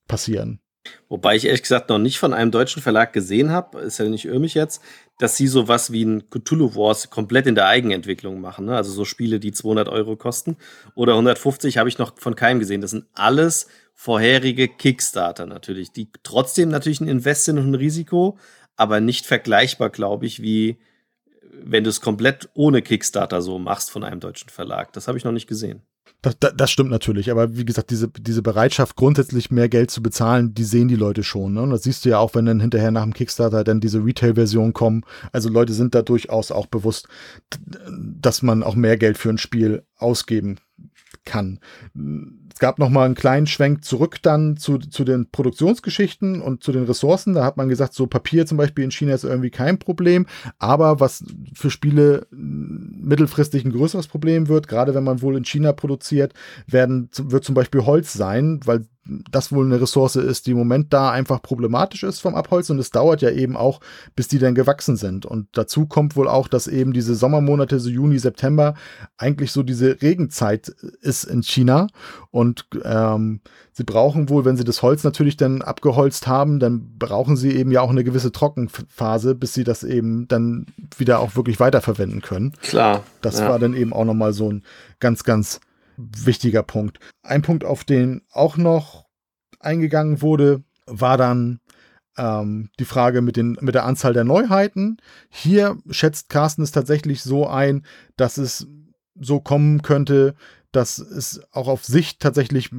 [0.07, 0.61] passieren.
[1.09, 4.25] Wobei ich ehrlich gesagt noch nicht von einem deutschen Verlag gesehen habe, ist ja nicht
[4.25, 4.83] irr jetzt,
[5.19, 8.67] dass sie sowas wie ein Cthulhu Wars komplett in der Eigenentwicklung machen.
[8.67, 8.77] Ne?
[8.77, 10.57] Also so Spiele, die 200 Euro kosten
[10.95, 12.81] oder 150 habe ich noch von keinem gesehen.
[12.81, 18.39] Das sind alles vorherige Kickstarter natürlich, die trotzdem natürlich ein Invest sind und ein Risiko,
[18.77, 20.79] aber nicht vergleichbar, glaube ich, wie
[21.61, 24.93] wenn du es komplett ohne Kickstarter so machst von einem deutschen Verlag.
[24.93, 25.83] Das habe ich noch nicht gesehen.
[26.21, 30.53] Das, das, stimmt natürlich, aber wie gesagt, diese, diese Bereitschaft, grundsätzlich mehr Geld zu bezahlen,
[30.53, 31.55] die sehen die Leute schon.
[31.55, 31.63] Ne?
[31.63, 34.73] Und das siehst du ja auch, wenn dann hinterher nach dem Kickstarter dann diese Retail-Version
[34.73, 35.05] kommen.
[35.33, 37.07] Also Leute sind da durchaus auch bewusst,
[37.97, 40.57] dass man auch mehr Geld für ein Spiel ausgeben
[41.25, 41.61] kann.
[42.59, 46.73] Es gab noch mal einen kleinen Schwenk zurück dann zu, zu den Produktionsgeschichten und zu
[46.73, 47.35] den Ressourcen.
[47.35, 50.27] Da hat man gesagt, so Papier zum Beispiel in China ist irgendwie kein Problem.
[50.59, 51.23] Aber was
[51.55, 56.35] für Spiele mittelfristig ein größeres Problem wird, gerade wenn man wohl in China produziert,
[56.67, 58.87] werden, wird zum Beispiel Holz sein, weil
[59.31, 62.81] das wohl eine Ressource ist, die im Moment da einfach problematisch ist vom Abholzen und
[62.81, 63.81] es dauert ja eben auch,
[64.15, 65.27] bis die dann gewachsen sind.
[65.27, 68.75] Und dazu kommt wohl auch, dass eben diese Sommermonate, so Juni, September,
[69.17, 70.69] eigentlich so diese Regenzeit
[71.01, 71.89] ist in China
[72.31, 73.41] und ähm,
[73.73, 77.71] sie brauchen wohl, wenn sie das Holz natürlich dann abgeholzt haben, dann brauchen sie eben
[77.71, 82.53] ja auch eine gewisse Trockenphase, bis sie das eben dann wieder auch wirklich weiterverwenden können.
[82.61, 83.05] Klar.
[83.23, 83.49] Das ja.
[83.49, 84.63] war dann eben auch nochmal so ein
[85.01, 85.61] ganz, ganz
[85.99, 87.01] wichtiger Punkt.
[87.23, 89.05] Ein Punkt, auf den auch noch
[89.61, 91.61] eingegangen wurde, war dann
[92.17, 94.99] ähm, die Frage mit, den, mit der Anzahl der Neuheiten.
[95.29, 97.85] Hier schätzt Carsten es tatsächlich so ein,
[98.17, 98.67] dass es
[99.21, 100.35] so kommen könnte,
[100.73, 102.71] dass es auch auf Sicht tatsächlich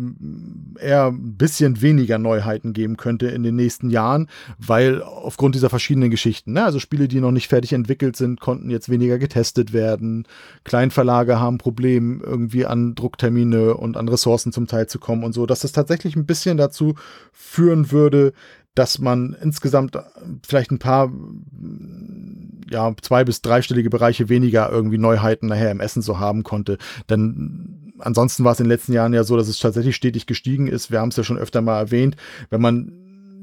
[0.79, 4.27] eher ein bisschen weniger Neuheiten geben könnte in den nächsten Jahren,
[4.59, 8.69] weil aufgrund dieser verschiedenen Geschichten, ne, also Spiele, die noch nicht fertig entwickelt sind, konnten
[8.69, 10.27] jetzt weniger getestet werden.
[10.63, 15.47] Kleinverlage haben Probleme, irgendwie an Drucktermine und an Ressourcen zum Teil zu kommen und so,
[15.47, 16.93] dass das tatsächlich ein bisschen dazu
[17.31, 18.33] führen würde,
[18.75, 19.97] dass man insgesamt
[20.45, 21.11] vielleicht ein paar
[22.69, 26.77] ja, zwei- bis dreistellige Bereiche weniger irgendwie Neuheiten nachher im Essen so haben konnte.
[27.09, 30.67] Denn ansonsten war es in den letzten Jahren ja so, dass es tatsächlich stetig gestiegen
[30.67, 30.91] ist.
[30.91, 32.15] Wir haben es ja schon öfter mal erwähnt.
[32.49, 32.91] Wenn man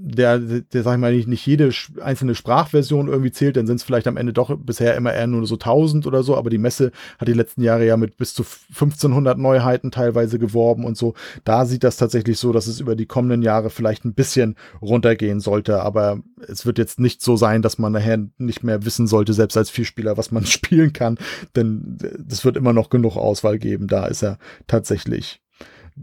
[0.07, 3.83] der, der sag ich mal, nicht, nicht jede einzelne Sprachversion irgendwie zählt, dann sind es
[3.83, 6.93] vielleicht am Ende doch bisher immer eher nur so 1000 oder so, aber die Messe
[7.19, 11.15] hat die letzten Jahre ja mit bis zu 1500 Neuheiten teilweise geworben und so.
[11.43, 15.41] Da sieht das tatsächlich so, dass es über die kommenden Jahre vielleicht ein bisschen runtergehen
[15.41, 19.33] sollte, aber es wird jetzt nicht so sein, dass man nachher nicht mehr wissen sollte,
[19.33, 21.19] selbst als Vierspieler, was man spielen kann,
[21.57, 21.99] denn
[22.31, 23.89] es wird immer noch genug Auswahl geben.
[23.89, 24.39] Da ist er
[24.69, 25.43] tatsächlich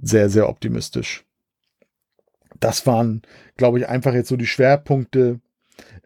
[0.01, 1.24] sehr, sehr optimistisch
[2.64, 3.22] das waren,
[3.57, 5.39] glaube ich, einfach jetzt so die Schwerpunkte,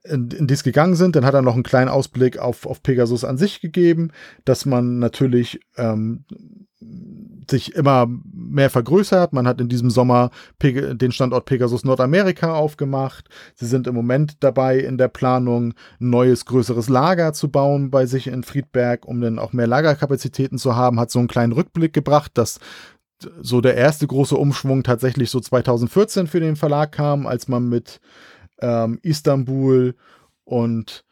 [0.04, 1.16] in, in die es gegangen sind.
[1.16, 4.12] Dann hat er noch einen kleinen Ausblick auf, auf Pegasus an sich gegeben,
[4.46, 6.26] dass man natürlich ähm,
[7.50, 9.34] sich immer mehr vergrößert.
[9.34, 13.30] Man hat in diesem Sommer Peg den Standort Pegasus Nordamerika aufgemacht.
[13.56, 18.06] Sie sind im Moment dabei, in der Planung ein neues, größeres Lager zu bauen bei
[18.06, 21.00] sich in Friedberg, um dann auch mehr Lagerkapazitäten zu haben.
[21.00, 22.60] Hat so einen kleinen Rückblick gebracht, dass
[23.42, 28.00] so der erste große Umschwung tatsächlich so 2014 für den Verlag kam, als man mit
[28.60, 29.96] ähm, Istanbul
[30.44, 31.04] und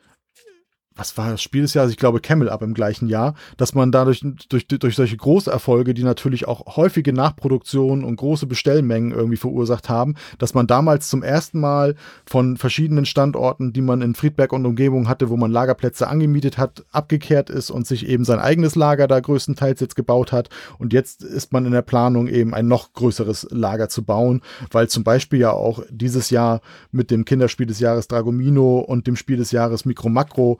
[0.95, 1.91] was war das Spiel des Jahres?
[1.91, 6.03] Ich glaube Camel Up im gleichen Jahr, dass man dadurch durch, durch solche Großerfolge, die
[6.03, 11.59] natürlich auch häufige Nachproduktionen und große Bestellmengen irgendwie verursacht haben, dass man damals zum ersten
[11.59, 16.57] Mal von verschiedenen Standorten, die man in Friedberg und Umgebung hatte, wo man Lagerplätze angemietet
[16.57, 20.49] hat, abgekehrt ist und sich eben sein eigenes Lager da größtenteils jetzt gebaut hat.
[20.77, 24.41] Und jetzt ist man in der Planung eben ein noch größeres Lager zu bauen,
[24.71, 29.17] weil zum Beispiel ja auch dieses Jahr mit dem Kinderspiel des Jahres Dragomino und dem
[29.17, 30.59] Spiel des Jahres Micro Macro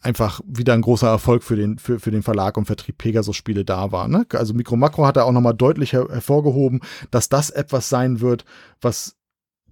[0.00, 3.92] einfach wieder ein großer Erfolg für den, für, für den Verlag und Vertrieb Pegasus-Spiele da
[3.92, 4.08] war.
[4.08, 4.26] Ne?
[4.32, 8.44] Also Micro Macro hat er auch nochmal deutlich her hervorgehoben, dass das etwas sein wird,
[8.80, 9.16] was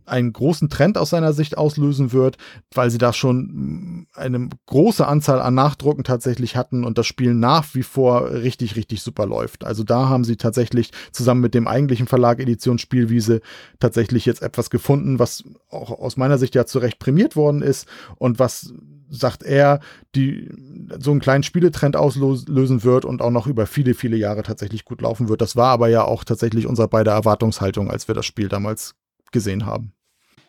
[0.09, 2.37] einen großen Trend aus seiner Sicht auslösen wird,
[2.75, 7.75] weil sie da schon eine große Anzahl an Nachdrucken tatsächlich hatten und das Spiel nach
[7.75, 9.65] wie vor richtig, richtig super läuft.
[9.65, 13.41] Also da haben sie tatsächlich zusammen mit dem eigentlichen Verlag Edition Spielwiese
[13.81, 17.87] tatsächlich jetzt etwas gefunden, was auch aus meiner Sicht ja zu Recht prämiert worden ist
[18.17, 18.73] und was
[19.11, 19.81] sagt er,
[20.15, 20.51] die
[20.99, 25.01] so einen kleinen Spieletrend auslösen wird und auch noch über viele, viele Jahre tatsächlich gut
[25.01, 25.41] laufen wird.
[25.41, 28.95] Das war aber ja auch tatsächlich unsere beide Erwartungshaltung, als wir das Spiel damals
[29.33, 29.93] gesehen haben.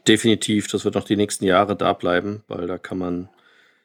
[0.08, 3.30] Definitiv, das wird noch die nächsten Jahre da bleiben, weil da kann man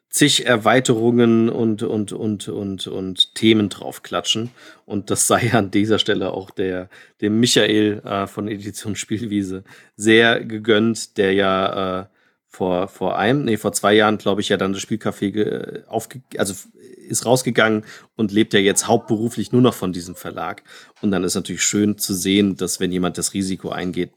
[0.09, 4.49] zig Erweiterungen und, und, und, und, und Themen draufklatschen.
[4.85, 6.89] Und das sei an dieser Stelle auch der,
[7.21, 9.63] dem Michael äh, von Edition Spielwiese
[9.97, 12.05] sehr gegönnt, der ja äh,
[12.55, 16.53] vor, vor einem, nee, vor zwei Jahren, glaube ich, ja dann das Spielcafé aufge, also
[17.07, 17.83] ist rausgegangen
[18.15, 20.63] und lebt ja jetzt hauptberuflich nur noch von diesem Verlag.
[21.01, 24.11] Und dann ist natürlich schön zu sehen, dass wenn jemand das Risiko eingeht,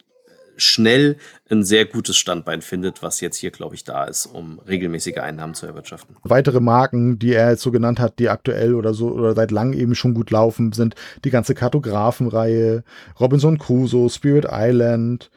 [0.56, 1.16] schnell
[1.50, 5.54] ein sehr gutes Standbein findet, was jetzt hier, glaube ich, da ist, um regelmäßige Einnahmen
[5.54, 6.16] zu erwirtschaften.
[6.24, 9.78] Weitere Marken, die er jetzt so genannt hat, die aktuell oder so oder seit langem
[9.78, 10.94] eben schon gut laufen, sind
[11.24, 12.82] die ganze Kartografenreihe,
[13.20, 15.30] Robinson Crusoe, Spirit Island,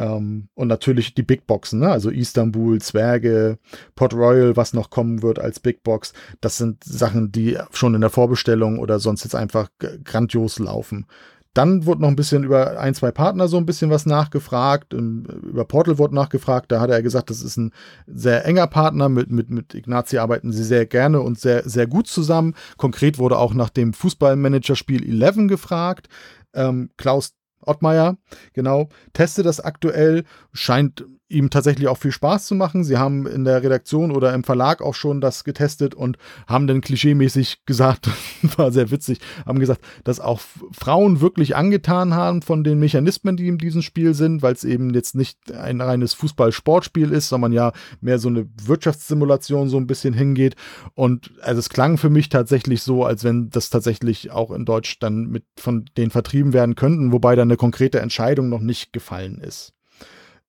[0.00, 1.90] ähm, und natürlich die Big Boxen, ne?
[1.90, 3.58] also Istanbul, Zwerge,
[3.94, 6.14] Port Royal, was noch kommen wird als Big Box.
[6.40, 9.68] Das sind Sachen, die schon in der Vorbestellung oder sonst jetzt einfach
[10.04, 11.06] grandios laufen.
[11.52, 14.94] Dann wurde noch ein bisschen über ein, zwei Partner so ein bisschen was nachgefragt.
[14.94, 16.72] Ähm, über Portal wurde nachgefragt.
[16.72, 17.72] Da hat er gesagt, das ist ein
[18.06, 19.08] sehr enger Partner.
[19.08, 22.54] Mit, mit, mit Ignazi arbeiten sie sehr gerne und sehr, sehr gut zusammen.
[22.78, 26.08] Konkret wurde auch nach dem Fußballmanager-Spiel 11 gefragt.
[26.54, 28.16] Ähm, Klaus Ottmeier,
[28.52, 32.84] genau, testet das aktuell, scheint ihm tatsächlich auch viel Spaß zu machen.
[32.84, 36.80] Sie haben in der Redaktion oder im Verlag auch schon das getestet und haben dann
[36.80, 38.08] klischeemäßig gesagt,
[38.56, 40.40] war sehr witzig, haben gesagt, dass auch
[40.72, 44.92] Frauen wirklich angetan haben von den Mechanismen, die in diesem Spiel sind, weil es eben
[44.92, 50.14] jetzt nicht ein reines Fußball-Sportspiel ist, sondern ja mehr so eine Wirtschaftssimulation so ein bisschen
[50.14, 50.56] hingeht.
[50.94, 54.98] Und also es klang für mich tatsächlich so, als wenn das tatsächlich auch in Deutsch
[54.98, 59.38] dann mit von denen vertrieben werden könnten, wobei dann eine konkrete Entscheidung noch nicht gefallen
[59.40, 59.74] ist.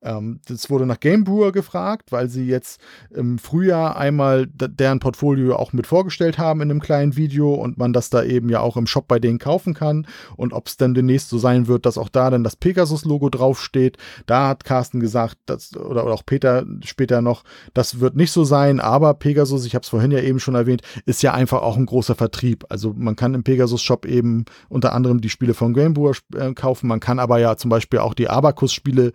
[0.04, 5.56] Ähm, das wurde nach Game Brewer gefragt, weil sie jetzt im Frühjahr einmal deren Portfolio
[5.56, 8.78] auch mit vorgestellt haben in einem kleinen Video und man das da eben ja auch
[8.78, 10.08] im Shop bei denen kaufen kann.
[10.36, 13.98] Und ob es dann demnächst so sein wird, dass auch da dann das Pegasus-Logo draufsteht.
[14.26, 18.44] Da hat Carsten gesagt, dass, oder, oder auch Peter später noch, das wird nicht so
[18.44, 21.78] sein, aber Pegasus, ich habe es vorhin ja eben schon erwähnt, ist ja einfach auch
[21.78, 22.66] ein großer Vertrieb.
[22.70, 26.88] Also man kann im Pegasus-Shop eben unter anderem die Spiele von Game Brewer äh, kaufen.
[26.88, 29.14] Man kann aber ja zum Beispiel auch die Abacus-Spiele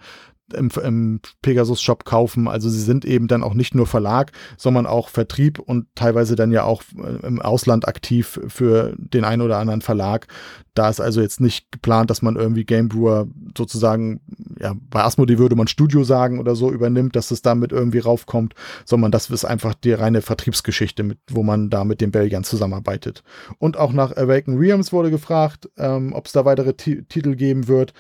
[0.55, 2.49] im, im Pegasus-Shop kaufen.
[2.49, 6.53] Also sie sind eben dann auch nicht nur Verlag, sondern auch Vertrieb und teilweise dann
[6.53, 10.29] ja auch äh, im Ausland aktiv für den einen oder anderen Verlag.
[10.75, 14.21] Da ist also jetzt nicht geplant, dass man irgendwie Game Brewer sozusagen,
[14.61, 18.55] ja, bei Asmodee würde man Studio sagen oder so übernimmt, dass es damit irgendwie raufkommt,
[18.85, 23.23] sondern das ist einfach die reine Vertriebsgeschichte, mit, wo man da mit den Belgiern zusammenarbeitet.
[23.59, 27.69] Und auch nach Awaken Realms wurde gefragt, ähm, ob es da weitere T Titel geben
[27.69, 27.95] wird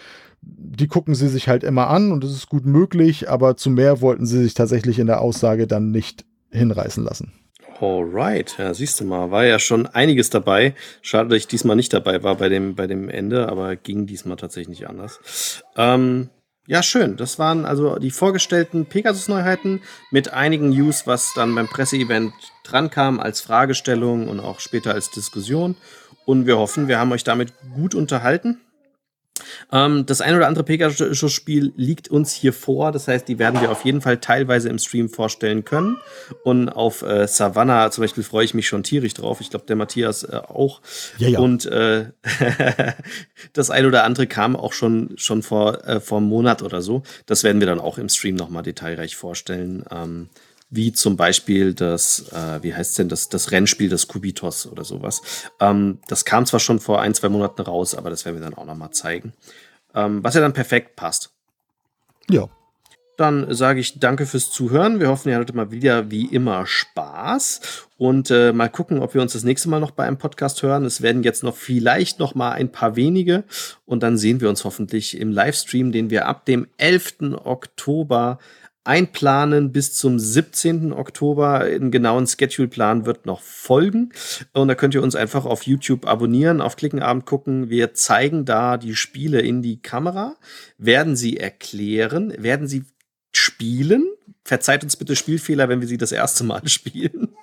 [0.47, 4.01] die gucken sie sich halt immer an und es ist gut möglich, aber zu mehr
[4.01, 7.33] wollten sie sich tatsächlich in der Aussage dann nicht hinreißen lassen.
[7.81, 10.75] Alright, ja, siehst du mal, war ja schon einiges dabei.
[11.03, 14.37] Schade, dass ich diesmal nicht dabei war bei dem, bei dem Ende, aber ging diesmal
[14.37, 15.63] tatsächlich nicht anders.
[15.77, 16.31] Ähm,
[16.67, 17.17] ja, schön.
[17.17, 22.33] Das waren also die vorgestellten Pegasus-Neuheiten mit einigen News, was dann beim Presseevent
[22.65, 25.77] drankam als Fragestellung und auch später als Diskussion.
[26.25, 28.61] Und wir hoffen, wir haben euch damit gut unterhalten.
[29.73, 32.93] Ähm, das ein oder andere Pegasus-Spiel liegt uns hier vor.
[32.93, 35.99] Das heißt, die werden wir auf jeden Fall teilweise im Stream vorstellen können.
[36.45, 39.41] Und auf äh, Savannah zum Beispiel freue ich mich schon tierisch drauf.
[39.41, 40.81] Ich glaube, der Matthias äh, auch.
[41.19, 41.39] Ja, ja.
[41.39, 42.07] Und äh,
[43.53, 47.03] das ein oder andere kam auch schon, schon vor, äh, vor einem Monat oder so.
[47.27, 49.85] Das werden wir dann auch im Stream nochmal detailreich vorstellen.
[49.91, 50.29] Ähm,
[50.69, 55.23] wie zum Beispiel das, äh, wie heißt denn das, das Rennspiel des Kubitos oder sowas.
[55.61, 58.55] Ähm, das kam zwar schon vor ein, zwei Monaten raus, aber das werden wir dann
[58.55, 59.33] auch nochmal zeigen.
[59.95, 61.31] Ähm, was ja dann perfekt passt.
[62.29, 62.49] Ja.
[63.17, 64.99] dann sage ich danke fürs Zuhören.
[64.99, 69.23] Wir hoffen, ihr hattet mal wieder wie immer Spaß und äh, mal gucken, ob wir
[69.23, 70.85] uns das nächste Mal noch bei einem Podcast hören.
[70.85, 73.45] Es werden jetzt noch vielleicht noch mal ein paar wenige
[73.87, 77.37] und dann sehen wir uns hoffentlich im Livestream, den wir ab dem 11.
[77.45, 78.39] Oktober
[78.87, 80.93] einplanen bis zum 17.
[80.93, 81.61] Oktober.
[81.61, 84.13] Einen genauen Schedule-Plan wird noch folgen.
[84.53, 87.71] Und da könnt ihr uns einfach auf YouTube abonnieren, auf Klickenabend gucken.
[87.71, 90.37] Wir zeigen da die Spiele in die Kamera,
[90.79, 92.85] werden sie erklären, werden sie
[93.33, 94.07] spielen.
[94.45, 97.37] Verzeiht uns bitte Spielfehler, wenn wir sie das erste Mal spielen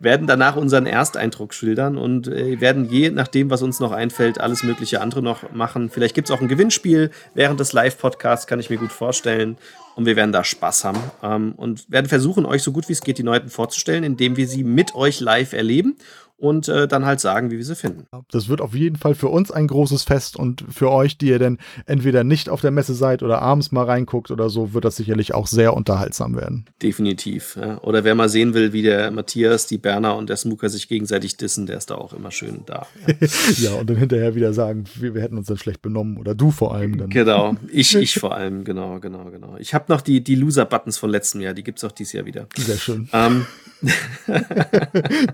[0.00, 4.62] werden danach unseren Ersteindruck schildern und äh, werden je nachdem, was uns noch einfällt, alles
[4.62, 5.90] mögliche andere noch machen.
[5.90, 9.56] Vielleicht gibt es auch ein Gewinnspiel während des Live-Podcasts, kann ich mir gut vorstellen.
[9.96, 13.00] Und wir werden da Spaß haben ähm, und werden versuchen, euch so gut wie es
[13.00, 15.96] geht die Neuheiten vorzustellen, indem wir sie mit euch live erleben
[16.36, 18.06] und äh, dann halt sagen, wie wir sie finden.
[18.30, 21.38] Das wird auf jeden Fall für uns ein großes Fest und für euch, die ihr
[21.38, 24.96] denn entweder nicht auf der Messe seid oder abends mal reinguckt oder so, wird das
[24.96, 26.66] sicherlich auch sehr unterhaltsam werden.
[26.82, 27.56] Definitiv.
[27.60, 27.80] Ja.
[27.82, 31.36] Oder wer mal sehen will, wie der Matthias, die Berner und der Smooker sich gegenseitig
[31.36, 32.86] dissen, der ist da auch immer schön da.
[33.06, 33.14] Ja,
[33.70, 36.50] ja und dann hinterher wieder sagen, wir, wir, hätten uns dann schlecht benommen oder du
[36.50, 37.10] vor allem dann.
[37.10, 39.56] Genau, ich, ich vor allem, genau, genau, genau.
[39.58, 42.24] Ich habe noch die, die Loser-Buttons von letztem Jahr, die gibt es auch dieses Jahr
[42.24, 42.46] wieder.
[42.56, 43.08] Sehr schön.
[43.12, 43.46] Ähm.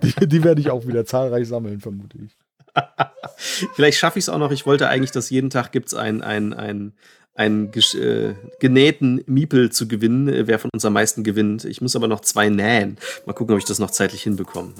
[0.03, 2.37] die, die werde ich auch wieder zahlreich sammeln, vermute ich.
[3.75, 4.51] Vielleicht schaffe ich es auch noch.
[4.51, 6.93] Ich wollte eigentlich, dass jeden Tag gibt es ein, ein, ein,
[7.35, 11.65] einen äh, genähten Miepel zu gewinnen, äh, wer von uns am meisten gewinnt.
[11.65, 12.99] Ich muss aber noch zwei nähen.
[13.27, 14.73] Mal gucken, ob ich das noch zeitlich hinbekomme.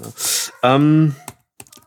[0.63, 0.75] Ja.
[0.75, 1.15] Ähm,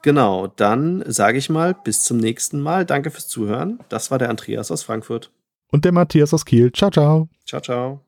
[0.02, 2.86] genau, dann sage ich mal, bis zum nächsten Mal.
[2.86, 3.78] Danke fürs Zuhören.
[3.90, 5.30] Das war der Andreas aus Frankfurt.
[5.74, 6.70] Und der Matthias aus Kiel.
[6.70, 7.28] Ciao, ciao.
[7.44, 8.00] Ciao, ciao.